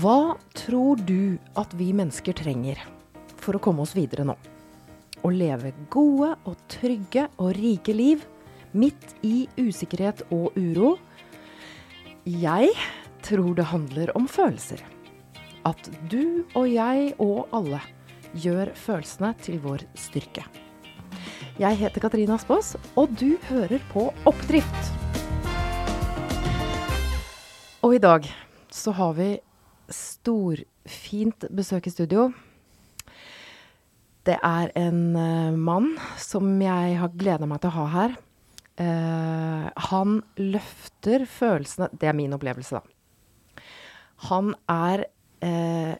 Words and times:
Hva 0.00 0.36
tror 0.56 0.98
du 1.06 1.38
at 1.54 1.72
vi 1.78 1.92
mennesker 1.96 2.34
trenger 2.36 2.80
for 3.38 3.56
å 3.56 3.62
komme 3.62 3.84
oss 3.84 3.94
videre 3.96 4.26
nå? 4.26 4.34
Å 5.22 5.30
leve 5.32 5.72
gode 5.92 6.34
og 6.44 6.58
trygge 6.70 7.28
og 7.38 7.54
rike 7.56 7.94
liv 7.96 8.24
midt 8.76 9.14
i 9.26 9.46
usikkerhet 9.56 10.24
og 10.34 10.56
uro? 10.58 10.96
Jeg 12.26 12.74
tror 13.22 13.54
det 13.54 13.70
handler 13.70 14.12
om 14.18 14.26
følelser. 14.30 14.82
At 15.66 15.90
du 16.10 16.44
og 16.54 16.66
jeg 16.70 17.14
og 17.22 17.46
alle 17.54 17.80
gjør 18.36 18.74
følelsene 18.76 19.32
til 19.42 19.58
vår 19.62 19.86
styrke. 19.98 20.44
Jeg 21.56 21.78
heter 21.80 22.02
Katrine 22.04 22.34
Aspaas, 22.36 22.74
og 23.00 23.14
du 23.16 23.38
hører 23.48 23.80
på 23.94 24.10
Oppdrift. 24.28 24.90
Og 27.86 27.96
i 27.96 28.02
dag 28.02 28.26
så 28.68 28.92
har 28.92 29.14
vi 29.16 29.30
storfint 29.92 31.46
besøk 31.54 31.88
i 31.88 31.94
studio. 31.94 32.30
Det 34.26 34.38
er 34.42 34.72
en 34.78 35.02
uh, 35.14 35.54
mann 35.54 35.92
som 36.18 36.48
jeg 36.62 36.96
har 36.98 37.14
gleda 37.14 37.46
meg 37.46 37.62
til 37.62 37.70
å 37.70 37.76
ha 37.76 37.86
her. 37.94 38.16
Uh, 38.76 39.68
han 39.88 40.18
løfter 40.36 41.22
følelsene 41.30 41.88
Det 41.96 42.10
er 42.10 42.16
min 42.18 42.34
opplevelse, 42.36 42.76
da. 42.76 43.62
Han 44.28 44.52
er 44.72 45.06
uh, 45.44 45.94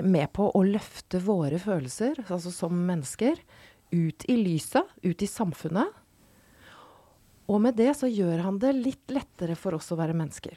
med 0.00 0.32
på 0.32 0.48
å 0.56 0.64
løfte 0.64 1.20
våre 1.22 1.60
følelser, 1.60 2.22
altså 2.28 2.52
som 2.54 2.74
mennesker, 2.88 3.42
ut 3.90 4.24
i 4.30 4.38
lyset, 4.38 4.86
ut 5.02 5.22
i 5.22 5.28
samfunnet. 5.28 5.92
Og 7.50 7.60
med 7.62 7.76
det 7.76 7.92
så 7.98 8.08
gjør 8.08 8.44
han 8.46 8.60
det 8.62 8.72
litt 8.78 9.12
lettere 9.12 9.56
for 9.58 9.76
oss 9.76 9.90
å 9.90 9.98
være 9.98 10.16
mennesker. 10.16 10.54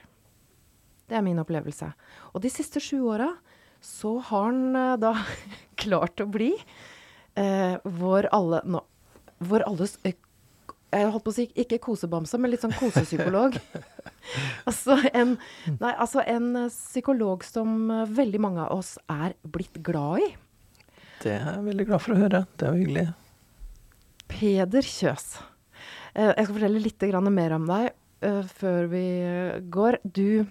Det 1.09 1.17
er 1.17 1.25
min 1.25 1.41
opplevelse. 1.41 1.89
Og 2.33 2.43
de 2.43 2.51
siste 2.51 2.81
sju 2.83 3.01
åra 3.11 3.29
så 3.83 4.15
har 4.29 4.45
han 4.47 4.75
uh, 4.75 4.95
da 4.99 5.13
klart 5.83 6.21
å 6.23 6.27
bli 6.31 6.53
eh, 7.35 7.75
vår 7.83 8.29
alle 8.31 8.61
no, 8.69 8.85
Vår 9.43 9.65
alles 9.67 9.97
Jeg 10.05 11.09
holdt 11.11 11.25
på 11.25 11.33
å 11.33 11.35
si 11.35 11.47
ikke 11.59 11.81
kosebamse, 11.83 12.37
men 12.39 12.53
litt 12.53 12.61
sånn 12.63 12.75
kosepsykolog. 12.77 13.57
altså, 14.69 14.95
en, 15.09 15.33
nei, 15.81 15.91
altså 15.91 16.21
en 16.21 16.69
psykolog 16.69 17.43
som 17.43 17.89
veldig 18.13 18.39
mange 18.45 18.61
av 18.63 18.77
oss 18.77 18.93
er 19.11 19.33
blitt 19.41 19.81
glad 19.83 20.21
i. 20.23 20.29
Det 21.23 21.33
er 21.33 21.49
jeg 21.49 21.65
veldig 21.65 21.87
glad 21.89 22.05
for 22.05 22.13
å 22.13 22.19
høre. 22.21 22.43
Det 22.55 22.69
er 22.69 22.77
jo 22.77 22.85
hyggelig. 22.85 23.07
Peder 24.29 24.87
Kjøs. 24.87 25.27
jeg 26.13 26.45
skal 26.45 26.53
fortelle 26.53 26.85
litt 26.85 27.07
mer 27.33 27.57
om 27.57 27.67
deg 27.67 27.89
før 28.53 28.87
vi 28.93 29.05
går. 29.73 29.99
Du 30.05 30.45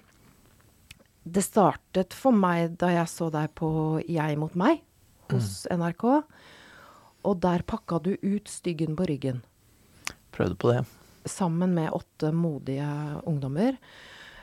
det 1.23 1.45
startet 1.47 2.15
for 2.17 2.35
meg 2.35 2.79
da 2.81 2.91
jeg 2.91 3.11
så 3.11 3.29
deg 3.33 3.53
på 3.59 4.01
Jeg 4.11 4.39
mot 4.41 4.55
meg 4.59 4.83
hos 5.31 5.63
mm. 5.71 5.79
NRK. 5.79 6.07
Og 7.23 7.39
der 7.43 7.63
pakka 7.67 8.01
du 8.03 8.17
ut 8.19 8.51
styggen 8.51 8.97
på 8.99 9.07
ryggen. 9.07 9.43
Prøvde 10.35 10.59
på 10.59 10.73
det. 10.73 10.81
Sammen 11.29 11.77
med 11.77 11.95
åtte 11.95 12.33
modige 12.35 12.89
ungdommer. 13.29 13.79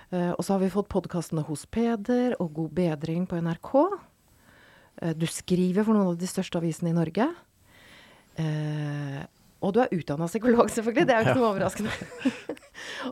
Uh, 0.09 0.31
og 0.31 0.41
så 0.45 0.55
har 0.55 0.63
vi 0.63 0.71
fått 0.73 0.89
podkastene 0.89 1.43
hos 1.45 1.67
Peder 1.69 2.37
og 2.39 2.53
God 2.55 2.71
bedring 2.77 3.27
på 3.29 3.37
NRK. 3.43 3.73
Uh, 5.03 5.11
du 5.13 5.27
skriver 5.29 5.83
for 5.83 5.93
noen 5.93 6.15
av 6.15 6.21
de 6.21 6.29
største 6.29 6.57
avisene 6.61 6.93
i 6.93 6.97
Norge. 6.97 7.27
Uh, 8.39 9.19
og 9.59 9.75
du 9.75 9.81
er 9.83 9.91
utdanna 9.91 10.29
psykolog, 10.31 10.71
selvfølgelig. 10.71 11.09
Det 11.09 11.13
er 11.13 11.19
jo 11.19 11.27
ikke 11.27 11.41
noe 11.41 11.51
overraskende. 11.51 11.91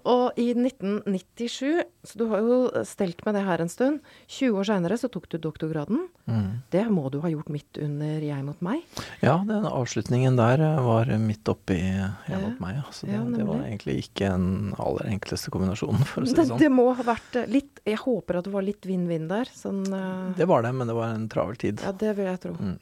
og 0.03 0.37
i 0.39 0.49
1997, 0.53 1.83
så 2.07 2.19
du 2.19 2.25
har 2.31 2.43
jo 2.45 2.57
stelt 2.87 3.23
med 3.25 3.37
det 3.37 3.43
her 3.47 3.63
en 3.63 3.71
stund, 3.71 3.99
20 4.31 4.59
år 4.61 4.69
seinere 4.69 4.97
så 4.99 5.09
tok 5.11 5.27
du 5.31 5.37
doktorgraden. 5.41 6.07
Mm. 6.27 6.49
Det 6.73 6.83
må 6.91 7.07
du 7.13 7.19
ha 7.23 7.31
gjort 7.31 7.51
midt 7.53 7.79
under 7.83 8.23
Jeg 8.23 8.43
mot 8.43 8.59
meg? 8.65 8.83
Ja, 9.23 9.37
den 9.47 9.67
avslutningen 9.69 10.39
der 10.39 10.63
var 10.83 11.11
midt 11.21 11.47
oppi 11.51 11.77
Jeg 11.79 12.41
mot 12.41 12.59
meg. 12.63 12.81
Ja. 12.81 12.85
Så 12.91 13.07
det, 13.07 13.15
ja, 13.15 13.23
det, 13.31 13.47
var 13.47 13.63
egentlig 13.63 13.97
ikke 14.03 14.33
den 14.33 14.75
aller 14.81 15.11
enkleste 15.13 15.53
kombinasjonen, 15.53 16.03
for 16.09 16.25
å 16.25 16.29
si 16.29 16.35
det, 16.37 16.49
sånn. 16.51 16.61
Det 16.61 16.71
må 16.73 16.89
ha 16.97 17.07
vært 17.07 17.39
litt 17.51 17.81
Jeg 17.87 18.01
håper 18.03 18.41
at 18.41 18.49
det 18.49 18.53
var 18.53 18.65
litt 18.67 18.87
vinn-vinn 18.87 19.29
der. 19.31 19.49
Sånn, 19.55 19.85
uh, 19.91 20.35
det 20.37 20.47
var 20.49 20.67
det, 20.67 20.73
men 20.75 20.89
det 20.89 20.97
var 20.97 21.15
en 21.15 21.27
travel 21.31 21.59
tid. 21.59 21.83
Ja, 21.85 21.95
det 21.95 22.13
vil 22.19 22.29
jeg 22.29 22.43
tro. 22.43 22.55
Mm. 22.59 22.77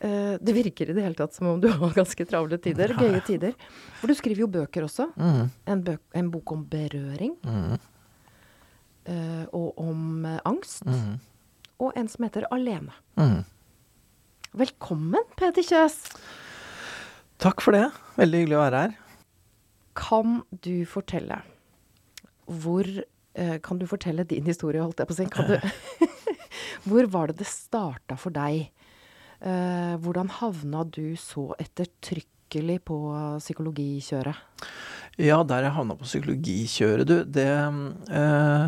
Uh, 0.00 0.38
det 0.40 0.54
virker 0.56 0.88
i 0.88 0.94
det 0.96 1.02
hele 1.04 1.16
tatt 1.16 1.34
som 1.36 1.50
om 1.50 1.58
du 1.60 1.68
har 1.82 1.92
ganske 1.92 2.24
travle 2.24 2.56
tider. 2.62 2.94
Gøye 2.96 3.20
tider. 3.28 3.56
For 4.00 4.08
du 4.08 4.16
skriver 4.16 4.46
jo 4.46 4.50
bøker 4.50 4.86
også. 4.86 5.10
Mm. 5.20 5.50
En, 5.68 5.82
bøk, 5.84 6.00
en, 6.16 6.30
bok 6.32 6.54
om 6.56 6.62
berøring. 6.70 7.34
Mm. 7.44 7.74
Uh, 9.10 9.44
og 9.56 9.82
om 9.82 10.24
uh, 10.24 10.38
angst. 10.48 10.86
Mm. 10.88 11.18
Og 11.84 11.92
en 12.00 12.08
som 12.08 12.24
heter 12.24 12.48
Alene. 12.52 12.96
Mm. 13.20 13.42
Velkommen, 14.60 15.28
Peter 15.36 15.64
Kjøs. 15.64 16.00
Takk 17.40 17.60
for 17.64 17.76
det. 17.76 17.86
Veldig 18.16 18.42
hyggelig 18.42 18.56
å 18.56 18.64
være 18.64 18.82
her. 18.84 18.98
Kan 20.00 20.40
du 20.64 20.74
fortelle 20.88 21.42
hvor 22.50 22.86
Kan 23.62 23.78
du 23.78 23.84
fortelle 23.86 24.24
din 24.26 24.48
historie, 24.48 24.82
holdt 24.82 24.98
jeg 24.98 25.06
på 25.06 25.14
å 25.14 25.18
si? 25.20 25.26
Du, 25.30 26.08
hvor 26.90 27.06
var 27.12 27.30
det 27.30 27.38
det 27.38 27.46
starta 27.46 28.16
for 28.18 28.34
deg? 28.34 28.72
Eh, 29.40 29.96
hvordan 30.04 30.30
havna 30.40 30.84
du 30.84 31.16
så 31.16 31.50
ettertrykkelig 31.58 32.80
på 32.84 32.98
psykologikjøret? 33.40 34.66
Ja, 35.20 35.42
der 35.44 35.66
jeg 35.66 35.76
havna 35.76 35.96
på 35.98 36.08
psykologikjøret, 36.08 37.08
du, 37.08 37.22
det 37.24 37.48
eh, 37.48 38.66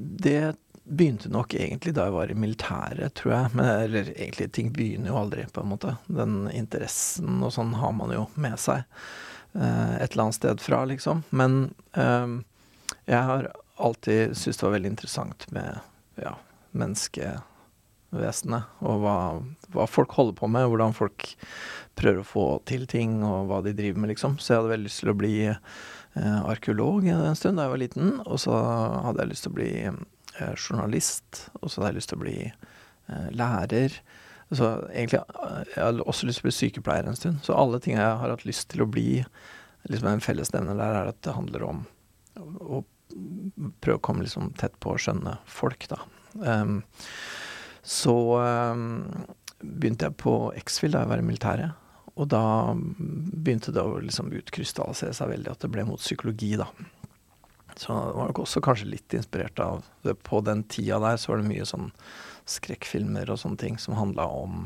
Det 0.00 0.42
begynte 0.90 1.30
nok 1.30 1.54
egentlig 1.54 1.92
da 1.94 2.08
jeg 2.08 2.14
var 2.16 2.30
i 2.32 2.36
militæret, 2.38 3.14
tror 3.14 3.32
jeg. 3.34 3.50
Men, 3.54 3.66
eller 3.84 4.12
egentlig, 4.14 4.50
ting 4.52 4.72
begynner 4.74 5.12
jo 5.12 5.18
aldri, 5.20 5.44
på 5.52 5.62
en 5.62 5.72
måte. 5.72 5.96
Den 6.08 6.38
interessen 6.56 7.42
og 7.44 7.52
sånn 7.54 7.76
har 7.78 7.92
man 7.96 8.14
jo 8.14 8.24
med 8.40 8.58
seg 8.60 8.82
eh, 9.54 9.94
et 10.00 10.10
eller 10.10 10.24
annet 10.26 10.40
sted 10.40 10.64
fra, 10.64 10.82
liksom. 10.90 11.22
Men 11.30 11.60
eh, 11.94 12.40
jeg 13.06 13.22
har 13.30 13.52
alltid 13.80 14.34
syntes 14.36 14.60
det 14.60 14.66
var 14.66 14.76
veldig 14.76 14.92
interessant 14.92 15.46
med 15.54 15.78
ja, 16.20 16.34
mennesket 16.76 17.49
vesenet, 18.10 18.70
og 18.82 19.02
hva, 19.04 19.16
hva, 19.74 19.86
folk 19.90 20.14
holder 20.16 20.36
på 20.40 20.48
med, 20.50 20.66
hvordan 20.70 20.94
folk 20.96 21.28
prøver 21.98 22.22
å 22.22 22.26
få 22.26 22.46
til 22.68 22.86
ting, 22.90 23.20
og 23.26 23.50
hva 23.50 23.60
de 23.64 23.74
driver 23.76 24.02
med, 24.02 24.12
liksom. 24.14 24.38
Så 24.40 24.54
jeg 24.54 24.60
hadde 24.60 24.72
veldig 24.74 24.88
lyst 24.88 25.02
til 25.04 25.12
å 25.12 25.18
bli 25.20 25.34
eh, 25.50 26.40
arkeolog 26.40 27.06
en 27.12 27.38
stund 27.38 27.60
da 27.60 27.68
jeg 27.68 27.74
var 27.74 27.82
liten, 27.84 28.16
og 28.24 28.40
så 28.42 28.56
hadde 29.06 29.22
jeg 29.22 29.32
lyst 29.32 29.46
til 29.46 29.54
å 29.54 29.58
bli 29.60 29.70
eh, 29.86 30.54
journalist, 30.56 31.44
og 31.60 31.68
så 31.68 31.82
hadde 31.82 31.92
jeg 31.92 32.00
lyst 32.00 32.12
til 32.12 32.20
å 32.20 32.24
bli 32.24 32.36
eh, 32.48 33.28
lærer. 33.36 34.00
Så 34.50 34.66
egentlig 34.90 35.20
eh, 35.20 35.58
Jeg 35.76 35.84
hadde 35.84 36.06
også 36.10 36.26
lyst 36.26 36.40
til 36.40 36.48
å 36.48 36.50
bli 36.50 36.56
sykepleier 36.58 37.10
en 37.10 37.18
stund. 37.18 37.42
Så 37.46 37.54
alle 37.54 37.80
ting 37.82 37.94
jeg 37.98 38.06
har 38.06 38.32
hatt 38.34 38.46
lyst 38.48 38.70
til 38.72 38.82
å 38.84 38.90
bli, 38.90 39.20
liksom 39.90 40.10
en 40.10 40.24
fellesnevner 40.24 40.78
der, 40.78 41.02
er 41.02 41.12
at 41.12 41.20
det 41.26 41.36
handler 41.36 41.66
om 41.68 41.84
å, 42.58 42.82
prøve 43.82 43.98
å 43.98 44.02
komme 44.02 44.26
liksom 44.26 44.52
tett 44.58 44.76
på 44.82 44.94
å 44.94 44.98
skjønne 45.00 45.38
folk, 45.50 45.86
da. 45.90 46.02
Um, 46.38 46.82
så 47.90 48.14
um, 48.38 49.02
begynte 49.60 50.06
jeg 50.06 50.18
på 50.22 50.34
X-Fill 50.60 50.94
da 50.94 51.02
jeg 51.02 51.10
var 51.10 51.22
i 51.22 51.26
militæret. 51.26 51.76
Og 52.20 52.28
da 52.30 52.42
begynte 52.76 53.72
det 53.74 53.82
å 53.82 53.98
liksom 54.02 54.30
utkrystallisere 54.36 55.14
seg 55.16 55.32
veldig 55.32 55.50
at 55.52 55.64
det 55.64 55.70
ble 55.72 55.86
mot 55.88 56.02
psykologi, 56.02 56.52
da. 56.60 56.68
Så 57.80 57.94
det 57.94 58.16
var 58.18 58.28
nok 58.28 58.42
også 58.42 58.60
kanskje 58.62 58.90
litt 58.92 59.14
inspirert 59.16 59.58
av 59.62 59.86
det. 60.04 60.16
På 60.26 60.42
den 60.44 60.62
tida 60.70 61.00
der 61.02 61.18
så 61.20 61.32
var 61.32 61.40
det 61.40 61.50
mye 61.50 61.66
sånn 61.66 61.88
skrekkfilmer 62.50 63.30
og 63.30 63.40
sånne 63.40 63.60
ting 63.62 63.78
som 63.80 63.96
handla 63.96 64.26
om 64.26 64.64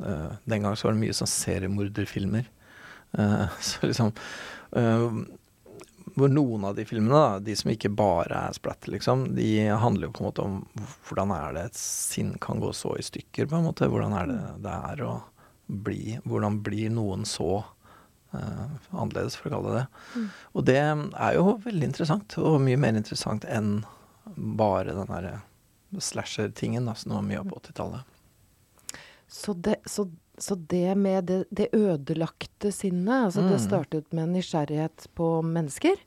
uh, 0.00 0.32
Den 0.46 0.64
gang 0.64 0.76
så 0.78 0.88
var 0.88 0.94
det 0.94 1.02
mye 1.02 1.16
sånn 1.16 1.30
seriemorderfilmer. 1.30 2.48
Uh, 3.18 3.46
så 3.68 3.90
liksom 3.90 4.14
uh, 4.78 5.20
hvor 6.14 6.30
noen 6.30 6.64
av 6.68 6.76
de 6.78 6.84
filmene, 6.86 7.14
da, 7.14 7.38
de 7.42 7.54
som 7.58 7.72
ikke 7.72 7.90
bare 7.94 8.46
er 8.48 8.56
splatter, 8.56 8.92
liksom, 8.94 9.26
de 9.34 9.48
handler 9.82 10.08
jo 10.08 10.14
på 10.14 10.22
en 10.22 10.28
måte 10.28 10.44
om 10.44 10.56
hvordan 11.08 11.32
er 11.34 11.56
det 11.56 11.64
et 11.68 11.80
sinn 11.80 12.34
kan 12.42 12.62
gå 12.62 12.70
så 12.76 12.94
i 12.98 13.06
stykker, 13.06 13.48
på 13.50 13.58
en 13.58 13.66
måte. 13.66 13.88
Hvordan 13.90 14.14
er 14.20 14.30
det 14.30 14.40
det 14.64 14.74
er 14.92 15.06
å 15.08 15.14
bli 15.64 16.18
Hvordan 16.28 16.58
blir 16.60 16.90
noen 16.92 17.22
så 17.24 17.62
uh, 17.64 18.66
annerledes, 18.92 19.38
for 19.40 19.48
å 19.48 19.56
kalle 19.56 19.72
det 19.72 19.80
det. 19.80 20.02
Mm. 20.14 20.26
Og 20.52 20.66
det 20.68 20.78
er 20.82 21.38
jo 21.38 21.56
veldig 21.64 21.88
interessant, 21.88 22.36
og 22.38 22.60
mye 22.62 22.80
mer 22.80 22.98
interessant 22.98 23.46
enn 23.48 23.78
bare 24.34 24.94
den 24.94 25.10
derre 25.10 25.38
slasher-tingen 26.00 26.90
som 26.98 27.16
var 27.16 27.24
mye 27.26 27.40
av 27.40 27.48
på 27.48 27.60
80-tallet. 27.62 28.12
Så, 29.30 29.54
så 29.86 30.06
så 30.38 30.54
det 30.54 30.94
med 30.98 31.28
det, 31.30 31.44
det 31.50 31.68
ødelagte 31.72 32.72
sinnet 32.74 33.28
altså 33.28 33.44
mm. 33.44 33.50
Det 33.52 33.60
startet 33.62 34.16
med 34.16 34.32
nysgjerrighet 34.34 35.06
på 35.14 35.28
mennesker, 35.46 36.00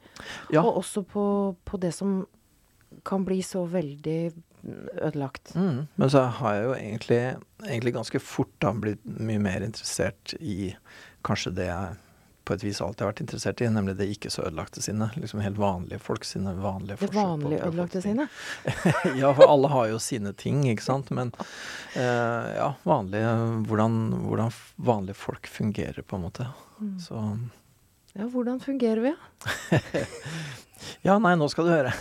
ja. 0.51 0.63
og 0.63 0.81
også 0.81 1.03
på, 1.07 1.27
på, 1.63 1.79
det 1.81 1.93
som 1.95 2.19
kan 3.07 3.25
bli 3.27 3.41
så 3.45 3.63
veldig 3.69 4.19
ødelagt. 5.01 5.53
Mm. 5.55 5.85
Men 5.95 6.11
så 6.11 6.25
har 6.39 6.57
jeg 6.57 6.65
jo 6.65 6.73
egentlig, 6.75 7.21
egentlig 7.67 7.93
ganske 7.95 8.19
fort 8.19 8.51
da 8.63 8.73
blitt 8.75 9.03
mye 9.05 9.39
mer 9.39 9.63
interessert 9.63 10.35
i 10.39 10.73
kanskje 11.27 11.55
det 11.55 11.69
jeg 11.69 11.95
på 12.47 12.55
et 12.55 12.63
vis 12.63 12.79
alltid 12.81 13.03
har 13.03 13.11
vært 13.11 13.21
interessert 13.25 13.61
i, 13.61 13.67
nemlig 13.71 13.97
det 13.99 14.07
ikke 14.13 14.29
så 14.31 14.45
ødelagte 14.47 14.81
sinnet. 14.83 15.17
Liksom 15.19 15.41
helt 15.43 15.59
vanlige 15.59 15.99
folk 15.99 16.23
sine 16.27 16.53
vanlige 16.55 17.01
Det 17.01 17.09
vanlige 17.15 17.65
ødelagte 17.67 18.01
sinnet? 18.05 18.37
ja, 19.21 19.33
for 19.35 19.43
alle 19.51 19.71
har 19.73 19.89
jo 19.91 19.99
sine 19.99 20.31
ting, 20.37 20.61
ikke 20.71 20.85
sant. 20.85 21.11
Men 21.15 21.33
uh, 21.35 22.47
ja, 22.55 22.69
vanlige 22.87 23.33
hvordan, 23.67 23.99
hvordan, 24.29 24.55
vanlige 24.75 25.19
folk 25.19 25.49
fungerer, 25.51 26.01
på 26.07 26.15
en 26.15 26.27
måte. 26.29 26.47
Mm. 26.79 26.95
Så 27.03 27.23
Ja, 28.17 28.29
hvordan 28.31 28.61
fungerer 28.63 29.03
vi, 29.03 29.11
ja, 31.07 31.17
nei, 31.19 31.35
nå 31.37 31.49
skal 31.51 31.67
du 31.67 31.73
høre. 31.75 31.91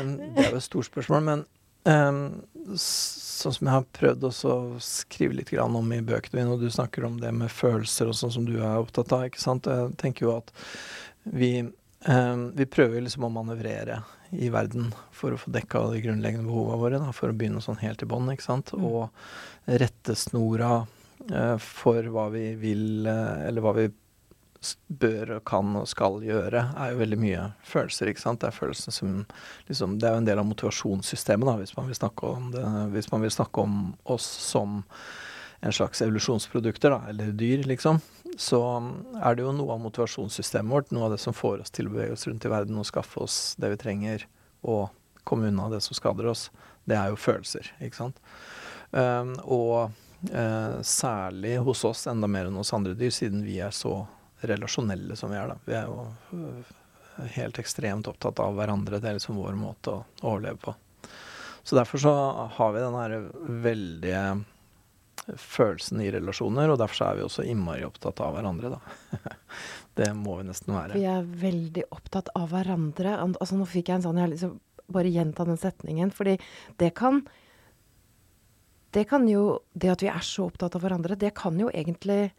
um, 0.00 0.16
det 0.34 0.48
er 0.48 0.50
jo 0.50 0.62
et 0.62 0.66
stort 0.66 0.88
spørsmål, 0.88 1.28
men 1.28 1.44
um, 1.84 2.24
sånn 3.42 3.54
som 3.56 3.68
jeg 3.68 3.76
har 3.76 3.86
prøvd 3.96 4.26
å 4.28 4.32
skrive 4.82 5.38
litt 5.38 5.52
om 5.58 5.92
i 5.92 6.00
bøkene 6.04 6.40
dine, 6.40 6.54
og 6.54 6.62
du 6.62 6.70
snakker 6.70 7.06
om 7.06 7.20
det 7.20 7.32
med 7.34 7.52
følelser 7.52 8.10
og 8.10 8.18
sånn 8.18 8.34
som 8.34 8.48
du 8.48 8.56
er 8.60 8.80
opptatt 8.80 9.12
av. 9.12 9.26
ikke 9.28 9.42
sant? 9.42 9.66
Jeg 9.66 9.96
tenker 10.00 10.26
jo 10.26 10.36
at 10.36 10.52
vi, 11.24 11.52
eh, 11.60 12.36
vi 12.54 12.66
prøver 12.66 13.04
liksom 13.04 13.26
å 13.28 13.32
manøvrere 13.32 14.02
i 14.32 14.50
verden 14.50 14.92
for 15.14 15.34
å 15.34 15.38
få 15.38 15.52
dekka 15.54 15.86
de 15.92 16.02
grunnleggende 16.04 16.48
behovene 16.48 16.80
våre, 16.80 17.00
da, 17.02 17.12
for 17.14 17.30
å 17.30 17.36
begynne 17.36 17.62
sånn 17.62 17.82
helt 17.82 18.02
i 18.02 18.08
bånn. 18.10 18.30
ikke 18.32 18.48
sant? 18.48 18.72
Mm. 18.74 18.84
Og 18.84 19.78
rettesnora 19.82 20.86
eh, 21.30 21.56
for 21.58 22.10
hva 22.14 22.30
vi 22.34 22.54
vil, 22.60 23.06
eh, 23.06 23.48
eller 23.48 23.64
hva 23.64 23.74
vi 23.78 23.88
bør 24.88 25.36
og 25.38 25.44
kan 25.48 25.74
og 25.80 25.88
skal 25.90 26.20
gjøre, 26.24 26.62
er 26.76 26.92
jo 26.92 27.00
veldig 27.02 27.18
mye 27.20 27.44
følelser. 27.66 28.10
ikke 28.10 28.22
sant? 28.22 28.40
Det 28.42 28.50
er 28.50 28.56
følelsene 28.56 28.96
som 28.96 29.12
liksom, 29.68 29.98
Det 29.98 30.08
er 30.08 30.16
jo 30.16 30.22
en 30.22 30.30
del 30.30 30.42
av 30.42 30.48
motivasjonssystemet, 30.48 31.48
da, 31.48 31.58
hvis 31.60 31.76
man 31.76 31.90
vil 31.90 32.00
snakke 32.00 32.32
om 32.38 32.50
det, 32.54 32.64
hvis 32.94 33.10
man 33.12 33.24
vil 33.24 33.34
snakke 33.34 33.64
om 33.64 33.78
oss 34.04 34.26
som 34.48 34.82
en 35.64 35.72
slags 35.72 36.02
evolusjonsprodukter, 36.04 36.92
da, 36.92 37.08
eller 37.08 37.32
dyr, 37.32 37.64
liksom. 37.64 38.00
Så 38.36 38.60
er 39.22 39.36
det 39.36 39.46
jo 39.46 39.54
noe 39.54 39.72
av 39.76 39.80
motivasjonssystemet 39.80 40.72
vårt, 40.72 40.90
noe 40.92 41.06
av 41.06 41.14
det 41.14 41.22
som 41.22 41.36
får 41.36 41.62
oss 41.64 41.72
til 41.72 41.88
å 41.88 41.94
bevege 41.94 42.16
oss 42.16 42.26
rundt 42.28 42.44
i 42.44 42.52
verden 42.52 42.80
og 42.80 42.88
skaffe 42.88 43.22
oss 43.24 43.38
det 43.62 43.70
vi 43.72 43.80
trenger, 43.80 44.26
og 44.66 44.90
komme 45.24 45.48
unna 45.48 45.70
det 45.72 45.80
som 45.84 45.96
skader 45.96 46.28
oss, 46.28 46.50
det 46.84 46.98
er 46.98 47.12
jo 47.12 47.20
følelser, 47.20 47.70
ikke 47.80 47.96
sant. 48.02 48.20
Um, 48.92 49.32
og 49.48 49.94
uh, 50.34 50.82
særlig 50.84 51.56
hos 51.64 51.84
oss 51.88 52.04
enda 52.10 52.28
mer 52.30 52.50
enn 52.50 52.60
hos 52.60 52.74
andre 52.76 52.92
dyr, 52.98 53.14
siden 53.14 53.44
vi 53.46 53.58
er 53.64 53.72
så 53.74 54.02
relasjonelle 54.50 55.16
som 55.16 55.32
vi 55.32 55.38
er, 55.40 55.52
da. 55.52 55.58
Vi 55.64 55.76
er 55.78 55.90
jo 55.90 56.64
helt 57.34 57.58
ekstremt 57.58 58.08
opptatt 58.10 58.40
av 58.42 58.56
hverandre. 58.58 58.98
Det 59.00 59.10
er 59.10 59.18
liksom 59.18 59.38
vår 59.38 59.54
måte 59.58 59.92
å, 59.92 60.02
overleve 60.22 60.58
på. 60.64 60.74
Så 61.64 61.78
derfor 61.78 62.02
så 62.02 62.12
har 62.56 62.74
vi 62.74 62.82
den 62.82 62.98
her 62.98 63.14
veldige 63.64 64.24
følelsen 65.40 66.02
i 66.04 66.10
relasjoner, 66.12 66.68
og 66.68 66.80
derfor 66.80 66.98
så 66.98 67.06
er 67.08 67.18
vi 67.18 67.24
også 67.24 67.46
innmari 67.48 67.86
opptatt 67.86 68.20
av 68.20 68.34
hverandre, 68.36 68.74
da. 68.74 69.22
det 69.98 70.10
må 70.18 70.36
vi 70.40 70.48
nesten 70.50 70.74
være. 70.74 70.98
Vi 70.98 71.06
er 71.08 71.24
veldig 71.24 71.86
opptatt 71.94 72.28
av 72.36 72.50
hverandre. 72.52 73.16
Altså 73.30 73.56
nå 73.56 73.68
fikk 73.70 73.88
jeg 73.88 74.00
en 74.00 74.06
sånn 74.08 74.20
Jeg 74.20 74.26
har 74.26 74.34
liksom 74.34 74.58
bare 74.92 75.12
gjenta 75.14 75.46
den 75.48 75.60
setningen, 75.60 76.12
fordi 76.12 76.36
det 76.82 76.92
kan 76.98 77.22
det 78.94 79.08
kan 79.10 79.24
jo 79.26 79.60
Det 79.72 79.90
at 79.90 80.02
vi 80.04 80.10
er 80.12 80.22
så 80.22 80.44
opptatt 80.46 80.76
av 80.76 80.84
hverandre, 80.84 81.16
det 81.18 81.32
kan 81.34 81.56
jo 81.58 81.70
egentlig 81.72 82.34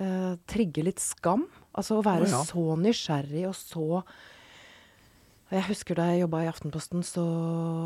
uh, 0.00 0.34
trigge 0.48 0.84
litt 0.86 1.02
skam. 1.02 1.46
Altså 1.76 1.98
å 1.98 2.04
være 2.06 2.26
oh, 2.26 2.32
ja. 2.32 2.42
så 2.48 2.64
nysgjerrig 2.80 3.44
og 3.50 3.56
så 3.58 3.86
Jeg 5.52 5.66
husker 5.68 5.98
da 5.98 6.08
jeg 6.10 6.24
jobba 6.24 6.42
i 6.42 6.50
Aftenposten, 6.50 7.04
så 7.06 7.24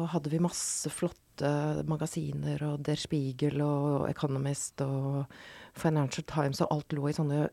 hadde 0.09 0.31
vi 0.33 0.41
masse 0.41 0.89
flotte 0.95 1.51
magasiner, 1.89 2.63
og 2.71 2.85
Der 2.85 3.01
Spiegel 3.01 3.61
og 3.65 4.07
Economist 4.09 4.81
og 4.85 5.27
Financial 5.77 6.25
Times, 6.29 6.63
og 6.65 6.73
alt 6.73 6.97
lå 6.97 7.11
i 7.11 7.17
sånne 7.17 7.49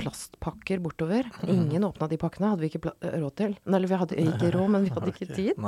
plastpakker 0.00 0.82
bortover. 0.82 1.28
Ingen 1.54 1.86
åpna 1.86 2.08
de 2.10 2.18
pakkene, 2.20 2.50
hadde 2.52 2.64
vi 2.64 2.72
ikke 2.72 2.94
råd 2.98 3.36
til. 3.40 3.56
Eller 3.68 3.90
vi 3.90 4.00
hadde 4.00 4.20
ikke 4.26 4.52
råd, 4.56 4.72
men 4.74 4.86
vi 4.86 4.94
hadde 4.94 5.12
ikke 5.14 5.30
tid. 5.34 5.62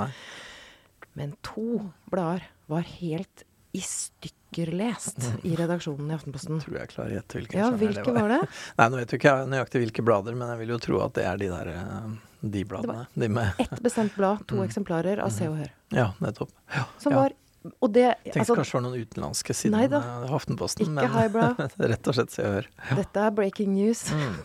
Men 1.17 1.37
to 1.47 1.85
blader 2.11 2.49
var 2.69 2.85
helt 2.97 3.47
i 3.77 3.83
stykker 3.85 4.46
lest 4.73 5.27
i 5.47 5.53
redaksjonen 5.59 6.11
i 6.11 6.15
Aftenposten. 6.17 6.61
Tror 6.65 6.79
jeg 6.81 6.91
klarer 6.95 7.13
å 7.13 7.19
gjette 7.19 7.39
hvilken. 7.39 7.61
Ja, 7.61 7.71
hvilke 7.77 8.15
var. 8.17 8.33
det? 8.33 8.41
Nei, 8.79 8.87
nå 8.91 9.01
vet 9.03 9.13
jo 9.13 9.21
ikke 9.21 9.35
jeg 9.35 9.51
nøyaktig 9.53 9.83
hvilke 9.85 10.05
blader, 10.07 10.39
men 10.39 10.55
jeg 10.55 10.63
vil 10.63 10.73
jo 10.75 10.79
tro 10.89 11.01
at 11.05 11.17
det 11.19 11.27
er 11.29 11.43
de 11.43 11.51
der 11.53 11.73
eh, 11.75 12.13
de 12.41 12.65
bladene. 12.65 13.07
Det 13.15 13.29
var 13.29 13.51
de 13.59 13.65
ett 13.67 13.81
bestemt 13.85 14.15
blad, 14.17 14.47
to 14.47 14.57
mm. 14.61 14.65
eksemplarer 14.65 15.23
av 15.25 15.35
Se 15.35 15.49
og 15.51 15.59
Hør. 15.61 15.75
Ja, 15.95 16.13
nettopp. 16.25 16.55
Ja, 16.73 16.87
Som 17.03 17.17
var 17.19 17.37
og 17.83 17.91
det, 17.91 18.13
Tenkte 18.23 18.45
altså, 18.45 18.55
kanskje 18.61 18.71
det 18.71 18.79
var 18.79 18.83
noen 18.85 19.01
utenlandske 19.03 19.55
siden 19.59 19.75
nei 19.75 19.87
da, 19.91 19.99
Aftenposten, 20.37 20.87
ikke 20.87 21.25
men 21.35 21.73
rett 21.91 22.11
og 22.13 22.15
slett 22.15 22.35
Se 22.35 22.45
og 22.47 22.61
Hør. 22.61 22.69
Ja. 22.79 22.99
Dette 23.01 23.25
er 23.27 23.35
breaking 23.35 23.73
news. 23.75 24.05
Mm. 24.15 24.37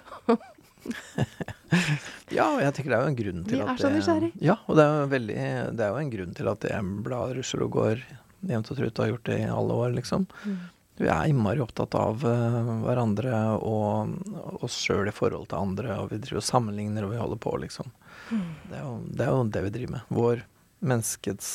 ja, 2.34 2.48
og 2.48 2.64
jeg 2.64 2.74
tenker 2.74 2.90
det 2.90 2.98
er 2.98 3.04
jo 3.04 3.12
en 3.12 3.20
grunn 3.20 3.44
til 3.46 3.60
Vi 3.60 3.62
at 3.62 3.74
er 3.76 3.84
så 3.84 3.92
nysgjerrig. 3.94 4.32
Ja, 4.42 4.58
og 4.66 4.80
det 4.80 4.88
er, 4.88 5.12
veldig, 5.12 5.38
det 5.78 5.86
er 5.86 5.94
jo 5.94 6.02
en 6.02 6.12
grunn 6.16 6.34
til 6.40 6.50
at 6.50 6.66
det 6.66 6.82
bladet 7.06 7.38
rusler 7.38 7.66
og 7.68 7.78
går 7.78 8.04
jevnt 8.50 8.72
og 8.72 8.78
trutt 8.78 9.02
har 9.02 9.12
gjort 9.12 9.26
det 9.30 9.40
i 9.44 9.50
alle 9.50 9.74
år, 9.86 9.92
liksom. 9.98 10.28
Mm. 10.46 10.58
Vi 11.02 11.08
er 11.10 11.30
innmari 11.32 11.62
opptatt 11.64 11.96
av 11.98 12.26
uh, 12.28 12.72
hverandre 12.84 13.38
og 13.58 14.62
oss 14.62 14.76
sjøl 14.84 15.10
i 15.10 15.16
forhold 15.16 15.50
til 15.50 15.62
andre, 15.62 15.96
og 16.02 16.12
vi 16.12 16.20
driver 16.22 16.42
og 16.42 16.46
sammenligner 16.46 17.08
og 17.08 17.14
vi 17.14 17.22
holder 17.22 17.42
på, 17.42 17.56
liksom. 17.64 17.90
Mm. 18.30 18.50
Det, 18.68 18.76
er 18.76 18.84
jo, 18.84 18.98
det, 19.08 19.24
er 19.26 19.32
jo, 19.32 19.46
det 19.56 19.64
vi 19.66 19.74
driver 19.78 19.96
med. 19.96 20.12
Vår 20.20 20.44
menneskets 20.92 21.50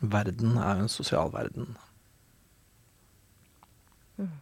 verden 0.00 0.58
er 0.58 0.78
jo 0.78 0.84
en 0.86 0.92
sosial 0.92 1.32
verden. 1.32 1.72
Mm. 4.18 4.36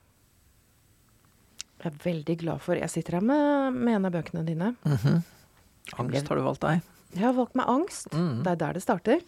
Jeg 1.77 1.93
er 1.93 2.03
veldig 2.03 2.37
glad 2.41 2.63
for 2.65 2.79
Jeg 2.81 2.91
sitter 2.91 3.19
her 3.19 3.25
med, 3.25 3.77
med 3.77 3.99
en 3.99 4.09
av 4.09 4.15
bøkene 4.17 4.43
dine. 4.47 4.75
Mm 4.83 4.97
-hmm. 4.97 5.23
Angst 6.03 6.29
har 6.29 6.37
du 6.37 6.43
valgt 6.43 6.65
deg. 6.65 6.81
Jeg 7.17 7.25
har 7.27 7.35
valgt 7.37 7.57
meg 7.59 7.69
angst. 7.71 8.11
Mm. 8.13 8.43
Det 8.45 8.53
er 8.53 8.61
der 8.61 8.77
det 8.77 8.83
starter. 8.85 9.25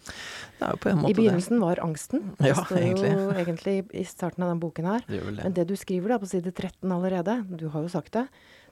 Det 0.59 0.93
I 1.09 1.13
begynnelsen 1.17 1.57
det. 1.57 1.63
var 1.63 1.81
angsten. 1.83 2.23
Ja, 2.37 2.53
det 2.53 2.55
står 2.61 2.79
egentlig. 2.79 3.11
jo 3.13 3.31
egentlig 3.43 3.75
i 3.91 4.05
starten 4.07 4.45
av 4.45 4.53
den 4.53 4.61
boken 4.63 4.89
her. 4.89 5.05
Det. 5.07 5.21
Men 5.39 5.57
det 5.57 5.67
du 5.69 5.75
skriver 5.79 6.13
da 6.13 6.19
på 6.21 6.29
side 6.29 6.51
13 6.51 6.91
allerede, 6.91 7.39
du 7.49 7.67
har 7.73 7.85
jo 7.85 7.91
sagt 7.91 8.13
det, 8.17 8.27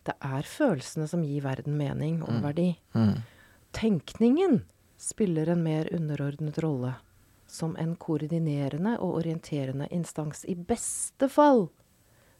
det 0.07 0.15
er 0.23 0.47
følelsene 0.47 1.07
som 1.09 1.25
gir 1.25 1.43
verden 1.43 1.75
mening 1.79 2.21
og 2.23 2.37
mm. 2.37 2.41
verdi. 2.45 2.69
Mm. 2.95 3.17
Tenkningen 3.75 4.61
spiller 4.97 5.51
en 5.51 5.63
mer 5.65 5.89
underordnet 5.93 6.59
rolle. 6.63 6.95
Som 7.47 7.77
en 7.79 7.93
koordinerende 7.95 8.97
og 8.99 9.21
orienterende 9.21 9.87
instans. 9.95 10.43
I 10.43 10.55
beste 10.55 11.29
fall 11.31 11.69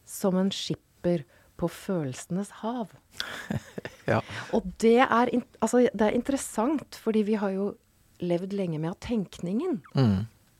som 0.04 0.36
en 0.36 0.50
skipper 0.52 1.24
på 1.58 1.68
følelsenes 1.72 2.50
hav. 2.60 2.92
ja. 4.08 4.22
Og 4.56 4.66
det 4.82 4.96
er, 5.04 5.30
altså, 5.60 5.84
det 5.92 6.08
er, 6.08 6.16
interessant, 6.16 6.96
fordi 6.96 7.26
vi 7.28 7.38
har 7.38 7.54
jo 7.54 7.70
levd 8.24 8.56
lenge 8.56 8.80
med 8.82 8.96
at 8.96 9.00
tenkningen 9.08 9.80
mm 9.94 10.18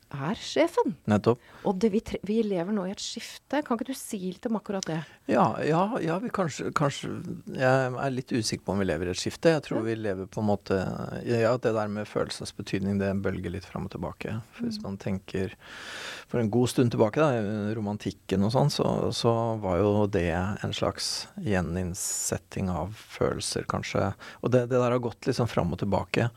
er 0.09 0.39
sjefen. 0.41 0.95
Nettopp. 1.09 1.41
Og 1.67 1.77
det, 1.81 1.91
vi, 1.93 2.01
vi, 2.25 2.39
lever 2.45 2.73
nå 2.73 2.85
i 2.87 2.93
et 2.93 3.03
skifte. 3.03 3.61
Kan 3.65 3.77
ikke 3.77 3.89
du 3.91 3.97
si 3.97 4.19
litt 4.23 4.45
om 4.49 4.57
akkurat 4.59 4.85
det? 4.89 4.99
Ja, 5.29 5.45
ja, 5.65 5.83
ja 6.01 6.17
vi 6.23 6.31
kanskje, 6.33 6.71
kanskje, 6.75 7.11
Jeg 7.53 7.91
er 7.91 8.13
litt 8.13 8.33
usikker 8.33 8.65
på 8.65 8.75
om 8.75 8.81
vi 8.81 8.87
lever 8.89 9.09
i 9.09 9.13
et 9.13 9.21
skifte. 9.21 9.53
Jeg 9.55 9.65
tror 9.67 9.81
ja. 9.81 9.85
vi 9.89 9.97
lever 9.99 10.29
på 10.31 10.41
en 10.43 10.49
måte 10.49 10.79
Ja, 11.27 11.55
det 11.57 11.73
der 11.75 11.91
med 11.91 12.09
følelsens 12.09 12.55
betydning, 12.57 12.97
det 13.01 13.11
bølger 13.23 13.53
litt 13.53 13.67
fram 13.67 13.87
og 13.89 13.93
tilbake. 13.93 14.39
For 14.55 14.67
hvis 14.67 14.79
mm. 14.81 14.87
man 14.87 14.99
tenker 15.01 15.55
for 16.29 16.41
en 16.41 16.51
god 16.53 16.69
stund 16.73 16.93
tilbake, 16.93 17.21
da, 17.21 17.73
romantikken 17.77 18.45
og 18.45 18.53
sånn, 18.53 18.73
så, 18.73 18.87
så 19.15 19.33
var 19.61 19.79
jo 19.81 20.07
det 20.11 20.29
en 20.33 20.73
slags 20.75 21.27
gjeninnsetting 21.41 22.69
av 22.73 22.93
følelser, 23.17 23.65
kanskje. 23.69 24.11
Og 24.43 24.53
det, 24.53 24.67
det 24.69 24.77
der 24.77 24.93
har 24.93 25.01
gått 25.03 25.29
liksom 25.29 25.49
fram 25.49 25.73
og 25.73 25.81
tilbake 25.81 26.29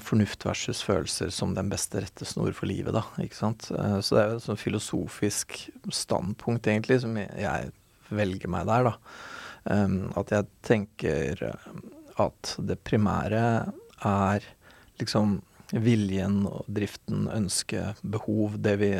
fornuft 0.00 0.46
versus 0.46 0.80
følelser 0.84 1.32
som 1.34 1.54
den 1.56 1.68
beste 1.68 2.00
rettesnor 2.00 2.54
for 2.56 2.70
livet, 2.70 2.94
da. 2.96 3.04
Ikke 3.20 3.36
sant. 3.36 3.68
Eh, 3.74 3.98
så 4.00 4.16
det 4.16 4.22
er 4.22 4.30
jo 4.30 4.40
et 4.40 4.46
sånn 4.46 4.60
filosofisk 4.60 5.56
standpunkt, 5.92 6.68
egentlig, 6.70 7.02
som 7.04 7.16
jeg 7.20 7.72
velger 8.14 8.52
meg 8.52 8.68
der, 8.70 8.90
da. 8.90 8.94
At 10.20 10.32
jeg 10.32 10.48
tenker 10.64 11.40
eh, 11.48 11.68
at 12.20 12.54
det 12.60 12.82
primære 12.84 13.44
er 14.04 14.46
liksom 15.00 15.40
viljen 15.72 16.44
og 16.46 16.66
driften, 16.70 17.24
ønsket, 17.32 18.00
behov, 18.02 18.58
det 18.62 18.74
vi 18.78 18.90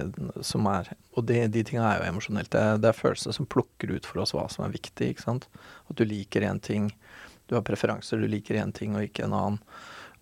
som 0.42 0.66
er 0.66 0.88
Og 1.14 1.26
det, 1.28 1.52
de 1.54 1.62
tinga 1.62 1.84
er 1.86 2.00
jo 2.00 2.08
emosjonelt. 2.08 2.50
Det, 2.50 2.62
det, 2.82 2.90
er 2.90 2.98
følelsene 2.98 3.36
som 3.36 3.46
plukker 3.46 3.92
ut 3.94 4.08
for 4.08 4.24
oss 4.24 4.34
hva 4.34 4.48
som 4.50 4.64
er 4.66 4.74
viktig, 4.74 5.12
ikke 5.12 5.22
sant. 5.22 5.46
At 5.88 6.00
du 6.00 6.04
liker 6.08 6.42
én 6.42 6.58
ting. 6.58 6.88
Du 7.46 7.54
har 7.54 7.62
preferanser, 7.62 8.18
du 8.18 8.26
liker 8.26 8.58
én 8.58 8.72
ting 8.74 8.96
og 8.96 9.04
ikke 9.06 9.28
en 9.28 9.36
annen. 9.36 9.60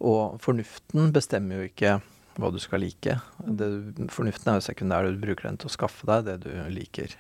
Og 0.02 0.40
fornuften 0.42 1.12
bestemmer 1.14 1.61
jo 1.61 1.68
ikke 1.71 1.99
hva 2.40 2.49
du 2.52 2.59
skal 2.62 2.82
like. 2.82 3.18
Det, 3.44 3.68
fornuften 4.12 4.52
er 4.52 4.59
jo 4.59 4.64
sekundær, 4.66 5.06
du 5.06 5.21
bruker 5.21 5.50
den 5.50 5.61
til 5.61 5.68
å 5.68 5.75
skaffe 5.75 6.09
deg 6.09 6.26
det 6.26 6.38
du 6.47 6.50
liker. 6.73 7.14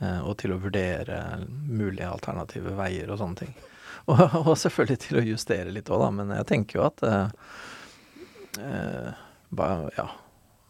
Eh, 0.00 0.20
og 0.20 0.36
til 0.42 0.52
å 0.52 0.60
vurdere 0.60 1.20
mulige 1.48 2.10
alternative 2.10 2.74
veier 2.76 3.12
og 3.12 3.22
sånne 3.22 3.44
ting. 3.44 3.56
Og, 4.06 4.20
og 4.20 4.52
selvfølgelig 4.54 5.00
til 5.02 5.16
å 5.18 5.22
justere 5.26 5.72
litt 5.74 5.88
òg, 5.90 5.98
da. 5.98 6.08
Men 6.14 6.28
jeg 6.36 6.46
tenker 6.46 6.78
jo 6.78 6.82
at 6.86 7.00
eh, 7.02 7.46
eh, 8.62 9.16
ja, 9.96 10.04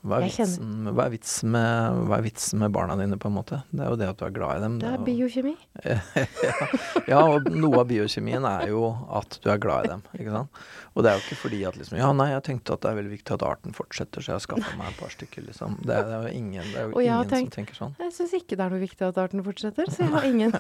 Hva 0.07 0.21
er, 0.21 0.27
vitsen, 0.29 0.87
hva, 0.95 1.05
er 1.09 1.11
vitsen 1.17 1.51
med, 1.51 1.97
hva 2.07 2.17
er 2.21 2.25
vitsen 2.29 2.61
med 2.63 2.73
barna 2.77 2.95
dine, 3.01 3.17
på 3.19 3.27
en 3.27 3.35
måte? 3.37 3.59
Det 3.73 3.83
er 3.83 3.89
jo 3.91 3.97
det 3.99 4.09
at 4.13 4.21
du 4.21 4.25
er 4.29 4.35
glad 4.37 4.57
i 4.57 4.61
dem. 4.63 4.77
Det 4.79 4.87
er 4.87 4.97
jo- 4.97 5.07
biokjemi. 5.09 5.55
Ja, 7.11 7.21
og 7.27 7.47
noe 7.53 7.81
av 7.83 7.87
biokjemien 7.91 8.45
er 8.49 8.69
jo 8.71 8.87
at 9.19 9.39
du 9.43 9.51
er 9.53 9.59
glad 9.63 9.87
i 9.87 9.91
dem. 9.93 10.03
ikke 10.19 10.33
sant? 10.35 10.61
Og 10.97 11.05
det 11.05 11.11
er 11.11 11.19
jo 11.19 11.25
ikke 11.27 11.39
fordi 11.43 11.59
at 11.69 11.77
liksom 11.77 11.99
Ja, 12.01 12.09
nei, 12.17 12.29
jeg 12.33 12.43
tenkte 12.47 12.73
at 12.77 12.81
det 12.87 12.91
er 12.91 12.97
veldig 13.01 13.13
viktig 13.13 13.35
at 13.37 13.43
arten 13.47 13.75
fortsetter, 13.77 14.25
så 14.25 14.33
jeg 14.33 14.39
har 14.39 14.45
skaffa 14.47 14.77
meg 14.81 14.89
et 14.95 14.99
par 15.03 15.13
stykker, 15.13 15.45
liksom. 15.51 15.77
Det 15.85 15.93
er, 15.99 16.09
det 16.09 16.21
jo 16.25 16.33
ingen, 16.39 16.71
jo 16.73 17.03
ingen 17.05 17.29
tenkt- 17.31 17.51
som 17.53 17.57
tenker 17.59 17.79
sånn. 17.83 17.95
Jeg 18.01 18.15
syns 18.17 18.33
ikke 18.41 18.57
det 18.57 18.65
er 18.67 18.73
noe 18.77 18.83
viktig 18.83 19.07
at 19.11 19.21
arten 19.27 19.45
fortsetter, 19.47 19.91
så 19.93 20.07
jeg 20.07 20.15
har 20.15 20.29
ingen. 20.31 20.57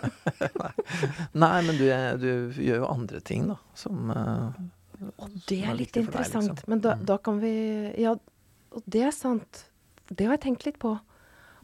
Nei, 1.46 1.56
men 1.66 1.78
du, 1.80 1.86
du 2.20 2.30
gjør 2.66 2.82
jo 2.84 2.88
andre 2.92 3.20
ting, 3.24 3.48
da, 3.52 3.56
som 3.78 4.10
uh, 4.12 4.50
Og 5.20 5.32
det 5.48 5.62
er 5.64 5.76
litt 5.78 5.96
for 5.96 6.12
deg, 6.12 6.30
liksom. 6.36 6.62
Men 6.72 6.80
da, 6.84 6.94
Mm. 6.96 7.04
da 7.08 7.16
kan 7.20 7.40
vi 7.42 7.50
Ja, 8.00 8.14
og 8.76 8.82
det 8.86 9.02
er 9.08 9.14
sant. 9.16 9.64
Det 10.12 10.26
har 10.28 10.36
jeg 10.36 10.44
tenkt 10.46 10.66
litt 10.68 10.78
på. 10.82 10.92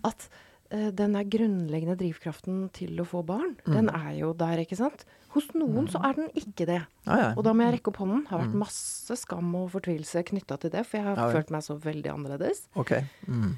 At 0.04 0.24
uh, 0.72 0.90
den 0.90 1.12
der 1.14 1.24
grunnleggende 1.28 1.94
drivkraften 2.00 2.70
til 2.74 2.96
å 2.98 3.04
få 3.06 3.20
barn, 3.24 3.56
Mm. 3.66 3.74
den 3.76 3.88
er 3.92 4.12
jo 4.18 4.32
der, 4.34 4.58
ikke 4.64 4.76
sant? 4.80 5.04
Hos 5.32 5.46
noen 5.54 5.86
så 5.88 6.00
er 6.04 6.14
den 6.18 6.28
ikke 6.36 6.66
det. 6.68 6.80
Ja, 7.06 7.16
ja. 7.16 7.28
Og 7.36 7.44
da 7.44 7.52
må 7.56 7.64
jeg 7.64 7.78
rekke 7.78 7.88
opp 7.92 8.00
hånden. 8.02 8.24
Det 8.24 8.28
Har 8.34 8.40
vært 8.42 8.52
Mm. 8.54 8.58
masse 8.64 9.16
skam 9.16 9.54
og 9.54 9.70
fortvilelse 9.72 10.24
knytta 10.28 10.58
til 10.60 10.70
det, 10.70 10.86
for 10.86 10.96
jeg 10.98 11.06
har 11.06 11.16
Ja, 11.16 11.30
følt 11.32 11.50
meg 11.50 11.62
så 11.62 11.78
veldig 11.80 12.10
annerledes. 12.12 12.66
Okay. 12.76 13.04
Mm. 13.28 13.54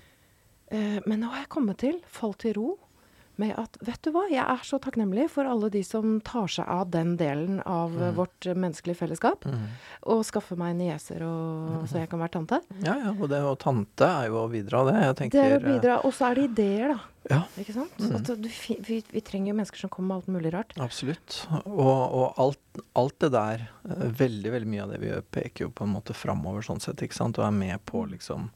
Eh, 0.70 1.00
men 1.06 1.20
nå 1.20 1.30
har 1.30 1.40
jeg 1.40 1.48
kommet 1.48 1.78
til, 1.78 2.00
falt 2.06 2.38
til 2.38 2.54
ro, 2.54 2.78
med 3.40 3.54
at 3.58 3.76
vet 3.82 4.00
du 4.06 4.10
hva, 4.14 4.22
jeg 4.30 4.44
er 4.44 4.60
så 4.62 4.78
takknemlig 4.82 5.28
for 5.32 5.48
alle 5.50 5.70
de 5.74 5.82
som 5.86 6.20
tar 6.24 6.46
seg 6.48 6.68
av 6.70 6.90
den 6.94 7.16
delen 7.20 7.60
av 7.66 7.90
eh, 7.96 8.10
Mm. 8.10 8.14
vårt 8.18 8.46
menneskelige 8.54 8.96
fellesskap, 9.00 9.44
Mm. 9.46 9.64
og 10.12 10.24
skaffer 10.24 10.56
meg 10.56 10.76
nieser 10.76 11.22
og, 11.26 11.88
så 11.88 11.98
jeg 12.02 12.10
kan 12.10 12.20
være 12.20 12.34
tante. 12.38 12.60
Ja, 12.84 12.94
ja. 12.96 13.10
Og 13.18 13.28
det 13.28 13.40
og 13.42 13.58
tante 13.58 14.04
er 14.04 14.28
jo 14.28 14.44
å 14.44 14.50
bidra, 14.50 14.84
det. 14.90 14.94
Jeg 15.02 15.16
tenker 15.16 15.38
Det 15.42 15.44
er 15.52 15.58
å 15.58 15.62
eh, 15.62 15.72
bidra. 15.80 15.98
Og 16.04 16.12
så 16.14 16.30
er 16.30 16.34
det 16.34 16.44
ideer, 16.52 16.88
da. 16.94 17.00
Ja. 17.30 17.42
Ikke 17.58 17.72
sant? 17.72 17.90
Mm. 17.98 18.40
Du, 18.42 18.48
vi, 18.84 18.98
vi 19.10 19.20
trenger 19.24 19.48
jo 19.52 19.56
mennesker 19.56 19.80
som 19.80 19.90
kommer 19.90 20.08
med 20.08 20.16
alt 20.16 20.26
mulig 20.36 20.52
rart. 20.52 20.74
Absolutt. 20.78 21.46
Og, 21.64 22.12
og 22.12 22.34
alt, 22.38 22.82
alt 22.94 23.18
det 23.24 23.30
der, 23.32 23.68
eh, 23.88 24.08
veldig 24.20 24.52
veldig 24.52 24.68
mye 24.68 24.82
av 24.84 24.90
det 24.92 25.00
vi 25.00 25.08
gjør, 25.08 25.22
peker 25.32 25.64
jo 25.66 25.70
på 25.70 25.84
en 25.88 25.94
måte 25.96 26.12
framover 26.14 26.60
sånn 26.62 26.80
sett, 26.84 27.00
ikke 27.02 27.16
sant? 27.16 27.38
Og 27.40 27.46
er 27.46 27.50
med 27.56 27.80
på 27.88 28.04
liksom 28.10 28.50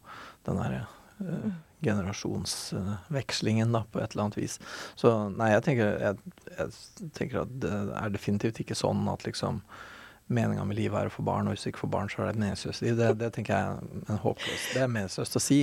den 0.44 0.56
derre 0.60 0.86
uh, 1.20 1.50
generasjonsvekslingen, 1.84 3.72
da, 3.72 3.84
på 3.92 4.00
et 4.02 4.12
eller 4.12 4.28
annet 4.28 4.40
vis. 4.40 4.58
Så 4.98 5.12
nei, 5.34 5.52
jeg 5.54 5.66
tenker, 5.66 5.94
jeg, 6.02 6.34
jeg 6.56 7.12
tenker 7.18 7.44
at 7.44 7.54
det 7.62 7.76
er 8.00 8.14
definitivt 8.14 8.60
ikke 8.64 8.78
sånn 8.78 9.06
at 9.12 9.26
liksom 9.28 9.62
Meninga 10.28 10.60
med 10.68 10.76
livet 10.76 11.00
er 11.00 11.08
å 11.08 11.12
få 11.12 11.22
barn, 11.24 11.46
og 11.48 11.54
hvis 11.54 11.62
du 11.64 11.70
ikke 11.70 11.86
får 11.86 11.90
barn, 11.94 12.10
så 12.12 12.20
er 12.20 12.34
det 12.34 12.42
meningsløst 12.42 12.82
liv. 12.84 12.98
Det, 12.98 13.06
det 13.16 13.30
tenker 13.32 13.54
jeg 13.54 13.78
er 13.78 14.10
en 14.12 14.18
håpløs 14.20 14.66
Det 14.74 14.82
er 14.84 14.90
meningsløst 14.92 15.38
å 15.38 15.40
si. 15.40 15.62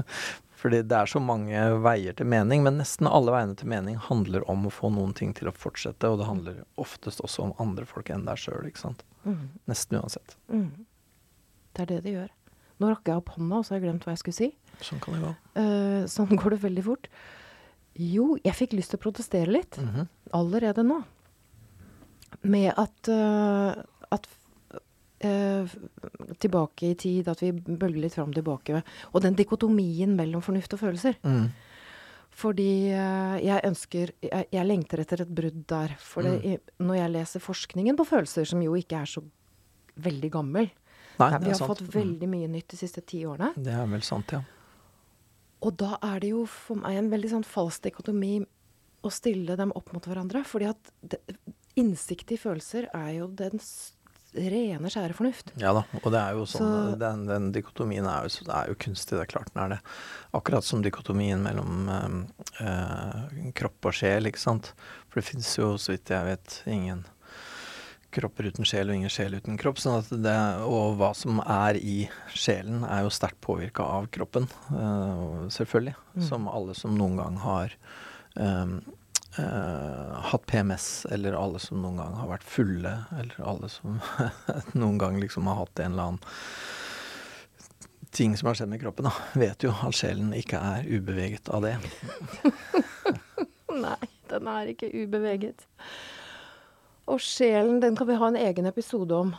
Fordi 0.62 0.78
det 0.88 0.96
er 0.96 1.10
så 1.12 1.20
mange 1.20 1.64
veier 1.84 2.16
til 2.16 2.30
mening, 2.32 2.64
men 2.64 2.80
nesten 2.80 3.10
alle 3.10 3.34
veiene 3.34 3.58
til 3.60 3.68
mening 3.68 3.98
handler 4.00 4.46
om 4.48 4.64
å 4.64 4.72
få 4.72 4.88
noen 4.94 5.12
ting 5.18 5.36
til 5.36 5.50
å 5.50 5.52
fortsette, 5.52 6.08
og 6.08 6.22
det 6.22 6.30
handler 6.30 6.64
oftest 6.80 7.20
også 7.20 7.44
om 7.44 7.52
andre 7.60 7.84
folk 7.88 8.08
enn 8.14 8.24
deg 8.24 8.40
sjøl, 8.40 8.64
ikke 8.70 8.86
sant. 8.86 9.04
Mm. 9.28 9.50
Nesten 9.68 10.00
uansett. 10.00 10.38
Mm. 10.48 10.70
Det 11.76 11.84
er 11.84 11.92
det 11.92 12.00
det 12.08 12.16
gjør. 12.16 12.35
Nå 12.82 12.90
rakk 12.92 13.08
jeg 13.08 13.16
opp 13.16 13.30
hånda, 13.36 13.58
og 13.60 13.64
så 13.64 13.72
har 13.74 13.80
jeg 13.80 13.86
glemt 13.88 14.04
hva 14.04 14.12
jeg 14.12 14.20
skulle 14.20 14.36
si. 14.36 14.48
Sånn 14.84 15.00
kan 15.00 15.16
det 15.16 15.22
gå. 15.24 15.32
Uh, 15.56 16.02
sånn 16.12 16.36
går 16.36 16.56
det 16.56 16.62
veldig 16.66 16.84
fort. 16.84 17.06
Jo, 17.96 18.34
jeg 18.44 18.52
fikk 18.58 18.74
lyst 18.76 18.92
til 18.92 18.98
å 19.00 19.04
protestere 19.06 19.48
litt. 19.54 19.78
Mhm. 19.80 20.08
allerede 20.36 20.82
nå. 20.84 20.98
Med 22.42 22.74
at, 22.76 23.08
uh, 23.08 23.72
at 24.12 24.26
uh, 25.24 25.64
Tilbake 26.42 26.90
i 26.90 26.94
tid, 27.00 27.28
at 27.32 27.40
vi 27.40 27.52
bølger 27.52 28.02
litt 28.04 28.14
fram 28.14 28.28
og 28.34 28.36
tilbake. 28.36 28.82
Og 29.14 29.22
den 29.24 29.34
dikotomien 29.38 30.12
mellom 30.18 30.42
fornuft 30.44 30.74
og 30.76 30.82
følelser. 30.82 31.16
Mm. 31.24 31.48
Fordi 32.36 32.90
jeg 32.92 33.62
ønsker 33.64 34.10
jeg, 34.20 34.46
jeg 34.52 34.66
lengter 34.68 35.00
etter 35.00 35.22
et 35.24 35.30
brudd 35.32 35.62
der. 35.72 35.94
For 35.98 36.20
det, 36.22 36.34
Mm. 36.44 36.58
når 36.84 36.96
jeg 36.98 37.12
leser 37.14 37.40
forskningen 37.40 37.96
på 37.96 38.04
følelser, 38.04 38.44
som 38.44 38.60
jo 38.60 38.74
ikke 38.76 39.00
er 39.00 39.06
så 39.08 39.22
veldig 39.96 40.30
gammel 40.30 40.68
Nei, 41.18 41.30
ja, 41.32 41.38
Vi 41.38 41.48
har 41.52 41.54
sant. 41.60 41.70
fått 41.70 41.82
veldig 41.94 42.28
mye 42.28 42.48
nytt 42.48 42.68
de 42.68 42.76
siste 42.76 43.00
ti 43.06 43.22
årene. 43.24 43.52
Mm. 43.56 43.64
Det 43.64 43.72
er 43.74 43.86
vel 43.86 44.02
sant, 44.02 44.32
ja. 44.36 44.42
Og 45.62 45.76
da 45.80 45.96
er 46.04 46.20
det 46.20 46.30
jo 46.34 46.44
for 46.46 46.76
meg 46.76 46.98
en 47.00 47.10
veldig 47.10 47.30
sånn 47.32 47.44
falsk 47.48 47.82
dikotomi 47.88 48.34
å 49.06 49.10
stille 49.12 49.56
dem 49.56 49.72
opp 49.74 49.92
mot 49.94 50.04
hverandre. 50.04 50.44
Fordi 50.44 50.68
at 50.68 50.90
det, 51.02 51.20
innsikt 51.76 52.32
i 52.32 52.36
følelser 52.40 52.88
er 52.94 53.12
jo 53.18 53.26
den 53.28 53.60
rene, 54.36 54.90
skjære 54.92 55.14
fornuft. 55.16 55.52
Ja 55.56 55.72
da, 55.72 55.84
og 56.02 56.10
det 56.12 56.20
er 56.20 56.34
jo 56.36 56.44
sånn 56.44 56.92
Så- 56.92 56.98
den, 57.00 57.24
den 57.26 57.52
dikotomien 57.52 58.04
er 58.04 58.26
jo, 58.28 58.44
det 58.44 58.52
er 58.54 58.66
jo 58.68 58.74
kunstig, 58.74 59.16
det 59.16 59.22
er 59.24 59.32
klart 59.32 59.52
den 59.54 59.62
er 59.64 59.68
det. 59.76 59.80
Akkurat 60.34 60.64
som 60.64 60.82
dikotomien 60.84 61.40
mellom 61.42 61.88
eh, 62.60 63.50
kropp 63.56 63.88
og 63.88 63.92
sjel, 63.96 64.26
ikke 64.28 64.38
sant. 64.42 64.74
For 65.08 65.20
det 65.20 65.28
fins 65.30 65.54
jo, 65.56 65.74
så 65.80 65.94
vidt 65.94 66.12
jeg 66.12 66.24
vet, 66.28 66.62
ingen 66.66 67.04
kropper 68.16 68.48
uten 68.50 68.66
sjel 68.68 68.90
og 68.90 68.98
ingen 68.98 69.12
sjel 69.12 69.36
uten 69.36 69.58
kropp. 69.60 69.80
Sånn 69.82 70.00
at 70.00 70.10
det, 70.10 70.36
og 70.64 70.96
hva 71.00 71.12
som 71.16 71.40
er 71.42 71.78
i 71.78 71.96
sjelen, 72.34 72.84
er 72.88 73.04
jo 73.04 73.14
sterkt 73.14 73.40
påvirka 73.44 73.84
av 73.84 74.08
kroppen, 74.14 74.48
uh, 74.72 75.46
selvfølgelig. 75.52 75.96
Mm. 76.16 76.24
Som 76.28 76.48
alle 76.52 76.76
som 76.78 76.96
noen 76.96 77.18
gang 77.20 77.36
har 77.44 77.76
um, 78.34 78.78
uh, 79.38 80.16
hatt 80.30 80.48
PMS, 80.48 80.88
eller 81.12 81.36
alle 81.38 81.60
som 81.62 81.82
noen 81.84 82.00
gang 82.00 82.16
har 82.22 82.32
vært 82.32 82.48
fulle, 82.56 82.96
eller 83.18 83.46
alle 83.54 83.70
som 83.72 84.00
noen 84.80 84.98
gang 85.02 85.20
liksom 85.22 85.48
har 85.50 85.64
hatt 85.64 85.84
en 85.84 85.92
eller 85.96 86.10
annen 86.12 86.26
ting 88.16 88.36
som 88.36 88.48
har 88.48 88.56
skjedd 88.56 88.70
med 88.72 88.80
kroppen, 88.80 89.08
da, 89.10 89.12
vet 89.36 89.64
jo 89.66 89.74
at 89.84 89.96
sjelen 89.96 90.32
ikke 90.36 90.56
er 90.56 90.86
ubeveget 90.88 91.50
av 91.52 91.66
det. 91.66 91.74
Nei, 93.86 93.98
den 94.30 94.48
er 94.48 94.70
ikke 94.72 94.88
ubeveget. 94.88 95.66
Og 97.06 97.20
sjelen, 97.22 97.80
den 97.80 97.96
kan 97.98 98.08
vi 98.08 98.16
ha 98.18 98.28
en 98.32 98.36
egen 98.40 98.66
episode 98.66 99.14
om. 99.14 99.34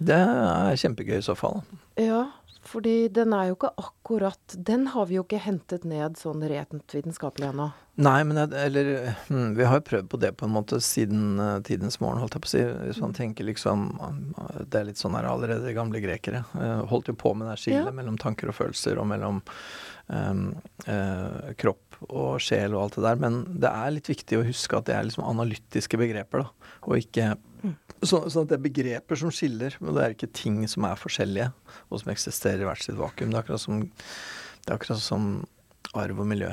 Det 0.00 0.16
er 0.16 0.76
kjempegøy 0.80 1.18
i 1.18 1.24
så 1.26 1.34
fall. 1.36 1.60
Ja, 2.00 2.28
fordi 2.64 3.08
den 3.12 3.32
er 3.36 3.48
jo 3.50 3.54
ikke 3.56 3.70
akkurat 3.80 4.54
Den 4.68 4.86
har 4.92 5.06
vi 5.08 5.16
jo 5.16 5.22
ikke 5.24 5.40
hentet 5.40 5.84
ned 5.88 6.18
sånn 6.20 6.42
rent 6.48 6.92
vitenskapelig 6.94 7.50
ennå. 7.50 7.70
Nei, 8.00 8.18
men 8.24 8.38
jeg, 8.38 8.52
eller 8.68 8.90
hm, 9.28 9.54
Vi 9.58 9.66
har 9.68 9.80
jo 9.80 9.84
prøvd 9.90 10.08
på 10.12 10.20
det 10.22 10.30
på 10.40 10.46
en 10.46 10.54
måte 10.54 10.78
siden 10.84 11.40
uh, 11.40 11.58
tidens 11.66 11.98
morgen, 12.00 12.20
holdt 12.22 12.36
jeg 12.38 12.44
på 12.44 12.50
å 12.50 12.52
si. 12.54 12.64
Hvis 12.92 13.00
man 13.02 13.16
tenker 13.16 13.48
liksom 13.48 13.86
Det 14.70 14.80
er 14.80 14.88
litt 14.88 15.00
sånn 15.00 15.16
her 15.18 15.28
allerede 15.28 15.74
gamle 15.76 16.00
grekere. 16.04 16.44
uh, 16.54 16.84
holdt 16.88 17.10
jo 17.12 17.16
på 17.20 17.34
med 17.36 17.50
det 17.50 17.58
skillet 17.60 17.90
Ja. 17.90 17.96
mellom 17.96 18.16
tanker 18.20 18.52
og 18.52 18.56
følelser, 18.56 19.00
og 19.00 19.08
mellom 19.10 19.42
um, 20.08 20.46
uh, 20.88 21.52
kropp 21.60 22.00
og 22.08 22.40
sjel 22.40 22.72
og 22.76 22.86
alt 22.86 22.96
det 22.96 23.04
der. 23.04 23.20
Men 23.20 23.40
det 23.60 23.68
er 23.72 23.96
litt 23.98 24.08
viktig 24.08 24.38
å 24.40 24.46
huske 24.46 24.78
at 24.78 24.88
det 24.88 24.96
er 24.96 25.04
liksom 25.08 25.26
analytiske 25.28 26.00
begreper, 26.00 26.46
da. 26.46 26.59
Og 26.88 26.96
ikke 27.00 27.34
så, 28.00 28.22
sånn 28.32 28.46
at 28.46 28.52
det 28.52 28.56
er 28.56 28.64
begreper 28.64 29.18
som 29.20 29.32
skiller, 29.34 29.76
men 29.82 29.92
det 29.96 30.04
er 30.04 30.14
ikke 30.14 30.30
ting 30.32 30.62
som 30.70 30.86
er 30.88 31.00
forskjellige, 31.00 31.50
og 31.90 32.00
som 32.00 32.12
eksisterer 32.14 32.64
i 32.64 32.68
hvert 32.68 32.84
sitt 32.84 32.96
vakuum. 32.96 33.32
Det 33.32 33.36
er 33.36 33.42
akkurat 33.44 33.64
som, 33.64 33.82
det 33.84 34.70
er 34.70 34.78
akkurat 34.78 35.02
som 35.04 35.30
arv 35.98 36.22
og 36.22 36.28
miljø. 36.30 36.50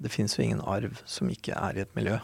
Det 0.00 0.12
fins 0.12 0.38
jo 0.38 0.44
ingen 0.44 0.62
arv 0.64 1.00
som 1.04 1.28
ikke 1.32 1.56
er 1.56 1.76
i 1.76 1.84
et 1.84 1.96
miljø. 1.98 2.16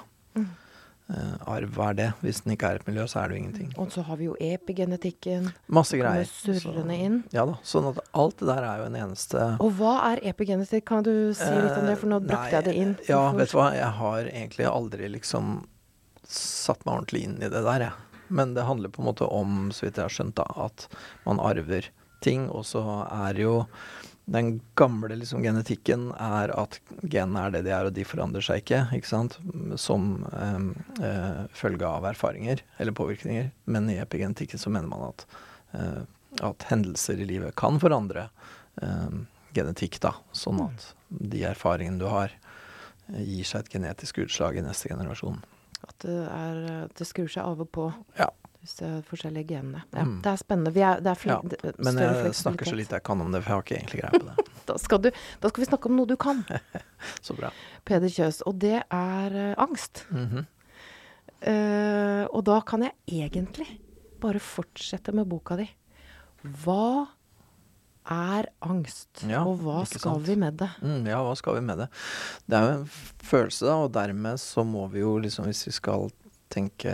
Uh, 1.04 1.34
arv, 1.52 1.74
er 1.84 1.96
det? 1.98 2.06
Hvis 2.24 2.38
den 2.46 2.54
ikke 2.54 2.70
er 2.72 2.78
et 2.78 2.86
miljø, 2.88 3.04
så 3.10 3.20
er 3.20 3.28
det 3.28 3.36
jo 3.36 3.42
ingenting. 3.42 3.74
Og 3.76 3.90
så 3.92 4.00
har 4.06 4.16
vi 4.16 4.30
jo 4.30 4.36
epigenetikken. 4.40 5.50
Masse 5.68 5.98
greier. 6.00 6.24
surrende 6.24 6.96
inn. 6.96 7.18
Ja 7.34 7.44
da. 7.50 7.58
Sånn 7.60 7.90
at 7.90 8.00
alt 8.16 8.40
det 8.40 8.48
der 8.48 8.64
er 8.64 8.80
jo 8.80 8.86
en 8.88 8.96
eneste 9.02 9.42
Og 9.60 9.76
hva 9.76 9.98
er 10.14 10.24
epigenetikk? 10.32 10.86
Kan 10.88 11.04
du 11.04 11.12
si 11.36 11.50
litt 11.52 11.76
om 11.76 11.90
det, 11.90 11.98
for 12.00 12.08
nå 12.08 12.22
Eh, 12.22 12.26
brakte 12.30 12.56
jeg 12.56 12.68
det 12.70 12.74
inn. 12.80 12.96
Ja, 13.10 13.20
vet 13.36 13.52
du 13.52 13.58
hva. 13.58 13.68
Jeg 13.76 13.92
har 14.00 14.32
egentlig 14.32 14.70
aldri 14.70 15.12
liksom 15.12 15.52
satt 16.30 16.84
meg 16.84 16.98
ordentlig 16.98 17.24
inn 17.26 17.38
i 17.42 17.50
det 17.50 17.64
der, 17.66 17.88
jeg. 17.88 18.22
Men 18.34 18.54
det 18.56 18.64
handler 18.66 18.92
på 18.92 19.02
en 19.02 19.10
måte 19.10 19.28
om, 19.28 19.68
så 19.74 19.86
vidt 19.86 20.00
jeg 20.00 20.08
har 20.08 20.14
skjønt, 20.14 20.38
da, 20.40 20.46
at 20.66 20.88
man 21.26 21.42
arver 21.42 21.90
ting. 22.24 22.48
Og 22.48 22.64
så 22.66 22.82
er 23.04 23.38
jo 23.40 23.54
den 24.24 24.60
gamle 24.78 25.18
liksom, 25.20 25.42
genetikken 25.44 26.08
er 26.16 26.52
at 26.56 26.78
genene 27.02 27.42
er 27.44 27.52
det 27.52 27.64
de 27.66 27.74
er, 27.76 27.88
og 27.88 27.96
de 27.96 28.06
forandrer 28.08 28.44
seg 28.44 28.62
ikke. 28.62 28.80
ikke 28.96 29.10
sant? 29.10 29.36
Som 29.80 30.24
eh, 30.32 30.70
eh, 31.04 31.42
følge 31.52 31.88
av 31.88 32.08
erfaringer 32.08 32.64
eller 32.78 32.96
påvirkninger. 32.96 33.50
Men 33.68 33.90
i 33.92 34.00
epigenetikken 34.00 34.60
så 34.60 34.72
mener 34.72 34.88
man 34.88 35.10
at, 35.10 35.26
eh, 35.76 36.02
at 36.48 36.68
hendelser 36.70 37.20
i 37.20 37.28
livet 37.28 37.56
kan 37.60 37.76
forandre 37.82 38.30
eh, 38.82 39.20
genetikk, 39.54 40.00
da. 40.02 40.16
Sånn 40.32 40.62
at 40.64 40.94
de 41.08 41.44
erfaringene 41.52 42.00
du 42.00 42.08
har, 42.08 42.32
eh, 43.12 43.20
gir 43.20 43.50
seg 43.50 43.66
et 43.66 43.76
genetisk 43.76 44.24
utslag 44.24 44.56
i 44.56 44.64
neste 44.64 44.88
generasjon. 44.88 45.42
Det, 46.04 46.16
er, 46.28 46.88
det 46.92 47.06
skrur 47.08 47.30
seg 47.32 47.46
av 47.46 47.62
og 47.64 47.70
på. 47.72 47.88
Ja. 48.18 48.28
Disse 48.64 48.88
forskjellige 49.10 49.54
genene. 49.54 49.82
Ja, 49.92 50.04
Mm. 50.04 50.20
Det 50.24 50.30
er 50.30 50.40
spennende. 50.40 50.72
Vi 50.72 50.80
er, 50.80 51.00
det 51.04 51.10
er 51.12 51.28
Ja, 51.28 51.40
Men 51.78 51.98
jeg 52.00 52.34
snakker 52.34 52.68
så 52.68 52.76
lite 52.76 52.96
jeg 52.96 53.04
kan 53.04 53.20
om 53.20 53.32
det, 53.32 53.42
for 53.42 53.50
jeg 53.50 53.56
har 53.56 53.64
ikke 53.64 53.76
egentlig 53.76 54.00
greie 54.00 54.20
på 54.20 54.28
det. 54.28 54.50
Da 54.64 54.78
skal, 54.80 55.00
du, 55.04 55.10
da 55.40 55.48
skal 55.50 55.60
vi 55.60 55.66
snakke 55.68 55.90
om 55.90 55.96
noe 55.98 56.08
du 56.08 56.16
kan, 56.16 56.40
Så 57.26 57.36
bra. 57.36 57.50
Peder 57.84 58.08
Kjøs. 58.08 58.40
Og 58.48 58.56
det 58.56 58.78
er 58.80 59.34
uh, 59.36 59.54
angst. 59.60 60.06
Mm 60.08 60.26
-hmm. 60.28 60.44
uh, 61.50 62.26
og 62.32 62.44
da 62.44 62.60
kan 62.60 62.82
jeg 62.82 62.92
egentlig 63.06 63.80
bare 64.20 64.40
fortsette 64.40 65.12
med 65.12 65.28
boka 65.28 65.56
di. 65.56 65.68
Hva 66.64 67.06
er 68.10 68.48
angst, 68.60 69.22
Ja, 69.28 69.44
og 69.48 69.62
hva 69.64 69.84
skal 69.88 70.00
sant. 70.00 70.26
vi 70.26 70.36
med 70.36 70.58
det? 70.60 70.68
Mm, 70.82 71.06
ja, 71.08 71.22
hva 71.24 71.32
skal 71.38 71.56
vi 71.56 71.62
med 71.64 71.78
det? 71.84 71.88
Det 72.46 72.58
er 72.58 72.66
jo 72.66 72.74
en 72.80 72.84
følelse, 73.24 73.64
da, 73.68 73.76
og 73.86 73.94
dermed 73.96 74.40
så 74.42 74.64
må 74.68 74.86
vi 74.92 75.00
jo 75.00 75.16
liksom, 75.24 75.48
hvis 75.48 75.64
vi 75.68 75.72
skal 75.78 76.10
tenke 76.52 76.92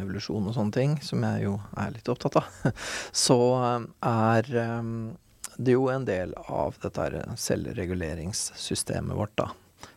evolusjon 0.00 0.48
og 0.48 0.56
sånne 0.56 0.72
ting, 0.74 0.96
som 1.04 1.22
jeg 1.22 1.44
jo 1.44 1.58
er 1.78 1.92
litt 1.94 2.08
opptatt 2.10 2.40
av, 2.40 2.48
så 3.26 3.38
eh, 3.60 3.86
er 4.08 4.50
eh, 4.64 4.90
det 5.56 5.76
jo 5.76 5.86
en 5.92 6.04
del 6.08 6.34
av 6.48 6.76
dette 6.82 7.22
selvreguleringssystemet 7.40 9.16
vårt, 9.16 9.36
da. 9.36 9.50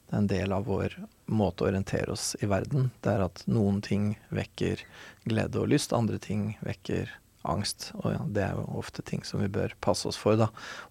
Det 0.10 0.16
er 0.16 0.22
en 0.24 0.30
del 0.30 0.54
av 0.56 0.66
vår 0.66 0.96
måte 1.30 1.64
å 1.64 1.68
orientere 1.70 2.12
oss 2.16 2.32
i 2.42 2.48
verden. 2.50 2.90
Det 3.04 3.12
er 3.14 3.22
at 3.28 3.44
noen 3.46 3.78
ting 3.86 4.16
vekker 4.34 4.82
glede 5.30 5.60
og 5.62 5.70
lyst, 5.70 5.94
andre 5.94 6.18
ting 6.18 6.56
vekker 6.66 7.12
angst. 7.48 7.92
Og 8.02 8.14
ja, 8.14 8.22
det 8.28 8.46
er 8.46 8.56
jo 8.58 8.68
ofte 8.82 9.06
ting 9.06 9.24
som 9.28 9.44
vi 9.44 9.52
bør 9.52 9.76
passe 9.84 10.08
oss 10.10 10.20
for, 10.20 10.40
da. 10.40 10.50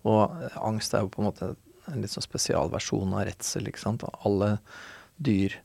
Og 0.09 0.37
eh, 0.43 0.61
angst 0.65 0.95
er 0.95 1.05
jo 1.05 1.13
på 1.13 1.23
en 1.23 1.31
måte 1.31 1.55
en 1.89 2.03
litt 2.03 2.13
sånn 2.13 2.27
spesialversjon 2.27 3.17
av 3.17 3.27
redsel, 3.29 3.69
ikke 3.69 3.85
sant. 3.85 4.05
Alle 4.27 4.59
dyr 5.17 5.57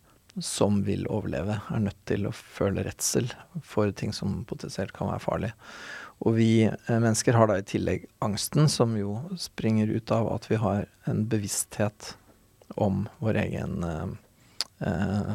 som 0.41 0.79
vil 0.87 1.05
overleve, 1.13 1.59
er 1.69 1.83
nødt 1.83 1.99
til 2.09 2.25
å 2.25 2.33
føle 2.33 2.85
redsel 2.87 3.27
for 3.61 3.91
ting 3.93 4.13
som 4.15 4.41
potensielt 4.49 4.95
kan 4.95 5.11
være 5.11 5.21
farlig. 5.21 5.51
Og 6.23 6.37
vi 6.39 6.65
eh, 6.65 6.89
mennesker 6.89 7.37
har 7.37 7.49
da 7.49 7.59
i 7.59 7.67
tillegg 7.67 8.07
angsten, 8.23 8.69
som 8.71 8.95
jo 8.97 9.19
springer 9.39 9.91
ut 9.93 10.13
av 10.15 10.31
at 10.33 10.49
vi 10.49 10.59
har 10.61 10.87
en 11.09 11.25
bevissthet 11.29 12.15
om 12.81 13.05
vår 13.21 13.41
egen 13.43 13.83
eh, 13.87 14.07
eh, 14.87 15.33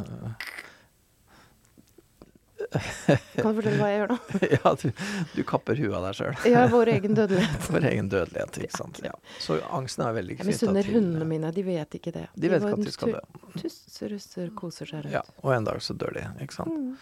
Kan 3.38 3.54
du 3.54 3.60
fortelle 3.60 3.76
hva 3.80 3.88
jeg 3.90 4.00
gjør 4.00 4.12
nå? 4.12 4.18
Ja, 4.56 4.72
du, 4.82 5.04
du 5.34 5.40
kapper 5.48 5.78
huet 5.80 5.94
av 5.96 6.06
deg 6.08 6.18
sjøl. 6.18 6.38
Ja, 6.50 6.64
vår 6.72 6.92
egen 6.96 7.16
dødelighet. 7.18 7.68
vår 7.74 7.88
egen 7.92 8.10
dødelighet, 8.12 8.60
ikke 8.64 8.76
sant. 8.76 9.02
Ja. 9.04 9.14
Så 9.42 9.58
angsten 9.72 10.06
er 10.06 10.16
veldig 10.18 10.36
Jeg 10.36 10.42
knytta 10.42 10.58
til 10.58 10.72
misunner 10.72 10.94
hundene 10.94 11.28
mine, 11.28 11.52
de 11.54 11.66
vet 11.66 11.98
ikke 12.00 12.14
det. 12.14 12.26
De 12.34 12.52
vet 12.52 12.64
ikke 12.64 12.78
at 12.80 12.88
de 12.88 12.96
skal 12.96 13.14
dø. 13.18 13.26
Tusser, 13.58 14.14
russer, 14.14 14.50
koser 14.58 14.90
seg 14.90 15.06
rundt. 15.06 15.14
Ja, 15.16 15.24
og 15.44 15.54
en 15.56 15.68
dag 15.68 15.80
så 15.84 15.96
dør 15.98 16.18
de, 16.18 16.26
ikke 16.44 16.60
sant. 16.60 16.74
Mm. 16.74 16.96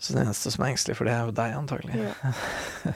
Så 0.00 0.12
den 0.14 0.22
eneste 0.22 0.50
som 0.54 0.62
er 0.62 0.70
engstelig 0.70 0.94
for 0.94 1.08
det, 1.08 1.14
er 1.14 1.26
jo 1.26 1.32
deg, 1.34 1.54
antagelig. 1.58 1.96
Ja. 1.98 2.92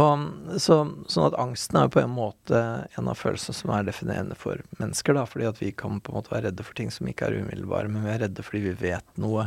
Og, 0.00 0.22
så, 0.64 0.78
sånn 1.12 1.26
at 1.26 1.36
angsten 1.38 1.76
er 1.76 1.84
jo 1.86 1.92
på 1.92 2.00
en 2.00 2.14
måte 2.16 2.62
en 2.96 3.10
av 3.12 3.20
følelsene 3.20 3.58
som 3.58 3.72
er 3.76 3.84
definerende 3.84 4.38
for 4.38 4.62
mennesker. 4.80 5.12
da, 5.12 5.26
fordi 5.28 5.50
at 5.50 5.60
vi 5.60 5.74
kan 5.76 6.00
på 6.00 6.12
en 6.12 6.16
måte 6.16 6.32
være 6.32 6.48
redde 6.48 6.64
for 6.64 6.78
ting 6.78 6.88
som 6.94 7.08
ikke 7.10 7.28
er 7.28 7.42
umiddelbare, 7.42 7.92
men 7.92 8.06
vi 8.08 8.14
er 8.14 8.24
redde 8.24 8.46
fordi 8.46 8.64
vi 8.64 8.74
vet 8.88 9.20
noe 9.20 9.44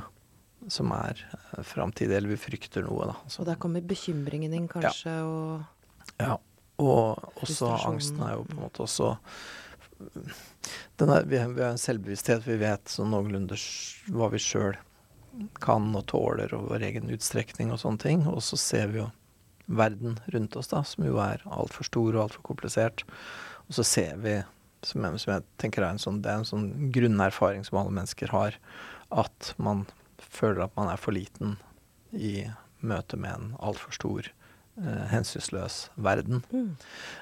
som 0.68 0.92
er 0.96 1.22
uh, 1.32 1.64
framtidig, 1.64 2.18
eller 2.18 2.34
vi 2.34 2.42
frykter 2.42 2.86
noe. 2.86 3.12
da. 3.14 3.18
Så, 3.28 3.44
Og 3.44 3.50
der 3.50 3.60
kommer 3.62 3.86
bekymringen 3.86 4.52
din 4.56 4.68
kanskje, 4.72 5.16
og 5.24 6.20
ja. 6.20 6.38
Og 6.80 7.42
også 7.44 7.74
angsten 7.90 8.22
er 8.24 8.38
jo 8.38 8.46
på 8.48 8.56
en 8.56 8.62
måte 8.64 8.86
også 8.86 9.18
den 10.96 11.10
er, 11.10 11.26
vi, 11.28 11.38
har, 11.38 11.50
vi 11.52 11.64
har 11.64 11.74
en 11.74 11.82
selvbevissthet, 11.82 12.46
vi 12.48 12.60
vet 12.62 12.92
sånn 12.92 13.12
noenlunde 13.14 13.58
hva 14.14 14.30
vi 14.34 14.40
sjøl 14.40 14.78
kan 15.64 15.88
og 15.96 16.06
tåler, 16.12 16.54
og 16.56 16.70
vår 16.72 16.86
egen 16.90 17.12
utstrekning 17.14 17.74
og 17.74 17.82
sånne 17.84 18.04
ting. 18.04 18.24
Og 18.28 18.42
så 18.46 18.60
ser 18.60 18.94
vi 18.94 19.02
jo 19.02 19.10
verden 19.70 20.18
rundt 20.34 20.56
oss, 20.60 20.72
da, 20.72 20.82
som 20.88 21.06
jo 21.06 21.20
er 21.24 21.44
altfor 21.46 21.88
stor 21.88 22.16
og 22.16 22.24
altfor 22.26 22.46
komplisert. 22.48 23.06
Og 23.68 23.78
så 23.78 23.86
ser 23.88 24.18
vi, 24.24 24.40
som 24.88 25.06
jeg, 25.06 25.22
som 25.24 25.36
jeg 25.36 25.48
tenker 25.62 25.86
er 25.86 25.94
en 25.94 26.02
sånn, 26.02 26.22
det 26.26 26.32
er 26.32 26.42
en 26.42 26.50
sånn 26.50 26.70
grunnerfaring 26.96 27.66
som 27.68 27.82
alle 27.82 27.96
mennesker 28.00 28.34
har, 28.34 28.58
at 29.10 29.54
man 29.62 29.86
føler 30.22 30.66
at 30.66 30.76
man 30.78 30.92
er 30.92 31.00
for 31.02 31.16
liten 31.16 31.58
i 32.16 32.50
møte 32.80 33.20
med 33.20 33.36
en 33.36 33.56
altfor 33.60 33.94
stor, 33.94 34.30
eh, 34.80 35.06
hensynsløs 35.12 35.90
verden. 35.96 36.44
mm. 36.52 36.76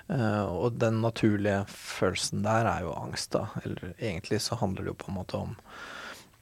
Eh, 0.10 0.46
og 0.46 0.80
den 0.80 1.02
naturlige 1.02 1.66
følelsen 1.68 2.44
der 2.44 2.66
er 2.66 2.82
jo 2.86 2.94
angst, 2.96 3.32
da. 3.32 3.48
Eller 3.66 3.94
egentlig 4.00 4.42
så 4.42 4.56
handler 4.56 4.84
det 4.84 4.94
jo 4.94 5.02
på 5.06 5.12
en 5.12 5.22
måte 5.22 5.38
om 5.38 5.56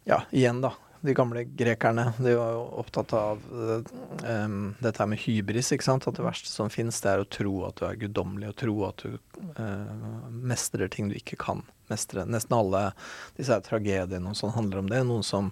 Ja, 0.05 0.21
igjen, 0.31 0.61
da. 0.61 0.75
De 1.01 1.13
gamle 1.13 1.43
grekerne 1.43 2.13
de 2.17 2.33
var 2.37 2.51
jo 2.53 2.61
opptatt 2.81 3.13
av 3.13 3.41
eh, 3.51 4.49
dette 4.81 5.01
her 5.01 5.09
med 5.09 5.21
hybris. 5.21 5.71
ikke 5.71 5.85
sant? 5.85 6.07
At 6.07 6.17
det 6.17 6.25
verste 6.25 6.49
som 6.49 6.69
fins, 6.69 7.01
det 7.01 7.11
er 7.11 7.21
å 7.21 7.29
tro 7.29 7.65
at 7.65 7.77
du 7.77 7.85
er 7.85 7.99
guddommelig, 8.05 8.49
og 8.49 8.55
tro 8.61 8.75
at 8.87 9.03
du 9.05 9.17
eh, 9.57 9.93
mestrer 10.29 10.89
ting 10.89 11.09
du 11.09 11.15
ikke 11.17 11.37
kan 11.41 11.63
mestre. 11.89 12.25
Nesten 12.25 12.57
alle 12.57 12.87
disse 13.37 13.57
tragediene 13.65 14.29
og 14.31 14.37
sånn 14.39 14.55
handler 14.55 14.81
om 14.81 14.89
det. 14.89 15.03
Noen 15.05 15.25
som 15.25 15.51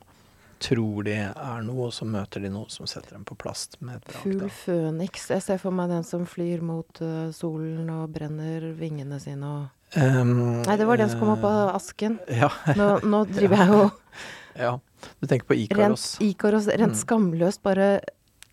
tror 0.64 1.04
de 1.08 1.14
er 1.28 1.64
noe, 1.68 1.90
og 1.90 1.94
så 1.96 2.06
møter 2.08 2.44
de 2.46 2.50
noe 2.54 2.70
som 2.72 2.88
setter 2.90 3.18
dem 3.18 3.26
på 3.28 3.36
plass 3.40 3.66
med 3.84 3.98
et 4.00 4.06
brak. 4.08 4.22
Fugl 4.24 4.48
føniks. 4.64 5.26
Jeg 5.36 5.44
ser 5.44 5.60
for 5.62 5.76
meg 5.76 5.92
den 5.92 6.06
som 6.08 6.24
flyr 6.30 6.64
mot 6.64 7.02
uh, 7.04 7.28
solen 7.36 7.90
og 7.92 8.14
brenner 8.16 8.70
vingene 8.80 9.20
sine 9.24 9.50
og 9.50 10.00
um, 10.00 10.34
Nei, 10.64 10.78
det 10.80 10.88
var 10.88 11.02
den 11.04 11.12
som 11.12 11.20
kom 11.22 11.34
opp 11.36 11.44
av 11.50 11.60
eh, 11.68 11.76
asken. 11.82 12.16
Ja, 12.44 12.50
Nå, 12.80 12.88
nå 13.04 13.24
driver 13.34 13.60
jeg 13.62 13.74
jo 13.76 13.84
ja. 14.64 14.74
Du 15.20 15.28
tenker 15.28 15.50
på 15.50 15.58
rent 15.60 15.68
Ikaros. 15.68 16.08
Ikaros 16.24 16.68
rent 16.72 16.94
Mm. 16.96 17.00
skamløst 17.04 17.64
bare 17.66 17.92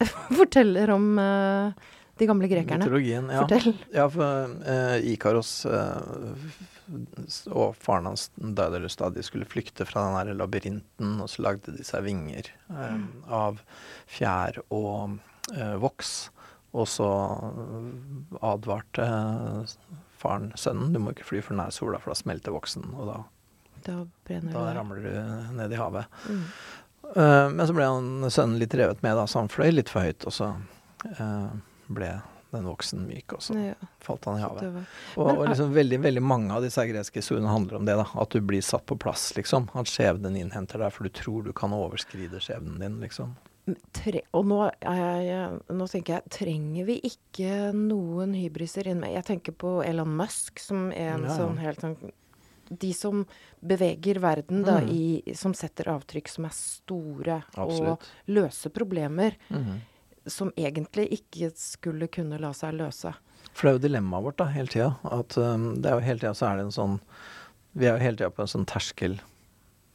forteller 0.40 0.90
om 0.96 1.10
uh, 1.20 1.70
de 2.20 2.26
gamle 2.28 2.48
grekerne. 2.50 2.82
Mytologien, 2.84 3.30
ja. 3.32 3.44
Fortell. 3.46 3.74
Ja, 3.94 4.08
for 4.12 4.56
uh, 4.66 4.96
Ikaros 5.14 5.52
s- 5.62 6.79
og 7.50 7.76
faren 7.78 8.08
hans 8.10 8.28
Daedalus 8.36 8.98
da 9.00 9.10
de 9.14 9.22
skulle 9.26 9.48
flykte 9.48 9.86
fra 9.88 10.04
den 10.06 10.18
her 10.18 10.38
labyrinten, 10.38 11.16
og 11.22 11.30
så 11.30 11.46
lagde 11.46 11.74
de 11.76 11.86
seg 11.86 12.04
vinger 12.06 12.50
eh, 12.70 13.00
av 13.26 13.62
fjær 14.10 14.62
og 14.68 15.18
eh, 15.54 15.76
voks. 15.82 16.14
Og 16.76 16.86
så 16.90 17.08
eh, 17.08 18.38
advarte 18.46 19.06
eh, 19.06 19.76
faren 20.20 20.50
sønnen 20.58 20.94
du 20.94 21.00
må 21.02 21.14
ikke 21.14 21.28
fly 21.32 21.42
for 21.44 21.58
nær 21.58 21.74
sola, 21.74 22.00
for 22.02 22.12
da 22.12 22.20
smelter 22.20 22.54
voksen, 22.54 22.92
og 22.94 23.10
da, 23.10 23.18
Da 23.86 24.02
da 24.52 24.66
ramler 24.76 25.06
du 25.06 25.56
ned 25.56 25.72
i 25.72 25.80
havet. 25.80 26.20
Mm. 26.28 26.44
Uh, 27.10 27.48
men 27.50 27.64
så 27.66 27.74
ble 27.74 27.86
han 27.88 28.30
sønnen 28.30 28.60
litt 28.60 28.74
revet 28.78 29.00
med, 29.02 29.16
da, 29.18 29.24
så 29.26 29.40
han 29.40 29.50
fløy 29.50 29.72
litt 29.72 29.90
for 29.90 30.06
høyt, 30.06 30.26
og 30.28 30.34
så 30.36 30.52
uh, 31.18 31.48
ble 31.90 32.12
den 32.52 32.64
voksen 32.64 33.06
myk, 33.06 33.32
og 33.34 33.40
så 33.40 33.54
Ja, 33.58 33.74
falt 34.00 34.24
han 34.24 34.38
i 34.38 34.42
havet. 34.42 34.72
var. 34.74 34.86
Og, 35.16 35.26
Men, 35.26 35.36
og 35.38 35.48
liksom 35.48 35.72
veldig 35.74 36.00
veldig 36.02 36.22
mange 36.22 36.50
av 36.52 36.62
disse 36.62 36.84
greske 36.88 37.20
historiene 37.20 37.48
handler 37.52 37.76
om 37.76 37.84
det. 37.86 37.96
da, 37.96 38.06
At 38.20 38.30
du 38.30 38.40
blir 38.40 38.60
satt 38.62 38.86
på 38.86 38.98
plass, 38.98 39.32
liksom. 39.36 39.68
At 39.74 39.86
skjebnen 39.86 40.36
innhenter 40.36 40.78
deg, 40.78 40.92
for 40.92 41.04
du 41.04 41.10
tror 41.10 41.44
du 41.44 41.52
kan 41.52 41.70
overskride 41.70 42.40
skjebnen 42.40 42.78
din, 42.80 43.00
liksom. 43.00 43.36
Tre, 43.92 44.22
og 44.34 44.46
nå, 44.46 44.70
jeg, 44.82 45.60
nå 45.70 45.86
tenker 45.86 46.14
jeg, 46.16 46.30
trenger 46.30 46.86
vi 46.88 47.00
ikke 47.06 47.72
noen 47.76 48.32
hybriser 48.34 48.88
inn 48.90 48.98
med 49.00 49.12
Jeg 49.14 49.24
tenker 49.28 49.52
på 49.52 49.84
Elon 49.86 50.16
Musk, 50.16 50.58
som 50.58 50.88
er 50.90 51.12
en 51.14 51.22
Ja, 51.28 51.36
sånn 51.36 51.58
helt 51.58 51.78
sånn 51.84 51.96
De 52.70 52.92
som 52.94 53.26
beveger 53.62 54.18
verden, 54.22 54.62
da, 54.64 54.80
Mm. 54.80 54.88
i, 54.90 55.34
som 55.34 55.52
setter 55.54 55.84
avtrykk 55.90 56.28
som 56.28 56.44
er 56.46 56.50
store, 56.54 57.42
Absolutt. 57.56 57.88
og 57.90 58.00
løser 58.28 58.70
problemer 58.70 59.34
Mhm. 59.50 59.80
Som 60.26 60.52
egentlig 60.56 61.08
ikke 61.20 61.50
skulle 61.56 62.10
kunne 62.12 62.40
la 62.42 62.52
seg 62.56 62.76
løse. 62.76 63.14
For 63.54 63.66
det 63.66 63.70
er 63.70 63.78
jo 63.78 63.84
dilemmaet 63.88 64.26
vårt 64.26 64.40
da, 64.40 64.50
hele 64.52 64.72
tida. 64.72 64.92
At 65.08 65.36
um, 65.40 65.72
det 65.80 65.90
er 65.90 65.98
jo 65.98 66.06
hele 66.06 66.22
tida 66.22 66.36
så 66.36 66.50
er 66.50 66.60
det 66.60 66.68
en 66.68 66.76
sånn 66.76 67.00
Vi 67.72 67.86
er 67.86 67.94
jo 67.94 68.04
hele 68.04 68.18
tida 68.18 68.32
på 68.34 68.44
en 68.44 68.50
sånn 68.50 68.68
terskel 68.68 69.20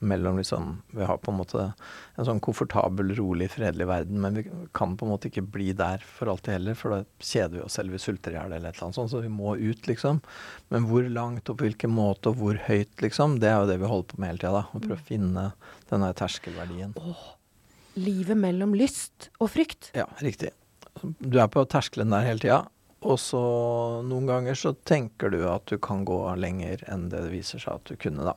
mellom 0.05 0.37
liksom 0.37 0.81
Vi 0.91 1.05
har 1.07 1.17
på 1.17 1.31
en 1.31 1.37
måte 1.37 1.65
en 2.15 2.27
sånn 2.27 2.41
komfortabel, 2.43 3.13
rolig, 3.17 3.49
fredelig 3.51 3.87
verden, 3.89 4.19
men 4.21 4.39
vi 4.39 4.43
kan 4.75 4.95
på 4.97 5.05
en 5.05 5.11
måte 5.11 5.29
ikke 5.29 5.45
bli 5.55 5.71
der 5.75 6.03
for 6.03 6.31
alltid 6.31 6.57
heller, 6.57 6.77
for 6.79 6.93
da 6.93 6.99
kjeder 7.19 7.57
vi 7.57 7.63
oss 7.65 7.77
selv, 7.79 7.95
vi 7.95 7.99
sulter 7.99 8.35
i 8.35 8.37
hjel 8.37 8.53
eller 8.55 8.69
et 8.69 8.77
eller 8.77 8.87
annet 8.87 8.99
sånt, 8.99 9.11
så 9.11 9.23
vi 9.23 9.31
må 9.31 9.55
ut, 9.59 9.87
liksom. 9.89 10.21
Men 10.71 10.87
hvor 10.87 11.07
langt 11.11 11.51
og 11.51 11.59
på 11.59 11.67
hvilken 11.67 11.91
måte 11.95 12.31
og 12.31 12.39
hvor 12.39 12.59
høyt, 12.69 12.93
liksom, 13.03 13.39
det 13.43 13.51
er 13.51 13.57
jo 13.59 13.71
det 13.71 13.79
vi 13.83 13.91
holder 13.91 14.11
på 14.13 14.21
med 14.21 14.31
hele 14.31 14.43
tida, 14.43 14.61
da. 14.61 14.65
Å 14.71 14.83
prøve 14.85 14.99
å 15.01 15.07
finne 15.11 15.49
den 15.91 16.11
terskelverdien. 16.21 16.95
terskelverdien. 16.95 17.34
Livet 17.95 18.37
mellom 18.39 18.75
lyst 18.75 19.29
og 19.39 19.53
frykt. 19.53 19.91
Ja, 19.95 20.07
riktig. 20.19 20.51
Du 21.19 21.37
er 21.39 21.51
på 21.51 21.63
terskelen 21.69 22.13
der 22.13 22.25
hele 22.27 22.43
tida, 22.43 22.61
og 23.05 23.19
så 23.21 23.41
noen 24.07 24.27
ganger 24.29 24.57
så 24.57 24.73
tenker 24.87 25.31
du 25.31 25.41
at 25.49 25.67
du 25.69 25.77
kan 25.81 26.03
gå 26.07 26.17
lenger 26.39 26.83
enn 26.91 27.09
det 27.11 27.25
viser 27.31 27.61
seg 27.61 27.77
at 27.79 27.91
du 27.91 27.99
kunne, 27.99 28.25
da. 28.25 28.35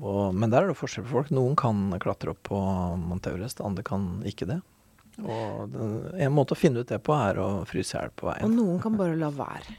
Og, 0.00 0.32
men 0.34 0.52
der 0.52 0.64
er 0.64 0.72
det 0.72 0.78
forskjell 0.80 1.04
på 1.06 1.16
folk. 1.18 1.32
Noen 1.34 1.56
kan 1.58 1.90
klatre 2.02 2.32
opp 2.32 2.42
på 2.48 2.58
Mount 3.00 3.28
Everest, 3.28 3.60
andre 3.64 3.84
kan 3.86 4.06
ikke 4.28 4.48
det. 4.48 4.60
Og 5.22 5.68
den, 5.72 5.92
en 6.26 6.34
måte 6.34 6.56
å 6.56 6.58
finne 6.58 6.82
ut 6.82 6.88
det 6.90 6.98
på, 7.06 7.14
er 7.14 7.38
å 7.42 7.48
fryse 7.68 7.94
i 7.94 7.98
hjel 8.00 8.12
på 8.18 8.30
Og 8.32 8.50
noen 8.50 8.80
kan 8.82 8.96
bare 8.98 9.16
la 9.18 9.30
være. 9.34 9.76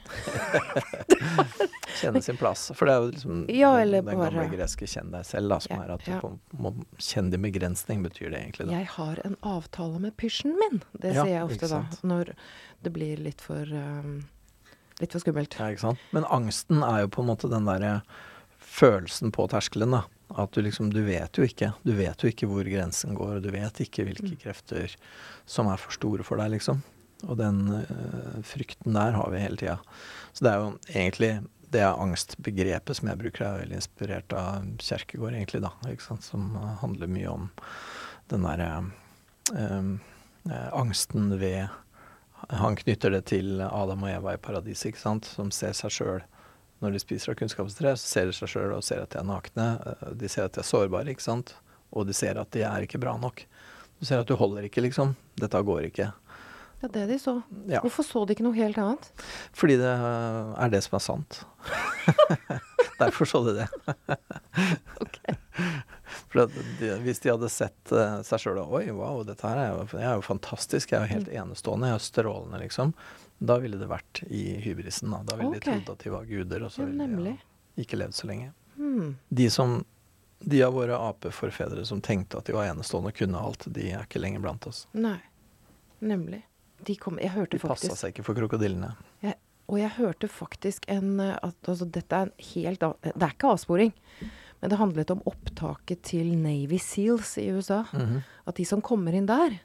Kjenne 1.99 2.21
sin 2.25 2.39
plass. 2.39 2.69
For 2.77 2.89
det 2.89 2.95
er 2.95 3.01
jo 3.03 3.11
liksom 3.11 3.43
Ja, 3.53 3.71
eller 3.81 4.05
den 4.05 4.19
gamle 4.21 4.47
greske 4.51 4.87
'kjenn 4.89 5.11
deg 5.13 5.27
selv', 5.27 5.51
da, 5.51 5.59
som 5.63 5.75
Ja, 5.75 5.83
er 5.83 5.95
at 5.95 6.07
ja. 6.07 6.19
på, 6.23 6.33
må 6.57 6.73
kjenne 6.97 7.35
din 7.35 7.45
begrensning, 7.45 8.03
betyr 8.05 8.31
det 8.33 8.41
egentlig. 8.41 8.67
da. 8.67 8.77
Jeg 8.79 8.91
har 8.95 9.21
en 9.25 9.37
avtale 9.41 9.99
med 9.99 10.17
pysjen 10.17 10.55
min. 10.59 10.81
Det 10.93 11.13
sier 11.13 11.33
jeg 11.35 11.43
ofte 11.43 11.69
da, 11.71 11.83
når 12.03 12.33
det 12.83 12.93
blir 12.93 13.17
litt 13.17 13.41
for 13.41 13.63
um, 13.67 14.23
Litt 15.01 15.11
for 15.11 15.23
skummelt. 15.23 15.55
Men 16.13 16.23
angsten 16.29 16.83
er 16.85 17.01
jo 17.01 17.07
på 17.15 17.23
en 17.23 17.31
måte 17.31 17.49
den 17.49 17.65
derre 17.65 18.03
følelsen 18.61 19.31
på 19.33 19.47
terskelen, 19.49 19.91
da. 19.91 20.03
At 20.31 20.51
du 20.55 20.61
liksom 20.61 20.89
Du 20.93 21.01
vet 21.03 21.37
jo 21.37 21.43
ikke. 21.43 21.73
Du 21.83 21.93
vet 21.93 22.17
jo 22.23 22.29
ikke 22.31 22.47
hvor 22.49 22.63
grensen 22.63 23.13
går, 23.15 23.37
og 23.37 23.43
du 23.43 23.51
vet 23.51 23.79
ikke 23.83 24.05
hvilke 24.07 24.31
Mm. 24.31 24.39
krefter 24.41 24.95
som 25.45 25.67
er 25.67 25.77
for 25.77 25.91
store 25.91 26.23
for 26.23 26.37
deg, 26.37 26.51
liksom. 26.51 26.81
og 27.27 27.37
den 27.37 27.59
eh, 27.71 28.41
frykten 28.43 28.93
der 28.93 29.11
har 29.15 29.29
vi 29.31 29.39
hele 29.39 29.55
tida. 29.57 29.77
Så 30.33 30.43
det 30.43 30.51
er 30.51 30.57
jo 30.59 30.77
egentlig 30.89 31.47
det 31.71 31.83
angstbegrepet 31.83 32.95
som 32.95 33.07
jeg 33.07 33.17
bruker, 33.17 33.45
er 33.45 33.61
veldig 33.63 33.75
inspirert 33.79 34.33
av 34.33 34.65
Kjerkegård, 34.77 35.33
egentlig, 35.33 35.61
da. 35.61 35.71
Ikke 35.89 36.03
sant? 36.03 36.23
Som 36.23 36.51
handler 36.81 37.07
mye 37.07 37.29
om 37.31 37.49
den 38.29 38.43
derre 38.43 38.91
eh, 39.55 39.93
eh, 40.51 40.69
angsten 40.73 41.39
ved 41.39 41.69
Han 42.49 42.75
knytter 42.75 43.09
det 43.09 43.25
til 43.31 43.61
Adam 43.61 44.03
og 44.03 44.09
Eva 44.09 44.33
i 44.33 44.37
paradiset, 44.37 44.91
ikke 44.91 44.99
sant, 44.99 45.25
som 45.25 45.49
ser 45.51 45.71
seg 45.73 45.91
sjøl 45.91 46.23
når 46.83 46.97
de 46.97 47.01
spiser 47.01 47.31
av 47.33 47.37
kunnskapstre, 47.39 47.93
så 47.97 48.09
ser 48.11 48.27
de 48.29 48.35
seg 48.35 48.51
sjøl 48.51 48.73
og 48.75 48.83
ser 48.85 49.01
at 49.05 49.13
de 49.15 49.21
er 49.21 49.27
nakne. 49.29 49.67
Eh, 49.87 50.09
de 50.19 50.29
ser 50.31 50.49
at 50.49 50.55
de 50.57 50.61
er 50.63 50.67
sårbare, 50.67 51.09
ikke 51.15 51.23
sant. 51.25 51.55
Og 51.93 52.07
de 52.09 52.15
ser 52.17 52.37
at 52.41 52.51
de 52.55 52.65
er 52.67 52.85
ikke 52.85 52.99
bra 53.01 53.15
nok. 53.21 53.45
Du 54.01 54.05
ser 54.09 54.19
at 54.23 54.27
du 54.27 54.35
holder 54.35 54.67
ikke, 54.67 54.83
liksom. 54.83 55.15
Dette 55.39 55.61
går 55.63 55.87
ikke. 55.91 56.09
Ja, 56.83 56.89
det 56.91 57.05
de 57.07 57.15
så. 57.21 57.37
Ja. 57.71 57.79
Hvorfor 57.79 58.03
så 58.03 58.25
de 58.27 58.35
ikke 58.35 58.43
noe 58.43 58.57
helt 58.57 58.75
annet? 58.81 59.05
Fordi 59.55 59.77
det 59.79 59.87
er 59.87 60.73
det 60.73 60.81
som 60.83 60.97
er 60.99 61.03
sant. 61.05 61.37
Derfor 62.99 63.25
så 63.29 63.39
de 63.47 63.53
det. 63.61 63.67
For 66.33 66.43
at 66.43 66.53
de, 66.79 66.89
hvis 67.05 67.21
de 67.23 67.31
hadde 67.31 67.49
sett 67.51 67.93
uh, 67.93 68.19
seg 68.25 68.41
sjøl 68.43 68.59
og 68.63 68.73
Oi, 68.79 68.85
wow, 68.95 69.21
dette 69.27 69.45
her 69.47 69.59
er 69.61 69.69
jo, 69.71 69.85
jeg 69.95 70.05
er 70.09 70.17
jo 70.19 70.25
fantastisk. 70.25 70.91
Jeg 70.93 70.99
er 70.99 71.07
jo 71.07 71.13
helt 71.15 71.31
Mm. 71.31 71.37
enestående. 71.45 71.89
Jeg 71.93 71.99
er 71.99 72.05
strålende, 72.09 72.59
liksom. 72.65 72.93
Da 73.43 73.57
ville 73.63 73.79
det 73.79 73.89
vært 73.89 74.12
i 74.29 74.59
hybrisen. 74.63 75.11
Da, 75.11 75.23
da 75.23 75.35
ville 75.39 75.57
okay. 75.57 75.59
de 75.59 75.83
trodd 75.85 75.89
at 75.97 76.03
de 76.03 76.11
var 76.13 76.25
guder, 76.29 76.63
og 76.63 76.71
så 76.71 76.81
Ja, 76.83 76.85
ville 76.91 77.07
de 77.23 77.33
ja, 77.35 77.83
ikke 77.83 77.97
levd 77.97 78.13
så 78.13 78.27
lenge. 78.29 78.51
Hmm. 78.77 79.15
De 79.29 79.49
som 79.49 79.83
de 80.43 80.59
av 80.63 80.73
våre 80.75 80.97
apeforfedre 80.99 81.85
som 81.87 82.01
tenkte 82.03 82.37
at 82.37 82.45
de 82.49 82.53
var 82.55 82.67
enestående 82.67 83.13
og 83.13 83.15
kunne 83.15 83.39
alt, 83.39 83.63
de 83.73 83.91
er 83.93 84.03
ikke 84.03 84.19
lenger 84.19 84.41
blant 84.43 84.65
oss. 84.67 84.85
Nei. 84.93 85.19
Nemlig. 86.03 86.41
De 86.83 86.95
kom 86.99 87.15
Jeg 87.21 87.31
hørte 87.31 87.55
De 87.55 87.61
passa 87.63 87.87
faktisk 87.87 88.01
seg 88.01 88.11
ikke 88.11 88.25
for 88.27 88.35
krokodillene. 88.35 88.89
jeg, 89.23 89.37
Og 89.71 89.77
jeg 89.79 89.89
hørte 89.95 90.27
faktisk 90.27 90.83
en 90.91 91.19
eh, 91.23 91.37
at, 91.41 91.55
altså, 91.63 91.85
Dette 91.89 92.11
er 92.15 92.21
en 92.27 92.33
helt 92.53 92.83
av- 92.83 92.97
Det 93.01 93.13
er 93.23 93.31
ikke 93.31 93.53
avsporing. 93.55 93.93
Men 94.59 94.69
det 94.69 94.79
handlet 94.79 95.11
om 95.11 95.21
opptaket 95.25 96.01
til 96.03 96.35
Navy 96.37 96.77
Seals 96.77 97.37
i 97.37 97.49
USA. 97.51 97.85
Mhm. 97.93 98.21
At 98.47 98.55
de 98.55 98.65
som 98.65 98.81
kommer 98.81 99.13
inn 99.13 99.25
der, 99.25 99.59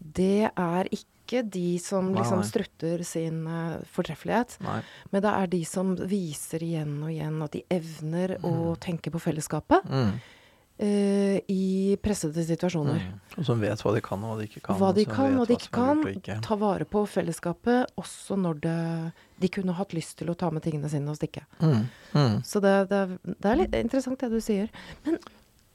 det 0.00 0.50
er 0.56 0.84
ikke 0.90 1.06
de 1.46 1.78
som 1.82 2.10
Nei, 2.10 2.20
liksom 2.20 2.42
nei. 2.42 2.48
strutter 2.48 3.04
sin 3.06 3.44
uh, 3.46 3.78
fortreffelighet. 3.94 4.58
Nei. 4.64 4.80
Men 5.12 5.24
det 5.24 5.32
er 5.36 5.54
de 5.54 5.62
som 5.68 5.94
viser 5.96 6.64
igjen 6.66 6.98
og 7.04 7.12
igjen 7.12 7.40
at 7.46 7.56
de 7.56 7.64
evner 7.72 8.36
å 8.46 8.74
tenke 8.80 9.12
på 9.14 9.22
fellesskapet 9.22 9.88
Mm. 9.90 10.12
Uh, 10.80 11.36
i 11.52 11.98
pressede 12.00 12.40
situasjoner. 12.48 13.02
Mm. 13.04 13.16
Og 13.36 13.44
som 13.44 13.58
vet 13.60 13.82
hva 13.84 13.90
de 13.92 14.00
kan 14.00 14.22
og 14.24 14.30
hva 14.30 14.36
de 14.38 14.46
ikke 14.48 14.62
kan. 14.64 14.78
Hva 14.80 14.88
de 14.96 15.02
kan 15.04 15.34
og 15.36 15.48
de 15.50 15.58
ikke 15.58 15.72
kan. 15.74 16.00
ikke. 16.08 16.38
Ta 16.46 16.56
vare 16.56 16.86
på 16.88 17.02
fellesskapet 17.04 17.92
også 18.00 18.38
når 18.40 18.62
det, 18.64 18.76
de 19.44 19.50
kunne 19.52 19.74
hatt 19.76 19.92
lyst 19.92 20.16
til 20.22 20.32
å 20.32 20.36
ta 20.40 20.48
med 20.48 20.64
tingene 20.64 20.88
sine 20.88 21.12
og 21.12 21.18
stikke. 21.20 21.44
Mm. 21.60 21.82
Mm. 22.16 22.38
Så 22.48 22.64
det, 22.64 22.72
det, 22.88 23.02
det 23.28 23.52
er 23.52 23.60
litt 23.60 23.76
interessant 23.76 24.24
det 24.24 24.32
du 24.32 24.40
sier. 24.40 24.72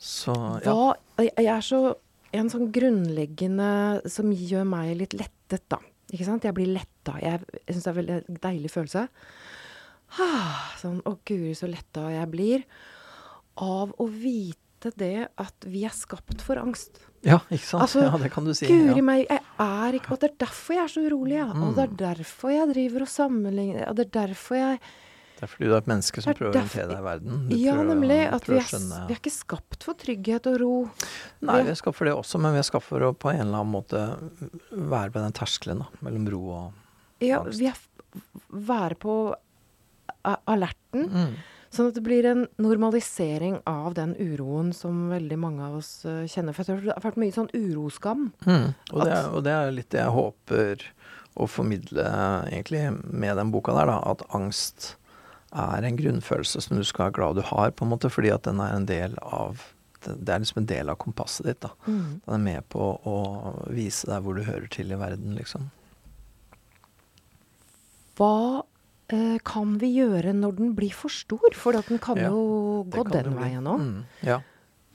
Så 0.02 0.34
ja. 0.66 0.74
Hva, 0.74 0.98
jeg 1.22 1.54
er 1.54 1.70
så 1.70 1.84
en 2.36 2.52
sånn 2.52 2.72
grunnleggende 2.74 3.70
som 4.12 4.32
gjør 4.34 4.66
meg 4.68 4.96
litt 5.00 5.16
lettet, 5.46 5.70
da. 5.70 5.78
Ikke 6.14 6.26
sant? 6.26 6.44
Jeg 6.46 6.54
blir 6.54 6.68
letta. 6.74 7.16
Jeg, 7.22 7.42
jeg 7.68 7.76
syns 7.76 7.84
det 7.84 7.90
er 7.92 7.96
en 7.96 8.02
veldig 8.02 8.40
deilig 8.42 8.72
følelse. 8.74 9.08
Ah, 10.22 10.70
sånn 10.80 11.02
Å, 11.06 11.16
guri, 11.28 11.54
så 11.58 11.68
letta 11.68 12.06
jeg 12.14 12.30
blir 12.32 12.64
av 13.62 13.92
å 14.00 14.06
vite 14.12 14.92
det 15.00 15.28
at 15.42 15.66
vi 15.66 15.82
er 15.88 15.94
skapt 15.96 16.44
for 16.46 16.60
angst. 16.62 17.00
ja, 17.26 17.40
ikke 17.50 17.66
sant. 17.66 17.82
Altså, 17.88 18.04
ja, 18.06 18.18
det 18.22 18.30
kan 18.32 18.46
du 18.46 18.54
si. 18.54 18.68
Guri 18.70 19.00
ja. 19.02 19.06
meg, 19.06 19.26
jeg 19.30 19.42
er 19.66 19.98
ikke 19.98 20.14
Og 20.14 20.20
det 20.22 20.30
er 20.30 20.38
derfor 20.46 20.76
jeg 20.76 20.84
er 20.84 20.94
så 20.94 21.02
urolig, 21.08 21.38
ja. 21.40 21.48
Og 21.56 21.74
det 21.76 21.84
er 21.88 21.90
Mm. 21.90 21.98
derfor 21.98 22.52
jeg 22.54 22.70
driver 22.74 23.02
og 23.02 23.08
sammenligner 23.10 23.88
Og 23.90 23.96
det 23.98 24.06
er 24.06 24.28
derfor 24.28 24.56
jeg 24.60 24.80
Det 25.36 25.44
er 25.44 25.52
fordi 25.52 25.68
du 25.68 25.74
er 25.76 25.82
et 25.82 25.88
menneske 25.92 26.22
som 26.24 26.32
er 26.32 26.38
prøver 26.40 26.54
å 26.54 26.60
orientere 26.62 26.88
deg 26.88 26.98
i 27.02 27.06
verden. 27.06 27.40
Du 27.50 27.56
Ja, 27.60 27.74
å- 27.76 27.86
nemlig. 27.86 28.20
At 28.34 28.46
vi 28.48 28.56
er, 28.56 28.70
vi 29.08 29.14
er 29.14 29.20
ikke 29.20 29.34
skapt 29.36 29.84
for 29.84 29.94
trygghet 30.00 30.48
og 30.48 30.60
ro. 30.62 30.90
Nei, 31.42 31.62
vi- 31.64 31.70
er 31.72 31.76
skapt 31.76 31.96
for 31.98 32.06
det 32.06 32.14
også, 32.16 32.40
men 32.40 32.54
vi 32.54 32.60
er 32.60 32.68
skapt 32.70 32.86
for 32.88 33.00
å 33.02 33.14
på 33.14 33.34
en 33.34 33.42
eller 33.48 33.60
annen 33.60 33.74
måte 33.76 34.04
være 34.72 35.12
ved 35.12 35.22
den 35.26 35.34
terskelen 35.34 35.80
da, 35.84 35.88
mellom 36.02 36.30
ro 36.32 36.42
og 36.50 36.62
angst. 36.64 37.28
Ja, 37.28 37.44
vi 37.44 37.68
er 37.68 37.76
være 38.52 38.96
på 38.96 39.36
alerten. 40.48 41.10
mm. 41.10 41.36
Sånn 41.76 41.90
at 41.90 41.96
det 41.98 42.04
blir 42.06 42.24
en 42.30 42.46
normalisering 42.62 43.58
av 43.68 43.96
den 43.98 44.14
uroen 44.16 44.70
som 44.74 45.10
veldig 45.12 45.38
mange 45.42 45.60
av 45.66 45.74
oss 45.82 46.06
eh, 46.08 46.22
kjenner. 46.32 46.56
For 46.56 46.64
det 46.64 46.86
har 46.94 47.02
vært 47.04 47.18
mye 47.20 47.34
sånn 47.36 47.50
uroskam. 47.52 48.30
Mm. 48.46 48.70
Og, 48.94 49.02
det 49.04 49.12
er, 49.12 49.26
og 49.36 49.44
det 49.44 49.52
er 49.52 49.72
litt 49.76 49.90
det 49.92 50.00
jeg 50.00 50.14
håper 50.16 50.86
å 51.36 51.50
formidle 51.52 52.06
egentlig 52.48 52.86
med 53.12 53.36
den 53.36 53.52
boka 53.52 53.76
der, 53.76 53.92
da. 53.92 53.98
At 54.14 54.24
angst 54.38 54.94
er 55.56 55.88
en 55.88 55.98
grunnfølelse 56.00 56.62
som 56.64 56.78
du 56.80 56.84
skal 56.88 57.08
være 57.10 57.18
glad 57.20 57.40
du 57.40 57.46
har, 57.48 57.72
på 57.72 57.86
en 57.86 57.94
måte, 57.94 58.12
fordi 58.12 58.32
at 58.34 58.46
den 58.48 58.62
er 58.64 58.76
en 58.76 58.88
del 58.90 59.18
av 59.24 59.64
det 60.06 60.30
er 60.30 60.42
liksom 60.44 60.60
en 60.62 60.68
del 60.70 60.90
av 60.92 61.00
kompasset 61.02 61.48
ditt. 61.48 61.64
da. 61.64 61.72
Mm. 61.88 62.22
Den 62.28 62.36
er 62.36 62.44
med 62.44 62.68
på 62.70 62.92
å 63.10 63.16
vise 63.74 64.06
deg 64.06 64.22
hvor 64.22 64.38
du 64.38 64.44
hører 64.46 64.68
til 64.70 64.94
i 64.94 65.00
verden, 65.02 65.34
liksom. 65.34 65.72
Hva 68.20 68.62
eh, 69.10 69.40
kan 69.42 69.80
vi 69.82 69.90
gjøre 69.96 70.36
når 70.38 70.60
den 70.60 70.76
blir 70.78 70.94
for 70.94 71.10
stor? 71.10 71.58
For 71.58 71.80
at 71.80 71.90
den 71.90 71.98
kan 72.04 72.22
Ja, 72.22 72.30
jo 72.30 72.84
gå 72.86 73.08
den 73.10 73.34
veien 73.34 73.66
òg. 73.66 73.82
Mm. 73.82 74.04
Ja, 74.30 74.44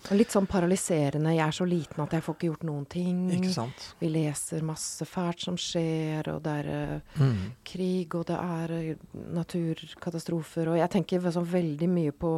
Og 0.08 0.16
Litt 0.16 0.32
sånn 0.32 0.46
paralyserende. 0.48 1.34
Jeg 1.36 1.44
er 1.44 1.52
så 1.52 1.66
liten 1.68 2.00
at 2.02 2.14
jeg 2.16 2.22
får 2.24 2.34
ikke 2.38 2.48
gjort 2.48 2.62
noen 2.64 2.86
ting. 2.88 3.18
ikke 3.36 3.52
sant. 3.52 3.94
Vi 4.00 4.08
leser 4.08 4.62
masse 4.64 5.04
fælt 5.06 5.40
som 5.44 5.58
skjer, 5.60 6.28
og 6.32 6.42
det 6.46 6.54
er 6.64 6.70
eh, 6.70 7.20
Mm. 7.20 7.52
krig, 7.64 8.14
og 8.14 8.24
det 8.26 8.38
er 8.40 8.72
eh, 8.72 8.96
naturkatastrofer. 9.36 10.68
Og 10.72 10.78
jeg 10.80 10.90
tenker 10.90 11.30
sånn 11.30 11.46
veldig 11.46 11.88
mye 11.88 12.12
på 12.12 12.32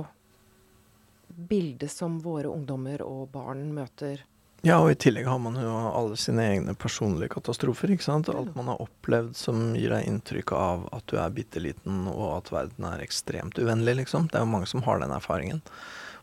bildet 1.49 1.91
som 1.91 2.19
våre 2.21 2.51
ungdommer 2.53 3.01
og 3.07 3.31
barn 3.33 3.73
møter. 3.73 4.21
Ja, 4.63 4.77
og 4.79 4.93
i 4.93 4.95
tillegg 4.95 5.27
har 5.27 5.41
man 5.43 5.57
jo 5.59 5.71
alle 5.91 6.15
sine 6.21 6.45
egne 6.53 6.75
personlige 6.79 7.33
katastrofer, 7.35 7.91
ikke 7.91 8.05
sant. 8.07 8.29
Alt 8.31 8.55
man 8.55 8.69
har 8.71 8.79
opplevd 8.85 9.35
som 9.35 9.73
gir 9.75 9.91
deg 9.91 10.07
inntrykk 10.07 10.53
av 10.55 10.85
at 10.95 11.07
du 11.11 11.17
er 11.19 11.31
bitte 11.35 11.59
liten, 11.65 12.05
og 12.07 12.37
at 12.37 12.53
verden 12.55 12.85
er 12.87 13.03
ekstremt 13.03 13.59
uvennlig, 13.59 13.97
liksom. 14.05 14.29
Det 14.31 14.39
er 14.39 14.45
jo 14.47 14.53
mange 14.53 14.69
som 14.71 14.85
har 14.87 15.01
den 15.03 15.11
erfaringen. 15.11 15.63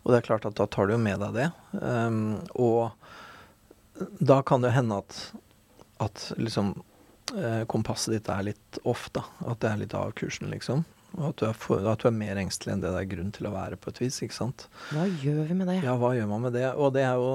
Og 0.03 0.13
det 0.13 0.19
er 0.19 0.27
klart 0.29 0.47
at 0.47 0.57
da 0.57 0.67
tar 0.71 0.87
du 0.87 0.95
jo 0.95 1.01
med 1.01 1.19
deg 1.21 1.35
det. 1.35 1.49
Um, 1.81 2.39
og 2.55 2.91
da 4.19 4.41
kan 4.47 4.63
det 4.63 4.71
jo 4.71 4.77
hende 4.77 5.01
at, 5.01 5.17
at 5.99 6.29
liksom 6.39 6.71
eh, 7.35 7.65
kompasset 7.69 8.15
ditt 8.15 8.29
er 8.31 8.47
litt 8.51 8.79
off, 8.87 9.09
da. 9.15 9.25
At 9.43 9.59
det 9.63 9.73
er 9.73 9.83
litt 9.83 9.97
av 9.97 10.13
kursen, 10.17 10.49
liksom. 10.53 10.85
Og 11.17 11.31
at 11.31 11.41
du, 11.41 11.45
er 11.47 11.55
for, 11.57 11.81
at 11.89 12.03
du 12.03 12.07
er 12.09 12.13
mer 12.13 12.37
engstelig 12.37 12.75
enn 12.75 12.83
det 12.83 12.91
det 12.93 12.99
er 13.01 13.09
grunn 13.09 13.31
til 13.33 13.47
å 13.49 13.53
være, 13.53 13.79
på 13.81 13.89
et 13.89 14.01
vis, 14.03 14.19
ikke 14.23 14.35
sant. 14.35 14.67
Hva 14.93 15.07
gjør 15.23 15.41
vi 15.49 15.57
med 15.57 15.71
det? 15.71 15.79
Ja, 15.81 15.95
hva 15.97 16.11
gjør 16.13 16.29
man 16.29 16.45
med 16.45 16.53
det? 16.53 16.67
Og 16.77 16.93
det 16.95 17.03
er 17.07 17.17
jo 17.17 17.31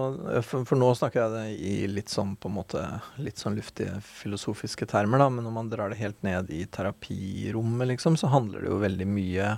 For, 0.47 0.67
for 0.69 0.79
nå 0.79 0.93
snakker 0.95 1.25
jeg 1.25 1.35
det 1.35 1.73
i 1.73 1.75
litt 1.91 2.13
sånn 2.13 2.37
på 2.39 2.51
en 2.51 2.57
måte 2.61 2.85
litt 3.19 3.43
sånn 3.43 3.59
luftige 3.59 3.99
filosofiske 4.07 4.87
termer, 4.91 5.25
da. 5.25 5.29
Men 5.35 5.49
når 5.49 5.57
man 5.59 5.73
drar 5.73 5.91
det 5.91 6.01
helt 6.01 6.23
ned 6.27 6.55
i 6.55 6.63
terapirommet, 6.71 7.91
liksom, 7.97 8.19
så 8.21 8.31
handler 8.33 8.63
det 8.63 8.71
jo 8.71 8.81
veldig 8.85 9.11
mye 9.11 9.53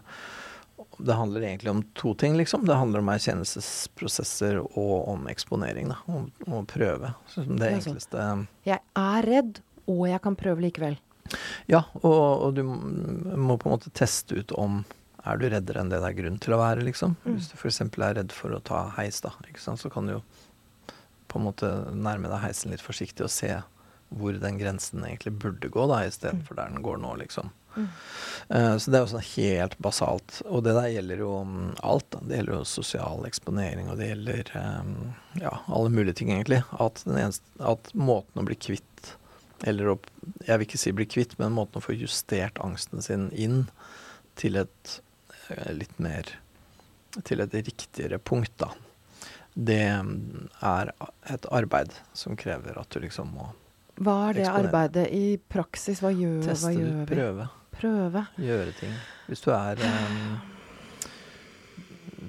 Det 0.98 1.14
handler 1.14 1.44
egentlig 1.44 1.70
om 1.70 1.82
to 1.94 2.14
ting, 2.14 2.36
liksom. 2.36 2.64
Det 2.66 2.74
handler 2.74 3.02
om 3.02 3.08
erkjennelsesprosesser 3.12 4.58
og 4.64 5.08
om 5.08 5.26
eksponering, 5.28 5.90
da. 5.92 5.98
Om, 6.06 6.28
om 6.46 6.58
å 6.60 6.64
prøve. 6.68 7.12
Så 7.32 7.44
det 7.48 7.72
enkleste 7.78 8.28
Jeg 8.66 8.80
er 9.00 9.28
redd, 9.28 9.60
og 9.86 10.06
jeg 10.10 10.22
kan 10.24 10.38
prøve 10.38 10.64
likevel. 10.64 10.98
Ja, 11.70 11.82
og, 12.02 12.46
og 12.46 12.54
du 12.56 12.62
må 12.66 13.56
på 13.58 13.68
en 13.68 13.76
måte 13.76 13.92
teste 13.94 14.38
ut 14.38 14.54
om 14.56 14.84
er 15.26 15.40
du 15.40 15.48
reddere 15.50 15.82
enn 15.82 15.90
det 15.90 15.98
det 16.02 16.10
er 16.12 16.18
grunn 16.20 16.36
til 16.42 16.54
å 16.54 16.60
være, 16.60 16.84
liksom. 16.86 17.16
Mm. 17.24 17.38
Hvis 17.38 17.48
du 17.50 17.56
f.eks. 17.58 17.80
er 17.82 18.18
redd 18.20 18.34
for 18.34 18.54
å 18.54 18.62
ta 18.62 18.86
heis, 18.98 19.18
da, 19.24 19.32
så 19.58 19.90
kan 19.92 20.06
du 20.06 20.16
jo 20.16 20.20
på 21.26 21.40
en 21.40 21.48
måte 21.48 21.70
nærme 21.90 22.30
deg 22.30 22.44
heisen 22.44 22.70
litt 22.70 22.84
forsiktig 22.84 23.26
og 23.26 23.32
se 23.34 23.50
hvor 24.14 24.36
den 24.38 24.58
grensen 24.60 25.02
egentlig 25.02 25.34
burde 25.42 25.70
gå, 25.72 25.86
da, 25.90 26.04
istedenfor 26.06 26.58
der 26.58 26.70
den 26.70 26.84
går 26.86 27.00
nå, 27.02 27.16
liksom. 27.24 27.50
Mm. 27.76 27.88
Eh, 28.48 28.76
så 28.80 28.90
det 28.90 28.98
er 28.98 29.04
jo 29.04 29.12
sånn 29.12 29.28
helt 29.34 29.78
basalt. 29.82 30.40
Og 30.48 30.64
det 30.66 30.76
der 30.78 30.90
gjelder 30.94 31.22
jo 31.24 31.32
alt. 31.86 32.08
Da. 32.14 32.22
Det 32.24 32.40
gjelder 32.40 32.58
jo 32.58 32.64
sosial 32.70 33.28
eksponering, 33.28 33.90
og 33.92 34.00
det 34.00 34.10
gjelder 34.12 34.52
eh, 34.62 34.90
ja, 35.42 35.54
alle 35.66 35.92
mulige 35.92 36.20
ting, 36.20 36.32
egentlig. 36.34 36.62
At, 36.76 37.04
eneste, 37.06 37.46
at 37.60 37.92
måten 37.94 38.42
å 38.42 38.46
bli 38.48 38.58
kvitt 38.58 39.16
eller 39.64 39.94
å, 39.94 39.98
jeg 40.44 40.58
vil 40.58 40.66
ikke 40.66 40.80
si 40.80 40.92
bli 40.92 41.06
kvitt, 41.08 41.36
men 41.40 41.54
måten 41.56 41.80
å 41.80 41.84
få 41.84 41.96
justert 41.96 42.58
angsten 42.62 43.04
sin 43.04 43.28
inn 43.32 43.64
til 44.36 44.58
et 44.60 44.98
eh, 45.48 45.70
litt 45.76 45.96
mer 46.02 46.34
Til 47.24 47.40
et 47.40 47.54
riktigere 47.54 48.18
punkt, 48.18 48.52
da. 48.60 48.74
Det 49.56 49.86
er 49.88 50.90
et 51.32 51.46
arbeid 51.48 51.94
som 52.12 52.36
krever 52.36 52.76
at 52.76 52.90
du 52.92 53.00
liksom 53.00 53.30
må 53.32 53.46
Hva 53.96 54.16
er 54.28 54.36
det 54.36 54.50
arbeidet 54.50 55.06
i 55.16 55.38
praksis? 55.40 56.02
Hva 56.04 56.10
gjør, 56.12 56.42
teste 56.44 56.68
hva 56.68 56.74
gjør 56.76 56.98
vi? 56.98 57.06
prøve, 57.14 57.46
Prøve. 57.80 58.26
gjøre 58.40 58.72
ting. 58.80 58.92
Hvis 59.28 59.42
du 59.44 59.50
er 59.52 59.80
um, 59.84 60.40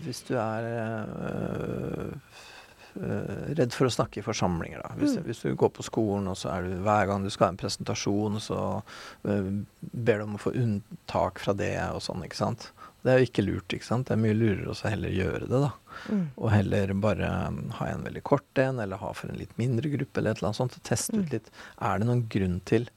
Hvis 0.03 0.21
du 0.27 0.33
er 0.39 0.67
uh, 0.71 2.13
uh, 2.97 3.53
redd 3.57 3.73
for 3.75 3.87
å 3.89 3.91
snakke 3.93 4.21
i 4.21 4.25
forsamlinger, 4.25 4.81
da. 4.83 4.93
Hvis, 4.99 5.17
Mm. 5.17 5.23
hvis 5.27 5.41
du 5.43 5.55
går 5.55 5.71
på 5.75 5.83
skolen, 5.85 6.27
og 6.31 6.37
så 6.39 6.51
er 6.53 6.63
du 6.67 6.75
hver 6.85 7.07
gang 7.09 7.23
du 7.23 7.29
skal 7.33 7.47
ha 7.47 7.51
en 7.55 7.59
presentasjon, 7.61 8.39
så 8.43 8.59
uh, 9.27 9.51
ber 9.93 10.17
du 10.17 10.23
om 10.27 10.35
å 10.37 10.41
få 10.41 10.53
unntak 10.55 11.39
fra 11.43 11.53
det 11.57 11.73
og 11.91 12.01
sånn, 12.05 12.23
ikke 12.27 12.39
sant. 12.39 12.71
Det 13.03 13.13
er 13.13 13.19
jo 13.21 13.27
ikke 13.29 13.43
lurt, 13.45 13.71
ikke 13.71 13.85
sant. 13.87 14.07
Det 14.09 14.15
er 14.17 14.19
mye 14.23 14.35
lurere 14.35 14.71
å 14.73 14.89
heller 14.89 15.13
gjøre 15.13 15.47
det, 15.47 15.59
da. 15.63 15.71
Mm. 16.11 16.23
Og 16.37 16.49
heller 16.51 16.93
bare 16.99 17.27
um, 17.47 17.59
ha 17.79 17.85
en 17.93 18.03
veldig 18.03 18.23
kort 18.27 18.59
en, 18.59 18.79
eller 18.83 18.97
ha 18.99 19.11
for 19.15 19.29
en 19.31 19.37
litt 19.39 19.53
mindre 19.57 19.89
gruppe, 19.93 20.19
eller 20.19 20.31
et 20.33 20.41
eller 20.41 20.49
annet 20.51 20.61
sånt. 20.61 20.79
Teste 20.83 21.15
Mm. 21.15 21.23
ut 21.23 21.31
litt. 21.37 21.51
Er 21.81 21.99
det 21.99 22.07
noen 22.09 22.25
grunn 22.27 22.59
til 22.67 22.89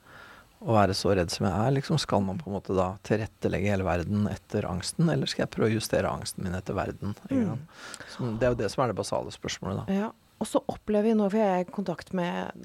å 0.61 0.75
være 0.77 0.95
så 0.97 1.15
redd 1.17 1.33
som 1.33 1.47
jeg 1.49 1.57
er? 1.57 1.75
Liksom, 1.79 1.99
skal 2.01 2.25
man 2.25 2.41
på 2.41 2.51
en 2.51 2.57
måte 2.59 2.77
da 2.77 2.91
tilrettelegge 3.07 3.73
hele 3.73 3.87
verden 3.87 4.27
etter 4.31 4.67
angsten, 4.69 5.09
eller 5.13 5.31
skal 5.31 5.47
jeg 5.47 5.55
prøve 5.55 5.71
å 5.71 5.77
justere 5.79 6.11
angsten 6.11 6.45
min 6.45 6.57
etter 6.57 6.77
verden? 6.77 7.15
Mm. 7.31 7.63
Så 8.13 8.33
det 8.37 8.49
er 8.49 8.55
jo 8.55 8.61
det 8.61 8.69
som 8.73 8.85
er 8.85 8.93
det 8.93 8.99
basale 9.01 9.33
spørsmålet, 9.35 9.83
da. 9.83 10.01
Ja. 10.03 10.11
Og 10.41 10.49
så 10.49 10.63
opplever 10.73 11.11
vi 11.11 11.17
nå, 11.17 11.27
for 11.29 11.41
jeg 11.41 11.53
er 11.53 11.67
i 11.67 11.69
kontakt 11.69 12.15
med 12.17 12.63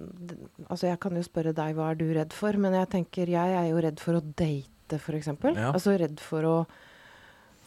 Altså 0.70 0.88
jeg 0.88 1.00
kan 1.04 1.18
jo 1.18 1.24
spørre 1.26 1.52
deg 1.56 1.76
hva 1.76 1.90
er 1.92 1.98
du 2.00 2.06
redd 2.16 2.36
for, 2.36 2.56
men 2.56 2.76
jeg 2.78 2.88
tenker 2.94 3.32
jeg 3.34 3.56
er 3.60 3.66
jo 3.68 3.82
redd 3.84 4.00
for 4.00 4.20
å 4.20 4.24
date, 4.24 4.96
f.eks. 4.96 5.34
Ja. 5.44 5.74
Altså 5.74 5.98
redd 6.00 6.24
for 6.24 6.48
å 6.48 6.54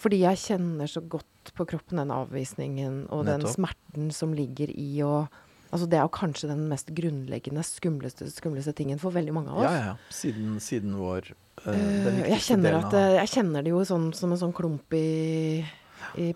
Fordi 0.00 0.22
jeg 0.22 0.40
kjenner 0.40 0.88
så 0.88 1.02
godt 1.04 1.52
på 1.56 1.66
kroppen 1.68 2.00
den 2.00 2.12
avvisningen 2.14 3.02
og 3.12 3.26
den 3.28 3.44
smerten 3.48 4.08
som 4.14 4.32
ligger 4.36 4.72
i 4.72 5.02
å 5.04 5.26
Altså 5.72 5.86
det 5.90 5.98
er 5.98 6.04
jo 6.06 6.12
kanskje 6.16 6.48
den 6.48 6.62
mest 6.70 6.88
grunnleggende, 6.96 7.62
skumleste, 7.66 8.30
skumleste 8.32 8.72
tingen 8.78 8.98
for 8.98 9.12
veldig 9.12 9.34
mange 9.36 9.50
av 9.52 9.58
oss. 9.58 9.64
Ja, 9.68 9.72
ja, 9.76 9.84
ja. 9.90 9.96
Siden, 10.08 10.54
siden 10.64 10.94
vår 10.96 11.32
uh, 11.32 11.72
Eh, 11.74 12.04
den 12.06 12.18
jeg, 12.24 12.40
kjenner 12.46 12.78
at, 12.78 12.84
av- 12.86 12.94
eh, 12.94 13.16
jeg 13.18 13.28
kjenner 13.34 13.64
det 13.66 13.72
jo 13.74 13.80
sånn, 13.84 14.12
som 14.14 14.32
en 14.32 14.38
sånn 14.40 14.54
klump 14.56 14.94
i, 14.96 15.64
i 16.16 16.28
Ja. 16.30 16.34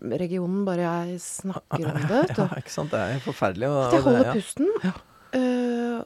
brystregionen, 0.00 0.64
bare 0.64 0.84
jeg 0.86 1.18
snakker 1.20 1.88
om 1.90 2.06
det. 2.08 2.22
Ja, 2.38 2.46
ikke 2.60 2.70
sant. 2.72 2.90
Det 2.94 3.00
er 3.02 3.20
forferdelig. 3.24 3.68
Og, 3.68 3.92
jeg 3.92 4.02
holder 4.06 4.24
det- 4.30 4.36
pusten. 4.38 4.70
ja. 4.84 4.92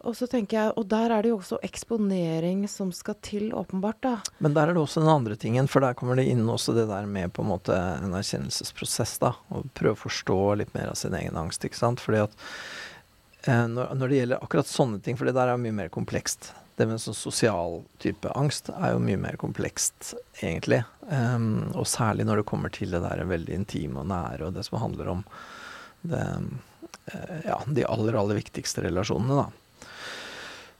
Og 0.06 0.16
så 0.16 0.28
tenker 0.30 0.58
jeg, 0.58 0.74
og 0.78 0.86
der 0.90 1.12
er 1.14 1.24
det 1.24 1.32
jo 1.32 1.38
også 1.40 1.58
eksponering 1.66 2.62
som 2.70 2.90
skal 2.94 3.16
til, 3.24 3.50
åpenbart. 3.56 4.00
da. 4.04 4.14
Men 4.38 4.54
der 4.56 4.68
er 4.68 4.76
det 4.76 4.82
også 4.82 5.02
den 5.02 5.12
andre 5.12 5.36
tingen, 5.36 5.68
for 5.70 5.84
der 5.84 5.96
kommer 5.98 6.18
det 6.18 6.28
inn 6.30 6.44
også 6.48 6.74
det 6.76 6.86
der 6.90 7.08
med 7.10 7.32
på 7.34 7.44
en 7.44 7.50
måte 7.50 7.74
en 7.74 8.14
erkjennelsesprosess, 8.18 9.18
da. 9.22 9.34
Og 9.54 9.68
prøve 9.78 9.96
å 9.96 10.02
forstå 10.06 10.38
litt 10.62 10.72
mer 10.76 10.92
av 10.92 10.98
sin 11.00 11.16
egen 11.18 11.36
angst, 11.40 11.66
ikke 11.66 11.80
sant. 11.80 12.02
Fordi 12.04 12.22
at 12.26 12.38
eh, 13.44 13.66
når, 13.70 13.92
når 13.98 14.08
det 14.08 14.22
gjelder 14.22 14.46
akkurat 14.46 14.70
sånne 14.70 15.02
ting, 15.04 15.18
for 15.18 15.28
det 15.28 15.36
der 15.38 15.52
er 15.52 15.60
mye 15.60 15.76
mer 15.82 15.92
komplekst. 15.94 16.52
Det 16.78 16.86
med 16.86 17.02
sånn 17.02 17.16
sosial 17.18 17.80
type 17.98 18.30
angst 18.38 18.70
er 18.70 18.94
jo 18.94 19.02
mye 19.02 19.18
mer 19.18 19.38
komplekst, 19.40 20.12
egentlig. 20.38 20.84
Um, 21.10 21.72
og 21.72 21.88
særlig 21.90 22.28
når 22.28 22.42
det 22.42 22.50
kommer 22.50 22.70
til 22.70 22.92
det 22.94 23.00
der 23.02 23.24
veldig 23.26 23.56
intime 23.56 24.04
og 24.04 24.10
nære, 24.12 24.46
og 24.46 24.54
det 24.54 24.62
som 24.68 24.78
handler 24.78 25.10
om 25.16 25.24
det, 26.06 26.20
eh, 27.10 27.40
ja, 27.48 27.56
de 27.66 27.86
aller, 27.88 28.14
aller 28.20 28.38
viktigste 28.38 28.84
relasjonene, 28.86 29.40
da. 29.42 29.67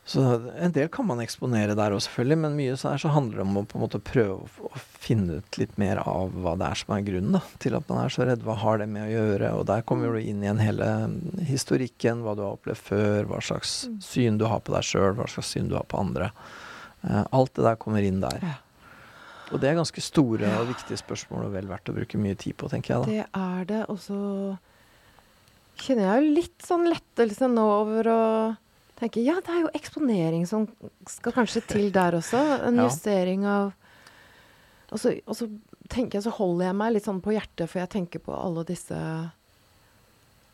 Så 0.08 0.22
en 0.56 0.72
del 0.72 0.86
kan 0.88 1.04
man 1.04 1.18
eksponere 1.20 1.74
der 1.76 1.92
òg, 1.92 2.00
selvfølgelig, 2.00 2.36
men 2.40 2.54
mye 2.56 2.76
så, 2.80 2.94
så 2.96 3.10
handler 3.12 3.42
det 3.42 3.44
om 3.44 3.58
å 3.60 3.62
på 3.68 3.76
en 3.76 3.82
måte 3.82 3.98
prøve 4.00 4.38
å, 4.38 4.68
å 4.70 4.80
finne 5.04 5.36
ut 5.42 5.58
litt 5.60 5.74
mer 5.76 5.98
av 6.00 6.32
hva 6.32 6.54
det 6.56 6.64
er 6.70 6.78
som 6.80 6.94
er 6.96 7.02
grunnen 7.04 7.34
da, 7.36 7.42
til 7.60 7.76
at 7.76 7.84
man 7.92 8.00
er 8.06 8.14
så 8.14 8.24
redd. 8.24 8.40
Hva 8.46 8.54
har 8.62 8.80
det 8.80 8.86
med 8.88 9.04
å 9.04 9.10
gjøre? 9.12 9.50
Og 9.58 9.66
der 9.68 9.82
kommer 9.84 10.16
du 10.16 10.22
inn 10.22 10.40
igjen 10.46 10.62
hele 10.64 10.88
historikken, 11.44 12.22
hva 12.24 12.32
du 12.38 12.40
har 12.46 12.56
opplevd 12.56 12.80
før, 12.86 13.28
hva 13.34 13.42
slags 13.44 13.74
Mm. 13.88 13.98
syn 14.02 14.38
du 14.40 14.46
har 14.48 14.62
på 14.64 14.72
deg 14.72 14.86
sjøl, 14.88 15.12
hva 15.18 15.26
slags 15.28 15.52
syn 15.52 15.68
du 15.68 15.76
har 15.76 15.84
på 15.84 16.00
andre. 16.00 16.30
Eh, 17.04 17.24
alt 17.36 17.52
det 17.54 17.66
der 17.68 17.76
kommer 17.76 18.02
inn 18.08 18.22
der. 18.24 18.46
Og 19.52 19.60
det 19.60 19.68
er 19.70 19.76
ganske 19.78 20.00
store 20.04 20.48
og 20.60 20.70
viktige 20.72 20.98
spørsmål 21.00 21.46
og 21.46 21.52
vel 21.52 21.68
verdt 21.70 21.88
å 21.92 21.94
bruke 21.96 22.18
mye 22.20 22.36
tid 22.36 22.56
på, 22.60 22.68
tenker 22.72 22.94
jeg 22.94 23.04
da. 23.04 23.12
Det 23.12 23.44
er 23.44 23.68
det. 23.70 23.82
Og 23.92 24.00
så 24.02 24.18
kjenner 25.84 26.08
jeg 26.08 26.24
jo 26.24 26.34
litt 26.40 26.64
sånn 26.66 26.88
lettelse 26.90 27.48
nå 27.52 27.64
over 27.76 28.10
å 28.12 28.22
tenke 28.98 29.22
ja, 29.24 29.34
det 29.40 29.48
er 29.54 29.60
jo 29.62 29.70
eksponering 29.78 30.46
som 30.48 30.66
skal 31.06 31.32
kanskje 31.36 31.62
til 31.70 31.90
der 31.94 32.12
også. 32.18 32.40
En 32.66 32.76
Ja. 32.76 32.88
justering 32.88 33.44
av 33.46 33.72
og 34.90 34.98
så, 34.98 35.12
og 35.26 35.36
så 35.36 35.46
tenker 35.88 36.16
jeg, 36.18 36.22
så 36.24 36.30
holder 36.32 36.64
jeg 36.70 36.74
meg 36.76 36.92
litt 36.94 37.04
sånn 37.04 37.20
på 37.20 37.32
hjertet, 37.36 37.68
for 37.68 37.78
jeg 37.82 37.90
tenker 37.92 38.18
på 38.24 38.32
alle 38.32 38.64
disse 38.64 38.96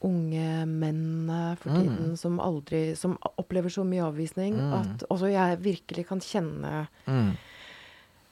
unge 0.05 0.67
mennene 0.69 1.57
for 1.57 1.71
Mm. 1.71 1.81
tiden 1.81 2.17
som 2.19 2.39
aldri 2.41 2.95
Som 2.97 3.17
opplever 3.39 3.71
så 3.71 3.85
mye 3.87 4.03
avvisning 4.05 4.55
Mm. 4.55 4.73
at 4.75 5.05
også 5.09 5.31
jeg 5.33 5.59
virkelig 5.63 6.07
kan 6.09 6.21
kjenne 6.21 6.89
Mm. 7.07 7.37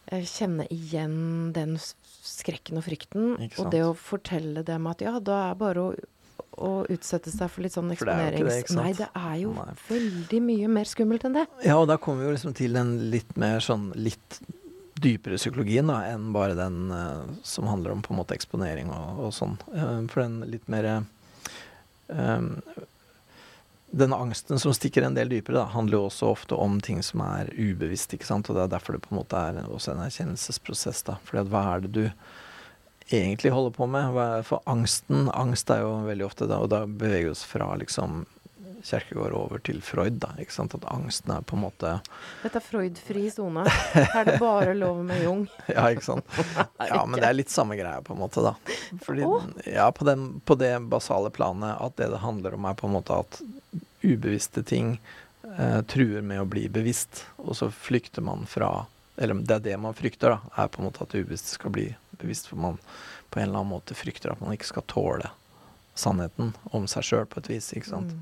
eh, 0.09 0.22
kjenne 0.22 0.66
igjen 0.68 1.53
den 1.53 1.77
skrekken 1.79 2.77
og 2.77 2.85
frykten. 2.85 3.38
Og 3.59 3.70
det 3.70 3.81
å 3.81 3.94
fortelle 3.96 4.62
dem 4.64 4.87
at 4.87 4.98
ja, 5.01 5.18
da 5.20 5.51
er 5.53 5.55
bare 5.55 5.77
å, 5.77 5.94
å 6.61 6.73
utsette 6.93 7.33
seg 7.33 7.51
for 7.51 7.65
litt 7.65 7.75
sånn 7.75 7.93
eksponering. 7.95 8.45
er? 8.45 8.75
Nei, 8.77 8.93
det 8.97 9.09
er 9.09 9.37
jo 9.41 9.53
Nei. 9.57 9.69
veldig 9.88 10.41
mye 10.45 10.73
mer 10.73 10.91
skummelt 10.91 11.25
enn 11.29 11.38
det. 11.38 11.47
Ja, 11.65 11.79
og 11.81 11.88
da 11.91 11.97
kommer 12.01 12.23
vi 12.23 12.29
jo 12.31 12.35
liksom 12.37 12.57
til 12.59 12.77
den 12.77 12.97
litt 13.12 13.37
mer 13.41 13.65
sånn 13.65 13.91
litt 13.97 14.41
dypere 15.03 15.38
psykologien 15.41 15.88
da, 15.91 16.03
enn 16.12 16.31
bare 16.35 16.57
den 16.59 16.93
uh, 16.93 17.25
som 17.43 17.67
handler 17.71 17.95
om 17.95 18.05
på 18.05 18.12
en 18.15 18.21
måte 18.21 18.37
eksponering 18.37 18.93
og, 18.93 19.27
og 19.27 19.35
sånn. 19.35 19.57
Uh, 19.73 20.05
for 20.12 20.25
den 20.25 20.43
litt 20.53 20.69
mer 20.71 20.88
uh, 20.93 21.01
Den 23.93 24.15
angsten 24.17 24.61
som 24.61 24.73
stikker 24.77 25.05
en 25.05 25.17
del 25.17 25.33
dypere, 25.33 25.59
da, 25.59 25.67
handler 25.73 25.99
jo 25.99 26.07
også 26.11 26.31
ofte 26.33 26.57
om 26.57 26.79
ting 26.81 27.03
som 27.05 27.25
er 27.25 27.51
ubevisst, 27.57 28.15
ikke 28.15 28.29
sant. 28.29 28.49
Og 28.49 28.57
det 28.57 28.67
er 28.67 28.77
derfor 28.77 28.97
det 28.97 29.03
på 29.05 29.12
en 29.12 29.21
måte 29.21 29.37
er 29.37 29.59
også 29.67 29.93
en 29.93 30.05
erkjennelsesprosess, 30.07 31.03
da. 31.09 31.19
Fordi 31.27 31.43
at 31.43 31.53
hva 31.53 31.65
er 31.75 31.85
det 31.85 31.93
du 31.97 32.05
egentlig 33.09 33.53
holder 33.55 33.75
på 33.77 33.88
med? 33.91 34.21
For 34.49 34.62
angsten 34.71 35.31
Angst 35.35 35.71
er 35.73 35.83
jo 35.85 35.97
veldig 36.07 36.27
ofte 36.29 36.49
da, 36.51 36.61
og 36.62 36.71
da 36.73 36.85
beveger 36.87 37.31
vi 37.31 37.35
oss 37.35 37.45
fra 37.49 37.71
liksom 37.81 38.25
Kjerkegård 38.83 39.35
over 39.37 39.61
til 39.62 39.79
Freud, 39.85 40.17
da. 40.23 40.33
Ikke 40.43 40.55
sant? 40.55 40.75
At 40.75 40.87
angsten 40.91 41.31
er 41.31 41.45
på 41.47 41.55
en 41.55 41.62
måte 41.65 41.93
Dette 42.43 42.59
er 42.59 42.65
Freud-fri 42.65 43.29
sone. 43.31 43.65
Her 43.95 44.23
er 44.23 44.27
det 44.27 44.38
bare 44.43 44.75
lov 44.75 45.05
med 45.07 45.23
Jung. 45.23 45.45
Ja, 45.71 45.87
ikke 45.93 46.05
sant. 46.09 46.27
Ja, 46.83 47.05
men 47.07 47.21
det 47.21 47.29
er 47.29 47.37
litt 47.37 47.53
samme 47.53 47.79
greia, 47.79 48.03
på 48.03 48.17
en 48.17 48.23
måte, 48.25 48.43
da. 48.43 48.57
Fordi, 49.05 49.27
ja, 49.71 49.87
på, 49.95 50.07
den, 50.09 50.29
på 50.45 50.59
det 50.59 50.75
basale 50.91 51.31
planet 51.35 51.79
at 51.79 51.97
det 52.01 52.11
det 52.12 52.23
handler 52.25 52.59
om, 52.59 52.67
er 52.67 52.79
på 52.79 52.91
en 52.91 52.97
måte 52.99 53.21
at 53.23 53.38
ubevisste 54.03 54.65
ting 54.67 54.97
eh, 55.47 55.81
truer 55.87 56.25
med 56.27 56.43
å 56.43 56.49
bli 56.51 56.67
bevisst, 56.73 57.25
og 57.38 57.55
så 57.59 57.71
flykter 57.71 58.25
man 58.27 58.49
fra 58.51 58.88
Eller 59.17 59.38
det 59.47 59.61
er 59.61 59.67
det 59.71 59.79
man 59.79 59.95
frykter, 59.95 60.35
da, 60.35 60.55
er 60.65 60.73
på 60.73 60.83
en 60.83 60.91
måte 60.91 61.05
at 61.05 61.15
det 61.15 61.23
ubevisste 61.23 61.55
skal 61.55 61.71
bli 61.75 61.93
bevisst, 62.23 62.49
for 62.51 62.57
man 62.63 62.79
på 63.31 63.41
en 63.41 63.49
eller 63.49 63.61
annen 63.63 63.73
måte 63.75 63.97
frykter 63.97 64.33
at 64.33 64.41
man 64.43 64.55
ikke 64.57 64.69
skal 64.71 64.87
tåle 64.91 65.31
sannheten 65.95 66.55
om 66.73 66.87
seg 66.89 67.05
sjøl 67.05 67.27
på 67.29 67.43
et 67.43 67.49
vis, 67.53 67.67
ikke 67.77 67.91
sant. 67.91 68.13
Mm. 68.17 68.21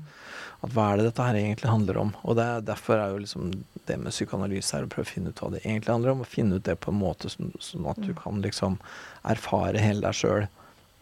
At 0.67 0.73
hva 0.75 0.89
er 0.91 0.97
det 0.99 1.05
dette 1.07 1.23
her 1.23 1.37
egentlig 1.39 1.69
handler 1.71 1.97
om? 2.01 2.09
Og 2.27 2.35
det 2.37 2.43
er, 2.43 2.65
derfor 2.67 2.99
er 2.99 3.13
jo 3.13 3.21
liksom 3.23 3.51
det 3.87 3.95
med 4.01 4.11
psykoanalyse 4.11 4.75
her 4.75 4.85
å 4.85 4.91
prøve 4.91 5.07
å 5.07 5.11
finne 5.13 5.31
ut 5.31 5.39
hva 5.41 5.51
det 5.53 5.61
egentlig 5.63 5.93
handler 5.93 6.11
om, 6.11 6.23
og 6.25 6.27
finne 6.29 6.59
ut 6.59 6.65
det 6.67 6.75
på 6.83 6.91
en 6.91 6.99
måte 6.99 7.31
sånn, 7.31 7.53
sånn 7.63 7.87
at 7.89 8.01
du 8.03 8.11
Mm. 8.11 8.17
kan 8.23 8.41
liksom 8.43 8.75
erfare 9.23 9.79
hele 9.79 10.01
deg 10.03 10.13
sjøl 10.19 10.47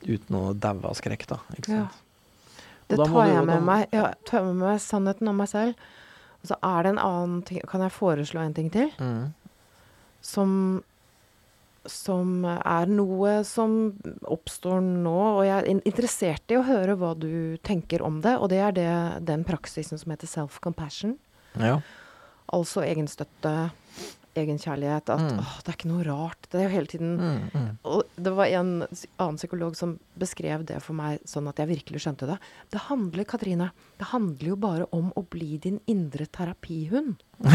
uten 0.06 0.36
å 0.38 0.54
daue 0.54 0.86
av 0.86 0.94
skrekk, 0.96 1.26
da. 1.28 1.40
Ikke 1.58 1.74
sant? 1.74 1.90
Ja. 1.90 2.06
Det 2.90 2.98
tar 3.06 3.26
jeg 3.28 3.46
med 3.46 3.64
meg. 3.64 3.88
Ja, 3.94 4.14
tar 4.26 4.44
med 4.44 4.56
meg 4.62 4.80
sannheten 4.82 5.28
om 5.28 5.38
meg 5.38 5.50
selv. 5.50 5.76
Og 6.42 6.48
så 6.50 6.56
er 6.64 6.84
det 6.84 6.90
en 6.96 7.02
annen 7.04 7.42
ting 7.46 7.60
Kan 7.68 7.82
jeg 7.82 7.92
foreslå 7.92 8.40
en 8.46 8.54
ting 8.54 8.70
til? 8.72 8.90
Mm. 8.98 9.34
Som 10.22 10.84
som 11.91 12.45
er 12.47 12.91
noe 12.91 13.39
som 13.47 13.78
oppstår 14.30 14.82
nå, 14.86 15.15
og 15.39 15.41
jeg 15.47 15.56
er 15.58 15.69
interessert 15.89 16.54
i 16.54 16.60
å 16.60 16.65
høre 16.67 16.95
hva 16.99 17.13
du 17.17 17.58
tenker 17.65 18.04
om 18.06 18.21
det. 18.23 18.36
Og 18.39 18.52
det 18.54 18.62
er 18.63 18.75
det, 18.78 18.91
den 19.28 19.45
praksisen 19.47 20.02
som 20.02 20.13
heter 20.13 20.30
self-compassion. 20.30 21.17
Ja. 21.60 21.80
Altså 22.54 22.82
egenstøtte, 22.86 23.69
egenkjærlighet. 24.36 25.10
At 25.10 25.20
Mm. 25.20 25.39
åh, 25.39 25.58
det 25.63 25.70
er 25.74 25.78
ikke 25.78 25.89
noe 25.92 26.04
rart. 26.06 26.48
Det 26.52 26.60
er 26.62 26.63
jo 26.70 26.76
hele 26.76 26.88
tiden 26.88 27.18
Mm, 27.20 27.50
mm. 27.54 27.78
Og 27.86 28.04
det 28.15 28.34
var 28.36 28.46
en 28.46 28.88
annen 29.20 29.38
psykolog 29.38 29.76
som 29.76 30.00
beskrev 30.18 30.65
det 30.65 30.82
for 30.82 30.94
meg 30.94 31.20
sånn 31.26 31.48
at 31.50 31.58
jeg 31.58 31.68
virkelig 31.68 32.02
skjønte 32.06 32.28
det. 32.28 32.38
Det 32.72 32.82
handler, 32.89 33.24
Katrine, 33.26 33.72
det 33.98 34.08
handler 34.08 34.48
jo 34.48 34.56
bare 34.56 34.86
om 34.92 35.12
å 35.15 35.26
bli 35.30 35.58
din 35.58 35.80
indre 35.88 36.26
terapihund. 36.28 37.18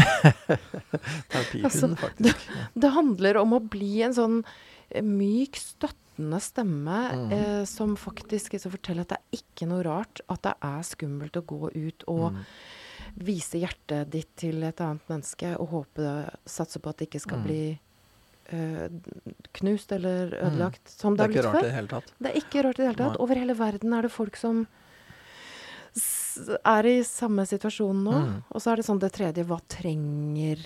Terapihund, 1.29 1.65
Altså, 1.65 1.89
faktisk. 1.95 2.47
Det 2.73 2.89
handler 2.95 3.37
om 3.41 3.53
å 3.53 3.59
bli 3.69 4.01
en 4.05 4.13
sånn 4.15 4.39
eh, 4.91 5.01
myk, 5.01 5.55
støttende 5.57 6.39
stemme 6.41 6.99
Mm. 7.15 7.31
eh, 7.33 7.65
som 7.65 7.95
faktisk 7.97 8.55
så 8.59 8.69
forteller 8.71 9.01
at 9.01 9.09
det 9.09 9.17
er 9.19 9.39
ikke 9.41 9.67
noe 9.67 9.83
rart 9.83 10.21
at 10.29 10.41
det 10.43 10.53
er 10.61 10.81
skummelt 10.83 11.35
å 11.35 11.45
gå 11.45 11.71
ut 11.75 12.03
og 12.07 12.31
Mm. 12.33 12.45
Vise 13.17 13.57
hjertet 13.59 14.09
ditt 14.11 14.35
til 14.35 14.63
et 14.63 14.81
annet 14.81 15.01
menneske 15.09 15.55
og 15.59 15.69
håpe, 15.69 16.29
satse 16.45 16.79
på 16.79 16.89
at 16.89 16.97
det 16.97 17.09
ikke 17.09 17.21
skal 17.21 17.37
Mm. 17.39 17.43
bli 17.43 17.79
eh, 18.51 18.89
knust 19.53 19.91
eller 19.91 20.27
Mm. 20.29 20.51
ødelagt, 20.51 20.87
som 20.87 21.15
Det 21.15 21.27
det, 21.31 21.35
er 21.37 21.41
ikke 21.41 21.47
rart 21.53 21.63
i 21.63 21.65
det 21.65 21.73
hele 21.73 21.87
tatt. 21.87 22.11
Det 22.21 22.29
er 22.31 22.39
ikke 22.41 22.63
rart 22.63 22.79
i 22.79 22.83
det 22.83 22.87
hele 22.95 22.97
tatt. 23.09 23.19
Over 23.19 23.35
hele 23.35 23.55
verden 23.57 23.93
er 23.93 24.01
det 24.03 24.11
folk 24.11 24.35
som 24.35 24.67
er 26.65 26.85
i 26.85 26.99
samme 27.07 27.45
situasjon 27.47 28.03
nå. 28.03 28.11
Mm. 28.13 28.43
Og 28.51 28.61
så 28.61 28.71
er 28.73 28.75
det 28.81 28.85
sånn 28.85 28.99
det 28.99 29.13
tredje 29.15 29.45
Hva 29.47 29.59
trenger 29.71 30.59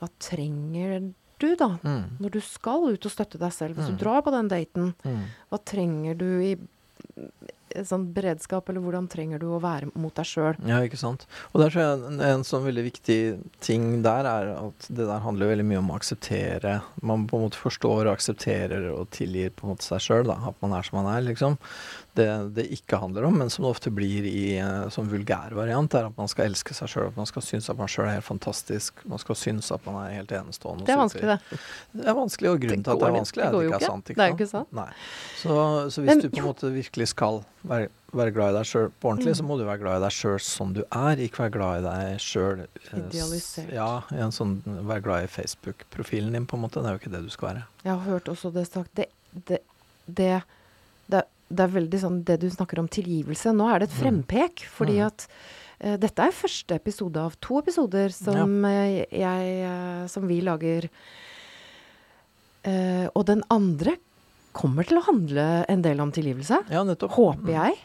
Hva 0.00 0.08
trenger 0.18 1.12
du, 1.38 1.54
da? 1.56 1.78
Mm. 1.84 2.18
Når 2.20 2.30
du 2.30 2.40
skal 2.40 2.88
ut 2.92 3.04
og 3.06 3.12
støtte 3.12 3.38
deg 3.38 3.52
selv, 3.52 3.76
hvis 3.76 3.88
Mm. 3.90 3.96
du 3.98 4.04
drar 4.04 4.22
på 4.22 4.30
den 4.32 4.48
daten, 4.48 4.94
Mm. 5.04 5.24
hva 5.52 5.58
trenger 5.64 6.16
du 6.18 6.40
i 6.40 6.56
sånn 7.88 8.08
beredskap, 8.14 8.68
eller 8.68 8.82
hvordan 8.84 9.08
trenger 9.10 9.42
du 9.42 9.48
å 9.52 9.60
være 9.62 9.90
mot 9.98 10.14
deg 10.16 10.28
sjøl? 10.28 10.58
Ja, 10.68 10.80
ikke 10.84 11.00
sant. 11.00 11.26
Og 11.52 11.62
der 11.62 11.72
tror 11.72 11.84
jeg 11.84 12.00
en, 12.10 12.22
en 12.24 12.46
sånn 12.46 12.66
veldig 12.66 12.84
viktig 12.88 13.18
ting 13.64 13.88
der 14.06 14.28
er 14.28 14.52
at 14.56 14.88
det 14.88 15.06
der 15.08 15.24
handler 15.24 15.52
veldig 15.52 15.66
mye 15.68 15.82
om 15.82 15.92
å 15.92 15.98
akseptere 15.98 16.78
Man 17.02 17.26
på 17.28 17.38
en 17.38 17.46
måte 17.46 17.60
forstår 17.60 18.06
og 18.06 18.14
aksepterer 18.14 18.88
og 18.92 19.10
tilgir 19.14 19.52
på 19.54 19.66
en 19.66 19.74
måte 19.74 19.86
seg 19.86 20.02
sjøl, 20.04 20.26
da. 20.28 20.38
At 20.50 20.58
man 20.64 20.76
er 20.76 20.86
som 20.86 21.00
man 21.00 21.10
er, 21.12 21.24
liksom. 21.26 21.58
Det 22.18 22.26
det 22.58 22.64
ikke 22.74 22.98
handler 22.98 23.26
om, 23.28 23.36
men 23.38 23.50
som 23.52 23.64
det 23.66 23.70
ofte 23.70 23.90
blir 23.94 24.26
i 24.28 24.56
eh, 24.58 24.88
sånn 24.94 25.08
vulgær 25.10 25.54
variant, 25.56 25.94
er 25.94 26.08
at 26.10 26.16
man 26.18 26.28
skal 26.30 26.48
elske 26.50 26.74
seg 26.76 26.90
sjøl. 26.90 27.08
At 27.12 27.18
man 27.20 27.28
skal 27.30 27.44
synes 27.46 27.68
at 27.70 27.78
man 27.78 27.90
sjøl 27.90 28.08
er 28.08 28.16
helt 28.18 28.26
fantastisk. 28.26 29.04
Man 29.08 29.20
skal 29.22 29.38
synes 29.38 29.70
at 29.74 29.84
man 29.86 30.00
er 30.04 30.16
helt 30.18 30.32
enestående. 30.34 30.86
Det 30.88 30.94
er 30.96 31.00
vanskelig, 31.02 31.36
det. 31.36 31.60
Det 32.00 32.08
er 32.10 32.16
vanskelig, 32.18 32.50
og 32.50 32.64
grunnen 32.64 32.82
til 32.86 32.94
at 32.96 33.02
det 33.04 33.08
er 33.08 33.16
vanskelig, 33.18 33.44
er 33.44 33.48
at 33.48 33.54
det 33.54 33.62
ikke 33.68 33.76
ikke. 33.78 33.84
er 33.84 33.92
sant. 33.92 34.10
Det 34.10 34.24
er 34.24 34.32
jo 34.32 34.38
ikke 34.38 34.50
sant. 34.50 34.74
Nei. 34.80 34.88
Så, 35.38 35.54
så 35.94 36.02
hvis 36.04 36.10
Men 36.12 36.24
du 36.24 36.28
på 36.34 36.42
en 36.42 36.48
måte 36.48 36.72
virkelig 36.74 37.08
skal 37.14 37.40
være, 37.68 37.88
være 38.16 38.32
glad 38.34 38.52
i 38.54 38.56
deg 38.58 38.68
sjøl 38.72 38.90
på 38.98 39.10
ordentlig, 39.12 39.32
Mm. 39.34 39.38
så 39.40 39.46
må 39.48 39.58
du 39.60 39.64
være 39.68 39.82
glad 39.82 40.00
i 40.00 40.04
deg 40.06 40.14
sjøl 40.18 40.38
som 40.42 40.72
du 40.74 40.82
er, 40.88 41.20
ikke 41.28 41.42
være 41.44 41.54
glad 41.58 41.80
i 41.80 41.86
deg 41.86 42.20
sjøl 42.24 42.66
Idealisert. 42.96 43.72
Ja, 43.74 44.02
sånn 44.34 44.58
være 44.66 45.02
glad 45.04 45.24
i 45.26 45.32
Facebook-profilen 45.32 46.32
din, 46.32 46.46
på 46.48 46.56
en 46.56 46.62
måte. 46.64 46.80
Det 46.82 46.88
er 46.90 46.96
jo 46.96 47.02
ikke 47.02 47.12
det 47.14 47.22
du 47.26 47.30
skal 47.34 47.50
være. 47.52 47.64
Jeg 47.84 47.92
har 47.92 48.04
hørt 48.08 48.30
også 48.32 48.52
det 48.54 48.66
sagt 48.70 48.94
Det, 48.96 49.08
det, 49.46 49.60
det, 50.06 50.42
det, 51.12 51.22
det 51.50 51.60
er 51.64 51.72
veldig 51.80 52.00
sånn 52.02 52.18
det 52.24 52.40
du 52.40 52.48
snakker 52.50 52.78
om 52.82 52.88
tilgivelse. 52.88 53.54
Nå 53.56 53.68
er 53.74 53.78
det 53.80 53.88
et 53.90 53.96
Mm. 53.96 54.02
frempek, 54.02 54.64
fordi 54.68 54.98
Mm. 54.98 55.06
at 55.06 55.26
uh, 55.84 55.96
dette 55.96 56.18
er 56.18 56.30
første 56.32 56.74
episode 56.74 57.16
av 57.16 57.36
to 57.40 57.58
episoder 57.58 58.10
som, 58.12 58.64
ja. 58.64 59.04
jeg, 59.10 59.64
uh, 59.64 60.06
som 60.08 60.26
vi 60.28 60.40
lager. 60.42 60.88
Uh, 62.66 63.08
og 63.14 63.24
den 63.30 63.42
andre 63.54 63.96
kommer 64.58 64.82
til 64.88 64.98
å 64.98 65.04
handle 65.06 65.42
en 65.70 65.82
del 65.84 66.00
om 66.02 66.10
tilgivelse. 66.10 66.56
Ja, 66.72 66.80
nettopp. 66.82 67.12
Håper 67.14 67.52
jeg. 67.52 67.76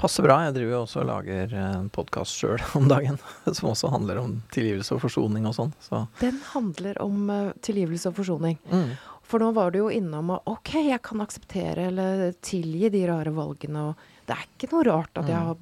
Passer 0.00 0.24
bra. 0.24 0.38
Jeg 0.46 0.54
driver 0.56 0.72
jo 0.72 0.82
også 0.86 1.02
og 1.02 1.08
lager 1.10 1.52
eh, 1.52 1.74
en 1.82 1.90
podkast 1.92 2.38
sjøl 2.40 2.62
om 2.78 2.86
dagen, 2.88 3.18
som 3.52 3.68
også 3.68 3.90
handler 3.92 4.22
om 4.22 4.38
tilgivelse 4.54 4.94
og 4.96 5.02
forsoning 5.04 5.44
og 5.50 5.52
sånn. 5.58 5.74
Så 5.84 6.06
Den 6.22 6.38
handler 6.54 6.96
om 7.04 7.28
eh, 7.34 7.50
tilgivelse 7.66 8.08
og 8.08 8.16
forsoning. 8.22 8.56
mm. 8.72 8.94
For 9.24 9.40
nå 9.40 9.52
var 9.56 9.70
du 9.72 9.78
jo 9.78 9.88
innom 9.90 10.30
og 10.34 10.42
OK, 10.52 10.74
jeg 10.90 11.00
kan 11.02 11.20
akseptere 11.24 11.88
eller 11.88 12.32
tilgi 12.44 12.90
de 12.92 13.06
rare 13.08 13.32
valgene, 13.34 13.88
og 13.90 13.96
det 14.28 14.36
er 14.36 14.46
ikke 14.52 14.70
noe 14.72 14.84
rart 14.84 15.16
at 15.22 15.26
jeg 15.26 15.36
Mm. 15.40 15.46
har 15.46 15.56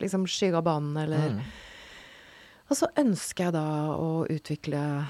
liksom 0.00 0.26
skygga 0.26 0.62
banen, 0.64 0.96
eller 0.96 1.28
Mm. 1.30 1.40
Og 2.70 2.76
så 2.76 2.86
ønsker 2.96 3.44
jeg 3.44 3.52
da 3.52 3.64
å 3.96 4.26
utvikle 4.28 5.06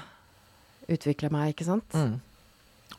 utvikle 0.89 1.29
meg, 1.31 1.53
ikke 1.53 1.65
sant? 1.65 1.89
Mm. 1.93 2.19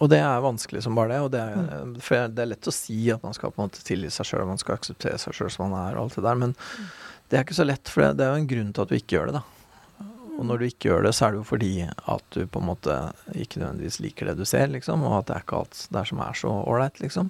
Og 0.00 0.08
det 0.08 0.18
er 0.20 0.40
vanskelig 0.40 0.82
som 0.84 0.94
bare 0.94 1.08
det. 1.08 1.20
Og 1.20 1.30
det 1.32 1.40
er, 1.40 1.56
Mm. 1.56 2.00
For 2.00 2.28
det 2.28 2.38
er 2.38 2.46
lett 2.46 2.68
å 2.68 2.72
si 2.72 3.10
at 3.10 3.22
man 3.22 3.32
skal 3.34 3.50
på 3.50 3.58
en 3.62 3.68
måte 3.68 3.82
tilgi 3.82 4.10
seg 4.10 4.26
sjøl, 4.26 4.46
man 4.46 4.58
skal 4.58 4.76
akseptere 4.76 5.18
seg 5.18 5.32
sjøl 5.34 5.50
som 5.50 5.70
man 5.70 5.88
er, 5.92 5.96
og 5.98 6.04
alt 6.04 6.14
det 6.14 6.22
der, 6.24 6.34
men 6.36 6.52
Mm. 6.54 6.86
det 7.28 7.38
er 7.38 7.44
ikke 7.44 7.56
så 7.58 7.66
lett. 7.66 7.88
For 7.88 8.00
det, 8.02 8.16
det 8.18 8.24
er 8.26 8.36
jo 8.36 8.40
en 8.42 8.46
grunn 8.46 8.72
til 8.72 8.82
at 8.82 8.88
du 8.88 8.94
ikke 8.94 9.18
gjør 9.18 9.26
det, 9.26 9.34
da. 9.34 9.42
Og 10.40 10.46
når 10.48 10.58
du 10.62 10.64
ikke 10.70 10.88
gjør 10.88 11.02
det, 11.04 11.12
så 11.14 11.26
er 11.26 11.34
det 11.36 11.40
jo 11.42 11.46
fordi 11.50 11.72
at 11.84 12.24
du 12.32 12.46
på 12.48 12.62
en 12.62 12.68
måte 12.70 12.94
ikke 13.36 13.60
nødvendigvis 13.60 14.00
liker 14.00 14.30
det 14.30 14.38
du 14.40 14.46
ser, 14.48 14.70
liksom, 14.72 15.02
og 15.04 15.18
at 15.20 15.26
det 15.28 15.34
er 15.36 15.44
ikke 15.44 15.58
alt 15.60 15.82
der 15.92 16.08
som 16.08 16.22
er 16.24 16.38
så 16.40 16.52
ålreit, 16.64 16.96
liksom. 17.04 17.28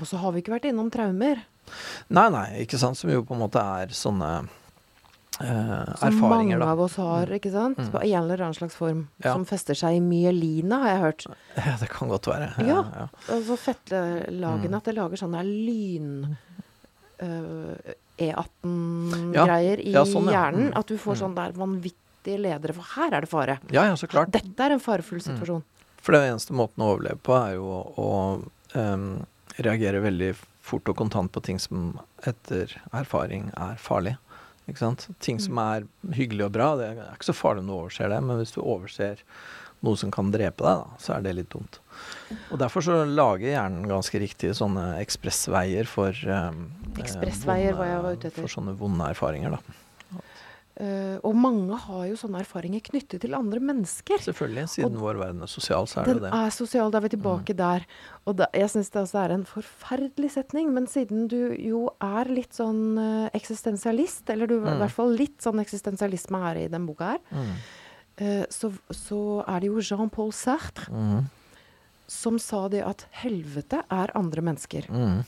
Og 0.00 0.06
så 0.10 0.20
har 0.20 0.32
vi 0.36 0.42
ikke 0.44 0.52
vært 0.58 0.68
innom 0.68 0.90
traumer. 0.92 1.40
Nei, 2.12 2.26
nei, 2.34 2.46
ikke 2.66 2.76
sant, 2.82 2.98
som 3.00 3.08
jo 3.12 3.22
på 3.24 3.32
en 3.36 3.40
måte 3.46 3.62
er 3.62 3.92
sånne 3.94 4.28
eh, 5.40 5.92
Som 6.02 6.18
mange 6.28 6.58
av 6.60 6.80
oss 6.84 6.96
har, 7.00 7.30
ikke 7.36 7.52
sant? 7.54 7.78
Mm. 7.80 7.90
På 7.94 8.00
en 8.02 8.16
eller 8.24 8.42
annen 8.44 8.56
slags 8.58 8.76
form. 8.76 9.04
Ja. 9.24 9.32
Som 9.36 9.46
fester 9.48 9.78
seg 9.78 9.96
i 9.96 10.02
myelina, 10.04 10.82
har 10.84 10.90
jeg 10.94 11.02
hørt. 11.06 11.26
Ja, 11.66 11.76
det 11.80 11.88
kan 11.92 12.10
godt 12.12 12.26
være. 12.28 12.50
Ja. 12.66 12.82
ja. 12.96 13.08
Altså 13.32 13.56
fettlagene, 13.56 14.68
Mm. 14.68 14.76
at 14.80 14.84
det 14.90 14.96
lager 14.98 15.16
sånne 15.24 15.44
lyn... 15.48 16.36
øh, 17.24 17.96
E18-greier 18.20 19.78
Ja. 19.80 19.84
i 19.88 19.92
Ja, 19.94 20.02
sånn, 20.04 20.26
ja. 20.28 20.34
hjernen. 20.50 20.66
Mm. 20.70 20.76
At 20.76 20.86
du 20.90 20.98
får 21.00 21.14
Mm. 21.16 21.20
sånn 21.22 21.34
der 21.38 21.52
vanvittige 22.24 22.40
ledere, 22.42 22.74
for 22.74 22.82
her 22.96 23.12
er 23.14 23.20
det 23.20 23.28
fare. 23.30 23.58
ja, 23.70 23.84
ja, 23.86 23.94
så 23.96 24.06
klart. 24.08 24.30
Dette 24.30 24.58
er 24.60 24.70
en 24.72 24.80
farefull 24.80 25.18
Mm. 25.20 25.38
situasjon. 25.38 25.62
For 26.02 26.12
den 26.12 26.32
eneste 26.32 26.52
måten 26.52 26.78
å 26.82 26.96
overleve 26.96 27.18
på 27.22 27.34
er 27.36 27.54
jo 27.54 27.64
å, 27.64 27.94
å 27.98 28.50
em, 28.74 29.26
reagere 29.58 30.00
veldig 30.00 30.34
fort 30.62 30.88
og 30.88 30.96
kontant 30.96 31.30
på 31.32 31.42
ting 31.42 31.58
som 31.58 31.98
etter 32.24 32.74
erfaring 32.92 33.50
er 33.56 33.76
farlig. 33.76 34.16
Ikke 34.68 34.78
sant? 34.78 35.08
Ting 35.20 35.38
som 35.38 35.58
er 35.58 35.84
hyggelig 36.12 36.44
og 36.46 36.52
bra, 36.52 36.76
det 36.76 36.86
er 36.96 37.14
ikke 37.16 37.24
så 37.32 37.34
farlig 37.34 37.60
om 37.60 37.66
du 37.66 37.72
overser 37.74 38.08
det, 38.08 38.22
men 38.22 38.38
hvis 38.38 38.52
du 38.54 38.60
overser 38.62 39.18
noe 39.82 39.96
som 39.96 40.10
kan 40.10 40.30
drepe 40.30 40.58
deg, 40.62 40.84
da, 40.84 40.86
så 40.98 41.16
er 41.16 41.22
det 41.22 41.34
litt 41.34 41.48
dumt. 41.50 41.78
Og 42.52 42.58
derfor 42.58 42.80
så 42.84 43.04
lager 43.08 43.48
hjernen 43.50 43.88
ganske 43.88 44.20
riktig 44.20 44.52
sånne 44.54 45.00
ekspressveier 45.00 45.86
for 45.88 46.10
eh, 46.12 46.52
Ekspressveier 47.00 47.72
vonde- 47.72 47.76
var 47.78 47.86
jeg 47.86 48.02
var 48.02 48.12
ute 48.12 48.28
etter. 48.28 48.42
For 48.42 48.48
sånne 48.60 48.76
vonde 48.78 49.08
erfaringer, 49.10 49.50
da. 49.50 49.58
Eh, 50.80 51.18
og 51.28 51.34
mange 51.36 51.76
har 51.76 52.04
jo 52.08 52.14
sånne 52.16 52.40
erfaringer 52.40 52.80
knyttet 52.80 53.20
til 53.20 53.34
andre 53.36 53.60
mennesker. 53.60 54.22
Selvfølgelig. 54.24 54.62
Siden 54.72 54.94
vår 54.96 55.18
verden 55.20 55.42
er 55.44 55.50
sosial, 55.52 55.84
så 55.90 56.00
er 56.00 56.06
det 56.08 56.14
det. 56.14 56.22
Den 56.30 56.36
er 56.38 56.54
sosial, 56.56 56.90
da 56.94 56.96
er 56.96 57.04
vi 57.04 57.10
tilbake 57.12 57.56
der. 57.58 57.84
Og 58.24 58.36
da, 58.38 58.46
jeg 58.56 58.70
syns 58.72 58.88
det 58.94 59.02
også 59.02 59.18
er 59.24 59.34
en 59.34 59.44
forferdelig 59.44 60.30
setning, 60.38 60.70
men 60.72 60.86
siden 60.88 61.26
du 61.28 61.36
jo 61.60 61.82
er 62.00 62.24
litt 62.32 62.56
sånn 62.56 62.80
uh, 62.96 63.28
eksistensialist, 63.36 64.24
eller 64.32 64.46
du 64.48 64.54
i 64.56 64.62
Mm. 64.70 64.78
hvert 64.80 64.96
fall 64.96 65.12
litt 65.12 65.36
sånn 65.44 65.60
eksistensialisme 65.60 66.40
her 66.46 66.56
i 66.62 66.68
den 66.72 66.86
boka 66.88 67.10
her, 67.12 67.20
Mm. 67.30 67.52
uh, 68.22 68.46
så, 68.48 68.72
så 68.90 69.44
er 69.46 69.60
det 69.60 69.68
jo 69.68 69.80
Jean-Paul 69.84 70.32
Sartre 70.32 70.88
Mm. 70.88 71.26
som 72.08 72.38
sa 72.38 72.68
det 72.68 72.82
at 72.86 73.04
helvete 73.20 73.82
er 73.90 74.10
andre 74.16 74.40
mennesker. 74.40 74.88
Mm. 74.88 75.24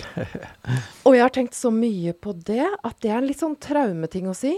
Og 1.06 1.14
jeg 1.16 1.22
har 1.24 1.32
tenkt 1.34 1.56
så 1.58 1.70
mye 1.74 2.12
på 2.14 2.32
det 2.46 2.64
at 2.84 2.96
det 3.02 3.10
er 3.12 3.18
en 3.20 3.26
litt 3.28 3.40
sånn 3.42 3.56
traumeting 3.62 4.28
å 4.30 4.34
si. 4.36 4.54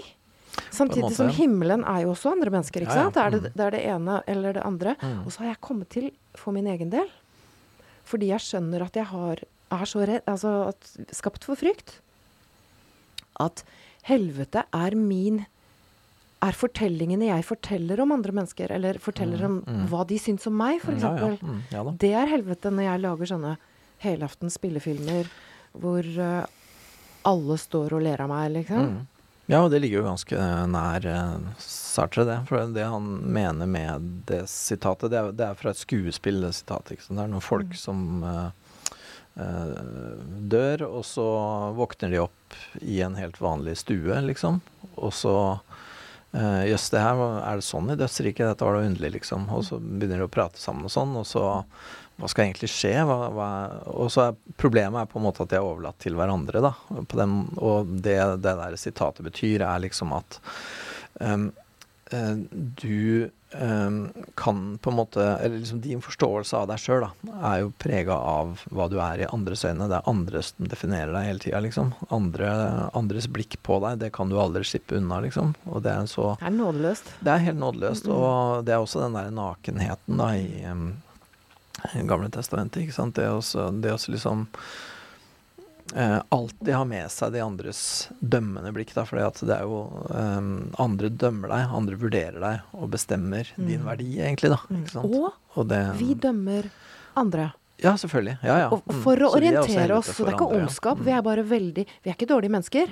Samtidig 0.70 1.10
som 1.16 1.30
himmelen 1.34 1.82
er 1.88 2.04
jo 2.04 2.12
også 2.12 2.30
andre 2.34 2.52
mennesker, 2.54 2.84
ikke 2.86 2.94
Ja, 2.94 3.04
ja. 3.04 3.10
sant? 3.10 3.14
Det 3.16 3.22
er 3.24 3.30
det, 3.34 3.40
Mm. 3.42 3.54
det 3.58 3.64
er 3.66 3.70
det 3.74 3.82
ene 3.90 4.22
eller 4.30 4.52
det 4.54 4.62
andre. 4.64 4.94
Mm. 5.02 5.24
Og 5.26 5.32
så 5.34 5.38
har 5.42 5.46
jeg 5.52 5.60
kommet 5.60 5.88
til 5.90 6.10
for 6.38 6.52
min 6.54 6.66
egen 6.70 6.90
del, 6.90 7.08
fordi 8.04 8.28
jeg 8.30 8.38
skjønner 8.44 8.84
at 8.86 8.94
jeg 8.94 9.06
har, 9.10 9.42
er 9.72 9.84
så 9.90 10.04
redd, 10.06 10.22
altså 10.30 10.68
at, 10.68 10.92
skapt 11.10 11.42
for 11.44 11.56
frykt, 11.58 11.96
at 13.40 13.64
helvete 14.06 14.62
er 14.72 14.94
min 14.94 15.44
er 16.44 16.52
fortellingene 16.52 17.30
jeg 17.30 17.44
forteller 17.48 18.00
om 18.04 18.12
andre 18.12 18.30
mennesker, 18.36 18.70
eller 18.70 18.98
forteller 19.00 19.38
Mm, 19.40 19.62
om 19.66 19.74
mm. 19.80 19.86
hva 19.88 20.06
de 20.06 20.18
syns 20.20 20.46
om 20.46 20.52
meg, 20.56 20.78
f.eks. 20.84 21.00
Ja, 21.02 21.16
ja. 21.16 21.36
Mm, 21.40 21.62
ja. 21.72 21.84
Det 21.98 22.12
er 22.12 22.26
helvete 22.28 22.70
når 22.70 22.84
jeg 22.92 23.00
lager 23.00 23.26
sånne 23.32 23.56
helaftens 24.04 24.58
spillefilmer 24.60 25.28
hvor 25.74 26.06
uh, 26.20 26.44
alle 27.26 27.56
står 27.58 27.96
og 27.96 28.04
ler 28.04 28.20
av 28.22 28.30
meg, 28.30 28.52
liksom. 28.60 28.88
Mm. 28.94 29.02
Ja, 29.50 29.58
og 29.60 29.70
det 29.74 29.82
ligger 29.82 29.98
jo 30.00 30.06
ganske 30.06 30.44
nær 30.72 31.04
uh, 31.04 31.48
Sartre, 31.60 32.24
det. 32.24 32.36
For 32.48 32.70
det 32.72 32.84
han 32.88 33.08
mener 33.34 33.68
med 33.68 34.06
det 34.30 34.44
sitatet, 34.48 35.10
det 35.12 35.18
er, 35.20 35.32
det 35.36 35.48
er 35.50 35.58
fra 35.58 35.72
et 35.74 35.80
skuespill, 35.82 36.40
det 36.46 36.54
sitatet. 36.56 36.94
Ikke 36.96 37.04
sant? 37.08 37.18
Det 37.20 37.26
er 37.26 37.32
noen 37.34 37.44
folk 37.44 37.74
Mm. 37.74 37.80
som 37.80 38.24
eh, 38.24 38.48
eh, 39.44 40.24
dør, 40.54 40.86
og 40.88 41.04
så 41.06 41.26
våkner 41.76 42.10
de 42.14 42.22
opp 42.24 42.56
i 42.80 43.00
en 43.04 43.16
helt 43.18 43.38
vanlig 43.42 43.76
stue, 43.82 44.16
liksom. 44.26 44.60
Og 44.96 45.12
så 45.14 45.34
eh, 46.32 46.64
Jøss, 46.70 46.88
det 46.94 47.02
her 47.04 47.20
er 47.44 47.60
det 47.60 47.66
sånn 47.68 47.92
i 47.92 47.98
dødsriket? 48.00 48.46
Dette 48.48 48.66
var 48.66 48.78
da 48.78 48.88
underlig, 48.88 49.12
liksom. 49.20 49.46
Og 49.54 49.64
så 49.68 49.78
begynner 49.78 50.24
de 50.24 50.28
å 50.28 50.34
prate 50.34 50.58
sammen 50.62 50.88
og 50.88 50.94
sånn, 50.94 51.14
og 51.20 51.26
så 51.30 51.44
hva 52.20 52.28
skal 52.30 52.44
egentlig 52.46 52.70
skje? 52.70 52.94
Hva, 53.08 53.16
hva, 53.34 53.48
og 53.90 54.10
så 54.14 54.28
er 54.28 54.36
problemet 54.60 55.00
er 55.02 55.10
på 55.10 55.18
en 55.18 55.26
måte 55.26 55.42
at 55.42 55.50
de 55.50 55.56
er 55.58 55.66
overlatt 55.66 55.98
til 56.04 56.14
hverandre. 56.14 56.60
da, 56.62 56.72
på 57.10 57.18
den, 57.18 57.36
Og 57.58 57.86
det 58.04 58.18
det 58.44 58.56
der 58.60 58.76
sitatet 58.76 59.24
betyr, 59.26 59.60
er 59.66 59.82
liksom 59.82 60.12
at 60.14 60.38
um, 61.20 61.50
du 62.80 63.30
um, 63.60 64.12
kan 64.36 64.78
på 64.82 64.90
en 64.90 64.96
måte 64.96 65.22
Eller 65.40 65.58
liksom 65.58 65.80
din 65.80 66.02
forståelse 66.04 66.54
av 66.56 66.68
deg 66.68 66.78
sjøl 66.78 67.06
er 67.40 67.62
jo 67.64 67.72
prega 67.80 68.14
av 68.14 68.60
hva 68.70 68.86
du 68.92 68.98
er 69.02 69.24
i 69.24 69.28
andres 69.32 69.64
øyne. 69.64 69.88
Det 69.90 69.96
er 69.98 70.10
andre 70.10 70.42
som 70.44 70.68
definerer 70.70 71.12
deg 71.16 71.26
hele 71.30 71.42
tida, 71.42 71.60
liksom. 71.64 71.92
Andre, 72.14 72.50
andres 72.94 73.26
blikk 73.32 73.56
på 73.66 73.80
deg, 73.82 73.98
det 74.04 74.12
kan 74.14 74.28
du 74.30 74.36
aldri 74.38 74.62
slippe 74.68 74.98
unna, 75.00 75.18
liksom. 75.24 75.54
Og 75.66 75.82
det 75.82 75.90
er 75.96 76.06
så 76.12 76.36
Det 76.38 76.46
er 76.52 76.58
nådeløst. 76.60 77.10
det 77.24 77.32
er 77.34 77.38
helt 77.48 77.58
nådeløst, 77.64 78.06
Mm. 78.06 78.14
og 78.14 78.64
det 78.68 78.74
er 78.74 78.84
også 78.84 79.00
den 79.08 79.16
der 79.18 79.30
nakenheten 79.34 80.16
da 80.20 80.28
i 80.36 80.64
um, 80.70 80.86
Gamle 82.08 82.30
testamentet, 82.32 82.82
ikke 82.86 82.94
sant. 82.96 83.14
Det 83.18 83.26
også, 83.28 83.68
det 83.82 83.92
også 83.92 84.12
liksom 84.14 84.46
eh, 85.94 86.18
alltid 86.28 86.74
ha 86.74 86.84
med 86.88 87.10
seg 87.12 87.32
de 87.34 87.42
andres 87.44 87.80
dømmende 88.20 88.72
blikk, 88.74 88.94
da, 88.96 89.04
for 89.08 89.20
det 89.20 89.52
er 89.58 89.66
jo 89.66 89.82
um, 90.08 90.48
Andre 90.80 91.10
dømmer 91.12 91.52
deg, 91.52 91.74
andre 91.80 91.98
vurderer 92.00 92.40
deg 92.40 92.78
og 92.78 92.88
bestemmer 92.94 93.50
din 93.56 93.82
Mm. 93.82 93.88
verdi, 93.90 94.08
egentlig, 94.20 94.50
da. 94.54 94.60
Mm. 94.70 94.84
Ikke? 94.86 95.04
Og 95.04 95.58
Og 95.60 95.68
det 95.68 95.82
vi 96.00 96.14
dømmer 96.14 96.70
andre. 97.16 97.52
Ja, 97.82 97.92
selvfølgelig. 97.98 98.38
Ja, 98.42 98.56
ja. 98.64 98.68
Og 98.72 98.82
Mm. 98.86 99.02
for 99.02 99.16
å 99.16 99.28
er 99.28 99.36
orientere 99.38 99.98
oss. 99.98 100.06
Så 100.08 100.24
det 100.24 100.32
er 100.32 100.36
ikke 100.38 100.46
andre, 100.48 100.56
ja. 100.58 100.64
ondskap. 100.64 100.98
Mm. 100.98 101.04
Vi 101.04 101.10
er 101.12 101.22
bare 101.22 101.42
veldig 101.44 101.86
Vi 102.02 102.10
er 102.10 102.14
ikke 102.14 102.26
dårlige 102.32 102.50
mennesker. 102.50 102.88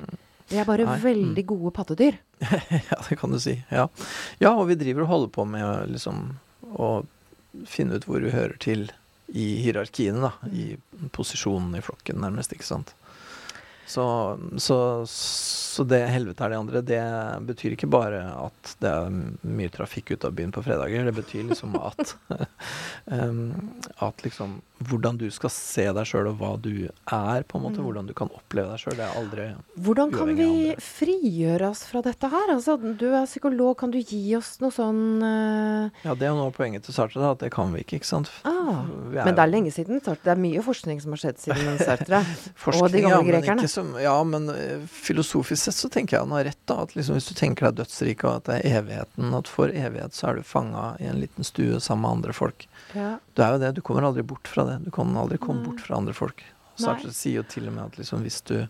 Vi 0.50 0.58
er 0.58 0.64
bare 0.64 0.84
Nei. 0.84 0.98
veldig 0.98 1.46
gode 1.46 1.70
pattedyr. 1.72 2.18
ja, 2.90 2.98
det 3.08 3.16
kan 3.18 3.30
du 3.30 3.38
si. 3.38 3.64
Ja. 3.70 3.88
ja, 4.40 4.50
og 4.52 4.66
vi 4.68 4.74
driver 4.74 5.02
og 5.02 5.08
holder 5.08 5.28
på 5.32 5.46
med 5.48 5.88
liksom 5.88 6.34
å 6.76 7.06
finne 7.68 7.98
ut 7.98 8.08
hvor 8.08 8.24
vi 8.24 8.34
hører 8.34 8.58
til 8.62 8.88
i 9.32 9.46
hierarkiene, 9.64 10.28
da. 10.28 10.50
I 10.52 11.08
posisjonen 11.14 11.76
i 11.78 11.84
flokken, 11.84 12.20
nærmest, 12.20 12.52
ikke 12.52 12.68
sant. 12.68 12.94
Så, 13.92 14.38
så, 14.56 14.76
så 15.06 15.84
det 15.84 16.00
helvete 16.08 16.44
er 16.44 16.52
det 16.52 16.58
andre, 16.58 16.82
det 16.86 17.00
betyr 17.48 17.74
ikke 17.74 17.90
bare 17.92 18.22
at 18.40 18.74
det 18.80 18.88
er 18.88 19.16
mye 19.58 19.72
trafikk 19.74 20.14
ut 20.14 20.24
av 20.24 20.36
byen 20.38 20.54
på 20.54 20.62
fredager. 20.64 21.04
Det 21.08 21.14
betyr 21.16 21.48
liksom 21.50 21.76
at 21.76 22.14
um, 23.12 23.42
At 24.00 24.24
liksom 24.24 24.60
hvordan 24.88 25.18
du 25.20 25.26
skal 25.34 25.52
se 25.52 25.84
deg 25.94 26.08
sjøl 26.08 26.30
og 26.30 26.38
hva 26.40 26.52
du 26.60 26.86
er, 26.86 27.44
på 27.48 27.58
en 27.58 27.64
måte. 27.66 27.80
Mm. 27.80 27.86
Hvordan 27.86 28.08
du 28.08 28.14
kan 28.16 28.30
oppleve 28.34 28.72
deg 28.72 28.82
sjøl. 28.82 28.96
Det 28.98 29.06
er 29.06 29.18
aldri 29.20 29.46
Hvordan 29.86 30.12
kan 30.14 30.32
vi 30.38 30.48
frigjøre 30.82 31.70
oss 31.72 31.84
fra 31.88 32.02
dette 32.04 32.30
her? 32.32 32.52
Altså, 32.54 32.76
du 32.78 33.06
er 33.10 33.26
psykolog, 33.28 33.74
kan 33.80 33.92
du 33.94 33.98
gi 34.00 34.20
oss 34.38 34.54
noe 34.62 34.74
sånn 34.74 35.02
uh... 35.22 36.02
Ja, 36.04 36.14
det 36.14 36.28
er 36.28 36.32
jo 36.32 36.38
noe 36.40 36.50
av 36.50 36.56
poenget 36.56 36.86
til 36.86 36.96
Sartre, 36.96 37.22
da, 37.22 37.32
at 37.36 37.42
det 37.44 37.52
kan 37.54 37.72
vi 37.74 37.82
ikke, 37.84 38.00
ikke 38.00 38.10
sant. 38.10 38.30
ah, 38.48 38.82
Men 39.12 39.36
det 39.36 39.44
er 39.44 39.50
lenge 39.50 39.74
siden 39.74 40.02
Sartre. 40.02 40.22
Det 40.26 40.34
er 40.34 40.42
mye 40.42 40.64
forskning 40.64 41.02
som 41.02 41.16
har 41.16 41.22
skjedd 41.24 41.42
siden 41.42 41.80
Sartre. 41.86 42.22
Og 42.72 42.88
de 42.92 43.04
gamle 43.04 43.22
ja, 43.22 43.40
grekerne. 43.40 43.70
som, 43.70 43.94
ja, 44.00 44.16
men 44.26 44.50
eh, 44.54 44.84
filosofisk 44.86 45.68
sett 45.68 45.78
så 45.78 45.90
tenker 45.92 46.18
jeg 46.18 46.26
han 46.26 46.36
har 46.36 46.46
rett. 46.50 46.60
da, 46.68 46.82
at 46.86 46.96
liksom 46.96 47.18
Hvis 47.18 47.30
du 47.30 47.34
tenker 47.38 47.68
deg 47.68 47.82
dødsriket 47.82 48.28
og 48.28 48.40
at 48.40 48.50
det 48.50 48.58
er 48.60 48.80
evigheten, 48.82 49.32
at 49.38 49.50
for 49.50 49.72
evighet 49.72 50.16
så 50.16 50.30
er 50.30 50.40
du 50.40 50.46
fanga 50.46 50.92
i 51.02 51.08
en 51.10 51.20
liten 51.22 51.46
stue 51.46 51.80
sammen 51.80 52.02
med 52.02 52.18
andre 52.18 52.36
folk. 52.36 52.66
Ja. 52.96 53.16
Du 53.34 53.42
er 53.44 53.54
jo 53.54 53.60
det, 53.62 53.72
du 53.76 53.82
kommer 53.84 54.06
aldri 54.06 54.24
bort 54.26 54.48
fra 54.50 54.64
det. 54.68 54.71
Du 54.84 54.90
kan 54.90 55.16
aldri 55.16 55.38
komme 55.38 55.60
Nei. 55.62 55.70
bort 55.70 55.80
fra 55.80 55.96
andre 55.96 56.14
folk. 56.14 56.42
Sartre 56.80 57.12
sier 57.12 57.42
jo 57.42 57.42
til 57.42 57.68
og 57.68 57.74
med 57.76 57.84
at 57.84 57.98
liksom 58.00 58.22
hvis 58.24 58.40
du 58.48 58.66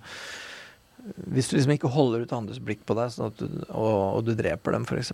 hvis 1.32 1.48
du 1.50 1.56
liksom 1.56 1.72
ikke 1.74 1.90
holder 1.90 2.22
ut 2.22 2.32
andres 2.36 2.60
blikk 2.62 2.84
på 2.86 2.94
deg, 2.94 3.10
sånn 3.10 3.26
at 3.32 3.40
du, 3.40 3.46
og, 3.74 4.18
og 4.18 4.24
du 4.26 4.34
dreper 4.38 4.72
dem 4.78 4.84
f.eks., 4.86 5.12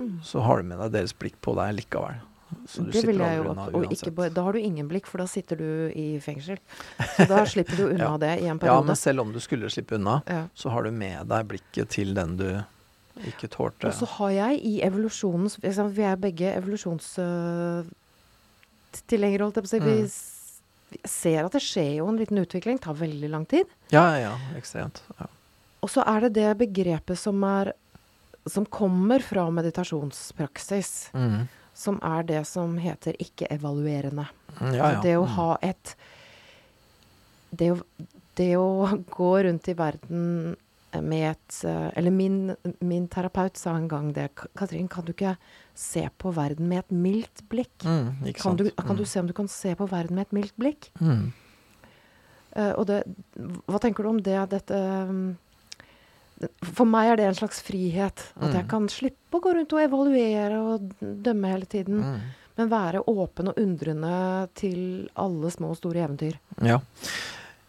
Mm. 0.00 0.22
så 0.24 0.40
har 0.40 0.62
du 0.62 0.64
med 0.64 0.78
deg 0.80 0.92
deres 0.94 1.12
blikk 1.12 1.34
på 1.44 1.52
deg 1.58 1.74
likevel. 1.76 2.14
Så 2.66 2.80
du 2.86 2.90
Det 2.90 3.02
vil 3.04 3.18
jeg 3.20 3.36
jo 3.36 3.50
unna 3.50 3.66
og 3.68 3.82
ikke 3.84 3.90
uansett. 4.08 4.14
bare, 4.16 4.30
Da 4.32 4.42
har 4.46 4.52
du 4.56 4.58
ingen 4.58 4.88
blikk, 4.88 5.04
for 5.06 5.18
da 5.20 5.26
sitter 5.28 5.56
du 5.60 5.92
i 5.92 6.18
fengsel. 6.24 6.56
Så 7.18 7.26
da 7.28 7.42
slipper 7.52 7.76
du 7.76 7.82
unna 7.90 8.06
Ja. 8.06 8.16
det 8.16 8.30
i 8.40 8.46
en 8.48 8.58
Ja, 8.64 8.80
men 8.80 8.96
selv 8.96 9.20
om 9.20 9.32
du 9.34 9.38
skulle 9.44 9.68
slippe 9.68 9.96
unna, 10.00 10.22
Ja. 10.26 10.46
så 10.56 10.70
har 10.72 10.84
du 10.84 10.90
med 10.90 11.28
deg 11.28 11.46
blikket 11.48 11.90
til 11.90 12.14
den 12.14 12.38
du 12.38 12.64
ikke 13.28 13.50
tålte. 13.52 13.88
Og 13.88 13.92
så 13.92 14.06
har 14.16 14.30
jeg 14.30 14.60
i 14.64 14.80
evolusjonens 14.88 15.58
Vi 15.60 16.02
er 16.02 16.16
begge 16.16 16.56
evolusjonstilhengere, 18.90 19.42
holdt 19.46 19.56
jeg 19.56 19.64
på 19.64 19.68
å 19.68 19.70
si. 19.70 19.78
Vi 19.78 20.02
Mm. 20.02 21.00
ser 21.06 21.44
at 21.44 21.52
det 21.52 21.60
skjer 21.62 21.96
jo 21.96 22.08
en 22.08 22.16
liten 22.18 22.38
utvikling. 22.38 22.80
Tar 22.80 22.94
veldig 22.94 23.30
lang 23.30 23.46
tid. 23.46 23.66
Ja, 23.90 24.16
ja, 24.18 24.36
ekstremt. 24.56 25.00
Ja. 25.18 25.26
Og 25.82 25.88
så 25.88 26.02
er 26.06 26.20
det 26.28 26.32
det 26.34 26.58
begrepet 26.58 27.16
som 27.18 27.42
er 27.44 27.72
Som 28.48 28.64
kommer 28.64 29.20
fra 29.20 29.50
meditasjonspraksis. 29.50 31.10
Mm. 31.12 31.46
Som 31.74 32.00
er 32.02 32.22
det 32.22 32.46
som 32.46 32.78
heter 32.78 33.12
ikke-evaluerende. 33.18 34.26
Mm, 34.58 34.74
Ja, 34.74 34.82
Altså 34.84 34.92
ja. 34.94 35.00
Det 35.02 35.14
å 35.18 35.24
Mm. 35.26 35.34
ha 35.34 35.58
et 35.62 35.94
det 37.54 37.70
å, 37.72 37.82
det 38.36 38.56
å 38.56 39.04
gå 39.10 39.44
rundt 39.44 39.68
i 39.68 39.74
verden 39.74 40.56
med 40.98 41.30
et 41.30 41.58
eh, 41.64 41.90
Eller 41.96 42.10
min, 42.10 42.56
min 42.80 43.06
terapeut 43.08 43.56
sa 43.56 43.76
en 43.76 43.86
gang 43.88 44.12
det. 44.12 44.30
Katrin, 44.58 44.88
kan 44.88 45.04
du 45.04 45.12
ikke 45.12 45.36
se 45.74 46.08
på 46.18 46.32
verden 46.34 46.66
med 46.68 46.78
et 46.84 46.90
mildt 46.90 47.44
blikk? 47.48 47.84
Mm, 47.84 48.32
Kan 48.34 48.56
du, 48.56 48.70
kan 48.70 48.96
du 48.96 49.02
Mm. 49.02 49.06
se 49.06 49.20
om 49.20 49.26
du 49.26 49.32
kan 49.32 49.48
se 49.48 49.74
på 49.74 49.86
verden 49.88 50.14
med 50.16 50.26
et 50.26 50.32
mildt 50.32 50.56
blikk? 50.58 50.90
Mm. 51.00 51.32
Uh, 52.56 52.72
og 52.80 52.86
det, 52.90 53.04
hva 53.70 53.78
tenker 53.78 54.02
du 54.02 54.08
om 54.10 54.18
det? 54.26 54.40
Dette 54.50 54.74
mm, 55.06 55.36
For 56.74 56.88
meg 56.88 57.12
er 57.12 57.16
det 57.20 57.26
en 57.28 57.34
slags 57.38 57.60
frihet. 57.62 58.22
At 58.40 58.54
jeg 58.54 58.64
Mm. 58.64 58.68
kan 58.68 58.88
slippe 58.88 59.36
å 59.38 59.40
gå 59.44 59.52
rundt 59.54 59.72
og 59.76 59.82
evaluere 59.84 60.58
og 60.58 60.90
dømme 61.00 61.50
hele 61.52 61.66
tiden. 61.66 62.00
Mm. 62.00 62.20
Men 62.56 62.68
være 62.72 63.02
åpen 63.06 63.48
og 63.48 63.58
undrende 63.60 64.48
til 64.54 65.08
alle 65.16 65.50
små 65.52 65.70
og 65.70 65.76
store 65.76 66.02
eventyr. 66.08 66.38
Ja. 66.64 66.78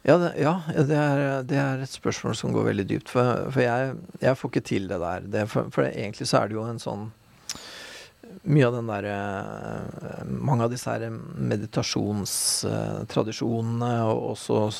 Ja, 0.02 0.16
det, 0.18 0.32
ja 0.42 0.56
det, 0.74 0.98
er, 0.98 1.44
det 1.46 1.58
er 1.62 1.78
et 1.84 1.92
spørsmål 1.94 2.34
som 2.38 2.54
går 2.56 2.64
veldig 2.72 2.88
dypt. 2.90 3.10
For, 3.14 3.52
for 3.54 3.62
jeg, 3.62 3.92
jeg 4.24 4.38
får 4.38 4.50
ikke 4.50 4.70
til 4.72 4.84
det 4.90 5.00
der. 5.02 5.20
Det, 5.34 5.42
for, 5.52 5.62
for 5.74 5.82
egentlig 5.90 6.28
så 6.30 6.36
er 6.42 6.46
det 6.50 6.58
jo 6.58 6.68
en 6.68 6.82
sånn 6.82 7.04
Mye 8.48 8.64
av 8.64 8.72
den 8.74 8.88
derre 8.88 9.16
Mange 10.32 10.64
av 10.66 10.72
disse 10.72 10.90
her 10.90 11.12
meditasjonstradisjonene, 11.12 14.04
og 14.08 14.18
også 14.32 14.72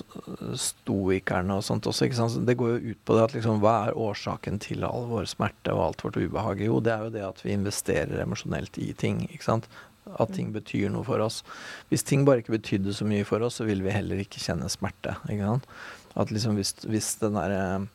stoikerne 0.58 1.54
og 1.60 1.64
sånt 1.68 1.88
også, 1.90 2.06
ikke 2.08 2.20
sant. 2.22 2.46
Det 2.48 2.58
går 2.58 2.70
jo 2.72 2.86
ut 2.94 3.02
på 3.06 3.16
det 3.18 3.26
at 3.26 3.36
liksom 3.36 3.62
Hva 3.62 3.76
er 3.90 4.02
årsaken 4.08 4.56
til 4.64 4.80
all 4.88 5.04
vår 5.12 5.26
smerte 5.30 5.70
og 5.76 5.82
alt 5.90 6.04
vårt 6.08 6.20
ubehag? 6.22 6.58
Jo, 6.66 6.76
det 6.82 6.94
er 6.96 7.02
jo 7.06 7.16
det 7.18 7.26
at 7.28 7.40
vi 7.46 7.58
investerer 7.58 8.24
emosjonelt 8.24 8.74
i 8.82 8.90
ting, 8.98 9.16
ikke 9.30 9.50
sant. 9.52 9.66
At 10.20 10.34
ting 10.34 10.50
betyr 10.54 10.90
noe 10.92 11.06
for 11.06 11.22
oss. 11.24 11.42
Hvis 11.92 12.04
ting 12.08 12.26
bare 12.26 12.42
ikke 12.42 12.56
betydde 12.58 12.94
så 12.98 13.06
mye 13.08 13.26
for 13.28 13.44
oss, 13.46 13.60
så 13.62 13.68
vil 13.68 13.84
vi 13.86 13.94
heller 13.94 14.20
ikke 14.24 14.42
kjenne 14.42 14.70
smerte. 14.72 15.16
Ikke? 15.30 15.60
At 16.20 16.34
liksom 16.34 16.58
hvis, 16.58 16.74
hvis 16.90 17.14
den 17.22 17.38
derre 17.38 17.88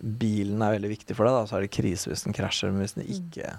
bilen 0.00 0.60
er 0.64 0.74
veldig 0.76 0.90
viktig 0.96 1.16
for 1.16 1.28
deg, 1.28 1.36
da, 1.36 1.48
så 1.48 1.58
er 1.58 1.64
det 1.64 1.72
krise 1.76 2.10
hvis 2.10 2.24
den 2.26 2.36
krasjer. 2.36 2.72
Men 2.72 2.84
hvis 2.84 2.96
den 2.96 3.06
ikke 3.08 3.54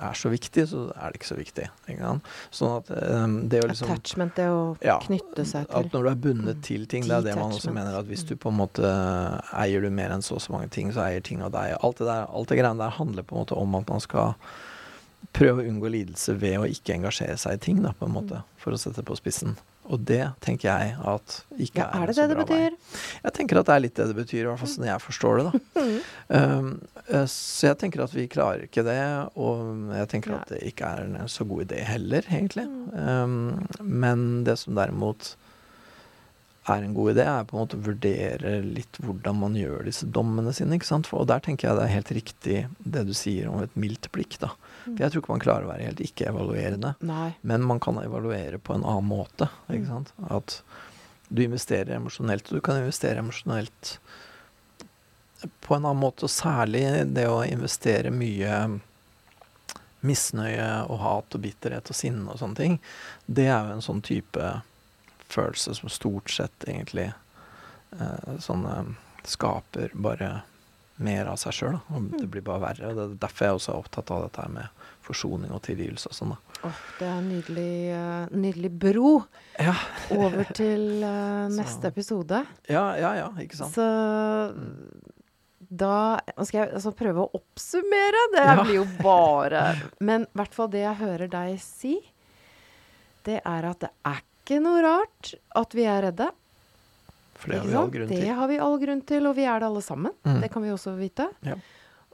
er 0.00 0.14
så 0.16 0.30
viktig, 0.32 0.64
så 0.70 0.84
er 0.94 1.10
det 1.12 1.20
ikke 1.20 1.28
så 1.28 1.36
viktig. 1.38 1.66
Ikke? 1.90 2.12
Sånn 2.54 2.72
at 2.78 2.90
um, 2.94 3.34
det 3.50 3.60
å 3.64 3.68
liksom 3.68 3.90
Attachment, 3.90 4.32
det 4.38 4.46
å 4.48 4.62
Ja, 4.86 4.96
knytte 5.02 5.44
seg 5.44 5.66
at 5.66 5.90
til. 5.90 5.90
når 5.92 6.06
du 6.06 6.10
er 6.12 6.22
bundet 6.24 6.62
til 6.66 6.86
ting, 6.90 7.04
det 7.10 7.18
er 7.18 7.26
det 7.26 7.36
man 7.38 7.52
også 7.58 7.74
mener 7.74 7.98
at 7.98 8.08
hvis 8.08 8.24
du 8.30 8.36
på 8.40 8.52
en 8.54 8.58
måte 8.62 8.94
eier 9.58 9.82
du 9.84 9.90
mer 9.94 10.14
enn 10.14 10.24
så 10.24 10.38
og 10.38 10.44
så 10.46 10.54
mange 10.54 10.70
ting, 10.72 10.94
så 10.94 11.04
eier 11.08 11.22
ting 11.26 11.42
av 11.44 11.52
deg. 11.58 11.74
Alt 11.82 12.00
det 12.00 12.08
der, 12.08 12.26
alt 12.30 12.50
det 12.54 12.60
greiene 12.62 12.80
der 12.80 12.96
handler 12.96 13.26
på 13.26 13.36
en 13.36 13.42
måte 13.44 13.58
om 13.58 13.78
at 13.82 13.90
man 13.90 14.02
skal 14.06 14.34
prøve 15.36 15.62
å 15.62 15.68
unngå 15.70 15.90
lidelse 15.92 16.34
ved 16.40 16.58
å 16.60 16.68
ikke 16.68 16.96
engasjere 16.96 17.36
seg 17.40 17.58
i 17.58 17.64
ting, 17.66 17.82
da, 17.84 17.92
på 17.96 18.08
en 18.08 18.14
måte, 18.16 18.40
for 18.60 18.74
å 18.74 18.80
sette 18.80 19.00
det 19.02 19.08
på 19.10 19.18
spissen. 19.18 19.56
Og 19.90 19.98
det 20.06 20.22
tenker 20.44 20.68
jeg 20.68 20.90
at 21.10 21.36
ikke 21.58 21.80
Ja, 21.82 21.88
er, 21.98 22.02
er 22.04 22.10
det 22.12 22.16
det 22.16 22.26
det 22.30 22.36
betyr? 22.44 22.74
vei. 22.76 22.98
Jeg 23.24 23.32
tenker 23.34 23.58
at 23.58 23.66
det 23.66 23.74
er 23.74 23.82
litt 23.82 23.96
det 23.98 24.06
det 24.12 24.16
betyr, 24.20 24.42
i 24.44 24.46
hvert 24.46 24.60
fall 24.60 24.70
sånn 24.70 24.86
jeg 24.86 25.02
forstår 25.02 25.40
det, 25.40 25.46
da. 25.50 25.84
Um, 26.30 26.66
eh, 27.08 27.24
så 27.26 27.72
jeg 27.72 27.78
tenker 27.80 28.04
at 28.04 28.12
vi 28.14 28.28
klarer 28.30 28.68
ikke 28.68 28.84
det, 28.86 29.00
og 29.34 29.88
jeg 29.96 30.10
tenker 30.12 30.36
at 30.36 30.52
det 30.52 30.60
ikke 30.68 30.86
er 30.86 31.08
en 31.08 31.32
så 31.32 31.42
god 31.48 31.64
idé 31.64 31.80
heller, 31.82 32.22
egentlig. 32.30 32.68
Um, 32.94 33.64
men 33.82 34.44
det 34.46 34.54
som 34.60 34.78
derimot 34.78 35.32
er 36.70 36.84
en 36.86 36.94
god 36.94 37.16
idé, 37.16 37.24
er 37.26 37.48
på 37.48 37.56
en 37.56 37.64
måte 37.64 37.78
å 37.80 37.82
vurdere 37.88 38.60
litt 38.62 39.00
hvordan 39.02 39.40
man 39.42 39.58
gjør 39.58 39.88
disse 39.88 40.06
dommene 40.06 40.52
sine. 40.54 40.78
ikke 40.78 40.86
sant? 40.86 41.10
For, 41.10 41.24
og 41.24 41.30
der 41.32 41.42
tenker 41.42 41.66
jeg 41.66 41.80
det 41.80 41.86
er 41.88 41.94
helt 41.96 42.14
riktig 42.20 42.58
det 42.84 43.02
du 43.08 43.14
sier 43.16 43.50
om 43.50 43.64
et 43.64 43.74
mildt 43.74 44.06
blikk. 44.14 44.38
da. 44.38 44.52
For 44.84 44.98
jeg 45.02 45.12
tror 45.12 45.22
ikke 45.22 45.34
man 45.34 45.42
klarer 45.44 45.66
å 45.66 45.72
være 45.72 45.86
helt 45.88 46.00
ikke-evaluerende. 46.04 46.94
Men 47.42 47.62
man 47.68 47.80
kan 47.80 47.98
evaluere 48.02 48.58
på 48.58 48.74
en 48.74 48.84
annen 48.84 49.08
måte. 49.10 49.48
ikke 49.68 49.86
Mm. 49.86 49.88
sant? 49.88 50.12
At 50.30 50.62
du 51.28 51.42
investerer 51.44 51.94
emosjonelt, 51.96 52.48
og 52.50 52.58
du 52.58 52.60
kan 52.60 52.76
investere 52.80 53.18
emosjonelt 53.22 53.98
på 55.60 55.74
en 55.76 55.84
annen 55.84 56.00
måte. 56.00 56.24
Og 56.24 56.30
særlig 56.30 56.84
det 57.14 57.26
å 57.28 57.42
investere 57.46 58.10
mye 58.10 58.80
misnøye 60.00 60.68
og 60.88 60.98
hat 61.02 61.34
og 61.36 61.42
bitterhet 61.44 61.90
og 61.92 61.96
sinne 61.96 62.32
og 62.32 62.38
sånne 62.40 62.56
ting. 62.56 62.78
Det 63.26 63.46
er 63.48 63.66
jo 63.68 63.74
en 63.76 63.84
sånn 63.84 64.00
type 64.02 64.52
følelse 65.30 65.74
som 65.76 65.92
stort 65.92 66.30
sett 66.32 66.64
egentlig 66.66 67.10
eh, 67.12 68.38
sånn 68.42 68.64
eh, 68.66 68.94
skaper 69.28 69.92
bare 69.94 70.40
mer 71.00 71.26
av 71.32 71.36
seg 71.40 71.52
sjøl. 71.56 71.78
Det 72.20 72.28
blir 72.30 72.42
bare 72.44 72.60
verre. 72.60 72.90
og 72.90 72.96
Det 72.96 73.04
er 73.06 73.14
derfor 73.26 73.46
jeg 73.46 73.54
også 73.58 73.72
er 73.72 73.78
opptatt 73.80 74.10
av 74.14 74.22
dette 74.26 74.48
med 74.52 74.68
forsoning 75.02 75.50
og 75.56 75.62
tilgivelse 75.64 76.10
og 76.12 76.16
sånn. 76.18 76.34
da. 76.34 76.58
Åh, 76.68 76.80
det 76.98 77.06
er 77.08 77.14
en 77.18 77.28
nydelig, 77.30 77.72
eh, 77.96 78.26
nydelig 78.36 78.70
bro 78.78 79.12
Ja, 79.58 79.74
over 80.12 80.44
til 80.54 81.00
neste 81.58 81.80
Så- 81.80 81.88
episode. 81.88 82.46
ja, 82.68 82.84
ja, 83.00 83.14
ja 83.14 83.28
ikke 83.40 83.56
sant. 83.56 83.72
Så 83.74 83.88
da 85.70 86.18
skal 86.42 86.64
jeg 86.64 86.72
altså 86.74 86.92
prøve 86.98 87.24
å 87.26 87.30
oppsummere. 87.38 88.22
Det 88.34 88.44
Ja. 88.44 88.62
blir 88.64 88.74
jo 88.80 88.86
bare 89.02 89.76
Men 90.00 90.22
i 90.22 90.36
hvert 90.38 90.54
fall 90.54 90.68
det 90.68 90.80
jeg 90.82 90.96
hører 90.96 91.28
deg 91.30 91.60
si, 91.60 92.00
det 93.24 93.40
er 93.44 93.64
at 93.64 93.78
det 93.80 93.90
er 94.04 94.20
ikke 94.44 94.60
noe 94.62 94.82
rart 94.82 95.34
at 95.54 95.72
vi 95.74 95.84
er 95.84 96.02
redde. 96.02 96.30
For 97.40 97.50
det 97.54 97.58
har 97.60 97.66
vi 97.66 97.74
all 97.80 97.90
grunn 97.90 97.92
grunn 97.96 98.08
Det 98.12 98.20
til. 98.20 98.34
har 98.36 98.48
vi 98.50 98.58
all 98.60 98.78
grunn 98.82 99.02
til, 99.08 99.26
og 99.30 99.36
vi 99.36 99.44
er 99.48 99.58
det 99.62 99.68
alle 99.70 99.82
sammen. 99.82 100.12
Mm. 100.24 100.40
Det 100.44 100.50
kan 100.52 100.62
vi 100.62 100.72
også 100.74 100.94
vite. 100.98 101.28
Ja. 101.46 101.54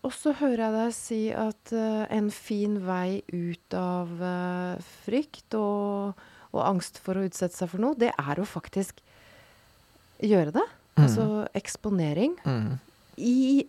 Og 0.07 0.12
så 0.14 0.33
hører 0.39 0.61
jeg 0.62 0.72
deg 0.77 0.93
si 0.95 1.20
at 1.35 1.72
uh, 1.74 2.07
en 2.14 2.31
fin 2.31 2.77
vei 2.87 3.22
ut 3.33 3.74
av 3.74 4.09
uh, 4.22 4.77
frykt 5.05 5.55
og, 5.59 6.14
og 6.55 6.61
angst 6.62 7.01
for 7.03 7.18
å 7.18 7.24
utsette 7.27 7.57
seg 7.59 7.68
for 7.72 7.83
noe, 7.83 7.97
det 7.99 8.12
er 8.14 8.39
å 8.39 8.47
faktisk 8.47 9.01
gjøre 10.22 10.53
det. 10.55 10.66
Mm. 10.97 11.03
Altså 11.05 11.24
eksponering 11.59 12.37
Mm. 12.47 12.79
i 13.18 13.66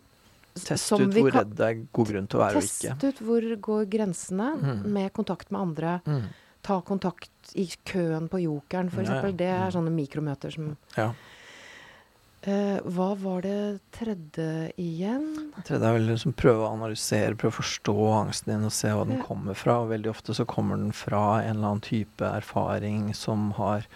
Test 0.57 0.91
ut 0.93 1.13
hvor 1.13 1.31
redd 1.31 1.51
det 1.55 1.65
er 1.67 1.81
god 1.93 2.07
grunn 2.09 2.27
til 2.27 2.39
å 2.39 2.41
være 2.41 2.57
og 2.57 2.61
Test 2.65 2.83
ikke. 2.87 3.09
ut 3.11 3.19
hvor 3.27 3.41
går 3.61 3.85
grensene 3.93 4.47
Mm. 4.57 4.85
med 4.93 5.13
kontakt 5.13 5.51
med 5.51 5.61
andre. 5.61 6.01
Mm. 6.05 6.23
Ta 6.63 6.81
kontakt 6.81 7.29
i 7.55 7.67
køen 7.85 8.27
på 8.29 8.39
Jokeren, 8.41 8.89
f.eks. 8.89 9.07
Ja, 9.09 9.21
ja. 9.25 9.31
Det 9.31 9.45
er 9.47 9.67
Mm. 9.69 9.73
sånne 9.73 9.93
mikromøter 9.93 10.51
som 10.53 10.77
Ja. 10.97 11.13
Eh, 12.43 12.77
hva 12.85 13.09
var 13.17 13.41
det 13.41 13.79
tredje 13.91 14.71
igjen? 14.79 15.25
Tredje 15.65 15.83
er 15.89 15.95
vel 15.97 16.05
liksom 16.11 16.35
prøve 16.37 16.63
å 16.67 16.69
analysere, 16.75 17.35
prøve 17.35 17.55
å 17.55 17.57
forstå 17.57 17.95
angsten 18.21 18.53
din 18.53 18.67
og 18.69 18.71
se 18.71 18.91
hva 18.93 19.07
den 19.09 19.23
kommer 19.25 19.57
fra. 19.57 19.79
Og 19.83 19.89
veldig 19.91 20.11
ofte 20.13 20.35
så 20.37 20.45
kommer 20.47 20.77
den 20.79 20.93
fra 20.95 21.41
en 21.41 21.57
eller 21.57 21.71
annen 21.73 21.81
type 21.83 22.21
erfaring 22.29 23.09
som 23.17 23.49
har 23.57 23.87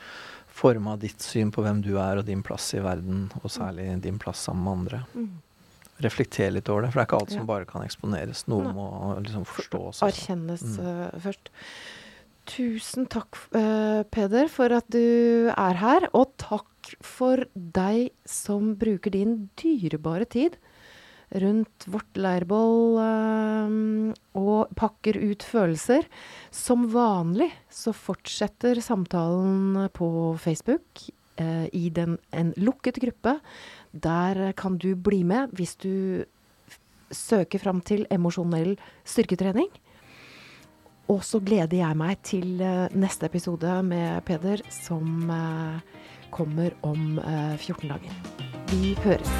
forma 0.51 0.97
ditt 0.99 1.21
syn 1.23 1.51
på 1.53 1.63
hvem 1.63 1.79
du 1.85 1.93
er 2.01 2.17
og 2.19 2.25
din 2.27 2.41
plass 2.43 2.73
i 2.75 2.81
verden, 2.83 3.29
og 3.43 3.49
særlig 3.53 3.93
din 4.03 4.17
plass 4.19 4.41
sammen 4.49 4.65
med 4.65 4.73
andre. 4.73 4.99
Mm. 5.15 5.31
Reflektere 6.01 6.51
litt 6.57 6.69
over 6.73 6.81
det, 6.87 6.91
for 6.91 6.99
det 6.99 7.05
er 7.05 7.09
ikke 7.11 7.21
alt 7.21 7.31
Ja. 7.31 7.37
som 7.37 7.47
bare 7.47 7.65
kan 7.69 7.85
eksponeres. 7.85 8.47
Noe 8.49 8.73
må 8.73 8.87
liksom 9.21 9.45
forstås. 9.45 10.01
Erkjennes 10.01 10.61
Mm. 10.65 10.79
eh, 11.13 11.19
først. 11.21 11.49
Tusen 12.47 13.05
takk, 13.07 13.37
uh, 13.53 14.01
Peder, 14.11 14.49
for 14.49 14.65
at 14.73 14.89
du 14.89 15.47
er 15.55 15.73
her. 15.77 16.09
Og 16.13 16.35
takk 16.37 16.65
for 16.99 17.45
deg 17.55 18.11
som 18.27 18.75
bruker 18.79 19.13
din 19.13 19.49
dyrebare 19.59 20.27
tid 20.29 20.57
rundt 21.39 21.85
vårt 21.87 22.17
leirbål 22.19 22.97
øh, 22.99 23.75
og 24.39 24.73
pakker 24.75 25.19
ut 25.21 25.43
følelser. 25.47 26.07
Som 26.51 26.89
vanlig 26.91 27.51
så 27.71 27.93
fortsetter 27.95 28.81
samtalen 28.83 29.87
på 29.95 30.35
Facebook 30.41 31.05
øh, 31.39 31.67
i 31.71 31.89
den, 31.89 32.17
en 32.33 32.53
lukket 32.57 32.99
gruppe. 33.03 33.39
Der 33.93 34.51
kan 34.51 34.77
du 34.77 34.95
bli 34.95 35.23
med 35.23 35.55
hvis 35.55 35.75
du 35.75 36.25
søker 37.11 37.59
fram 37.59 37.81
til 37.81 38.05
emosjonell 38.11 38.77
styrketrening. 39.05 39.71
Og 41.11 41.23
så 41.27 41.41
gleder 41.43 41.81
jeg 41.81 41.97
meg 41.99 42.21
til 42.23 42.61
eh, 42.63 42.91
neste 42.95 43.27
episode 43.27 43.81
med 43.83 44.21
Peder, 44.23 44.61
som 44.71 45.27
kommer 46.31 46.71
om 46.81 47.19
eh, 47.19 47.57
14 47.57 47.89
dager. 47.89 48.11
Vi 48.71 48.95
høres. 49.03 49.31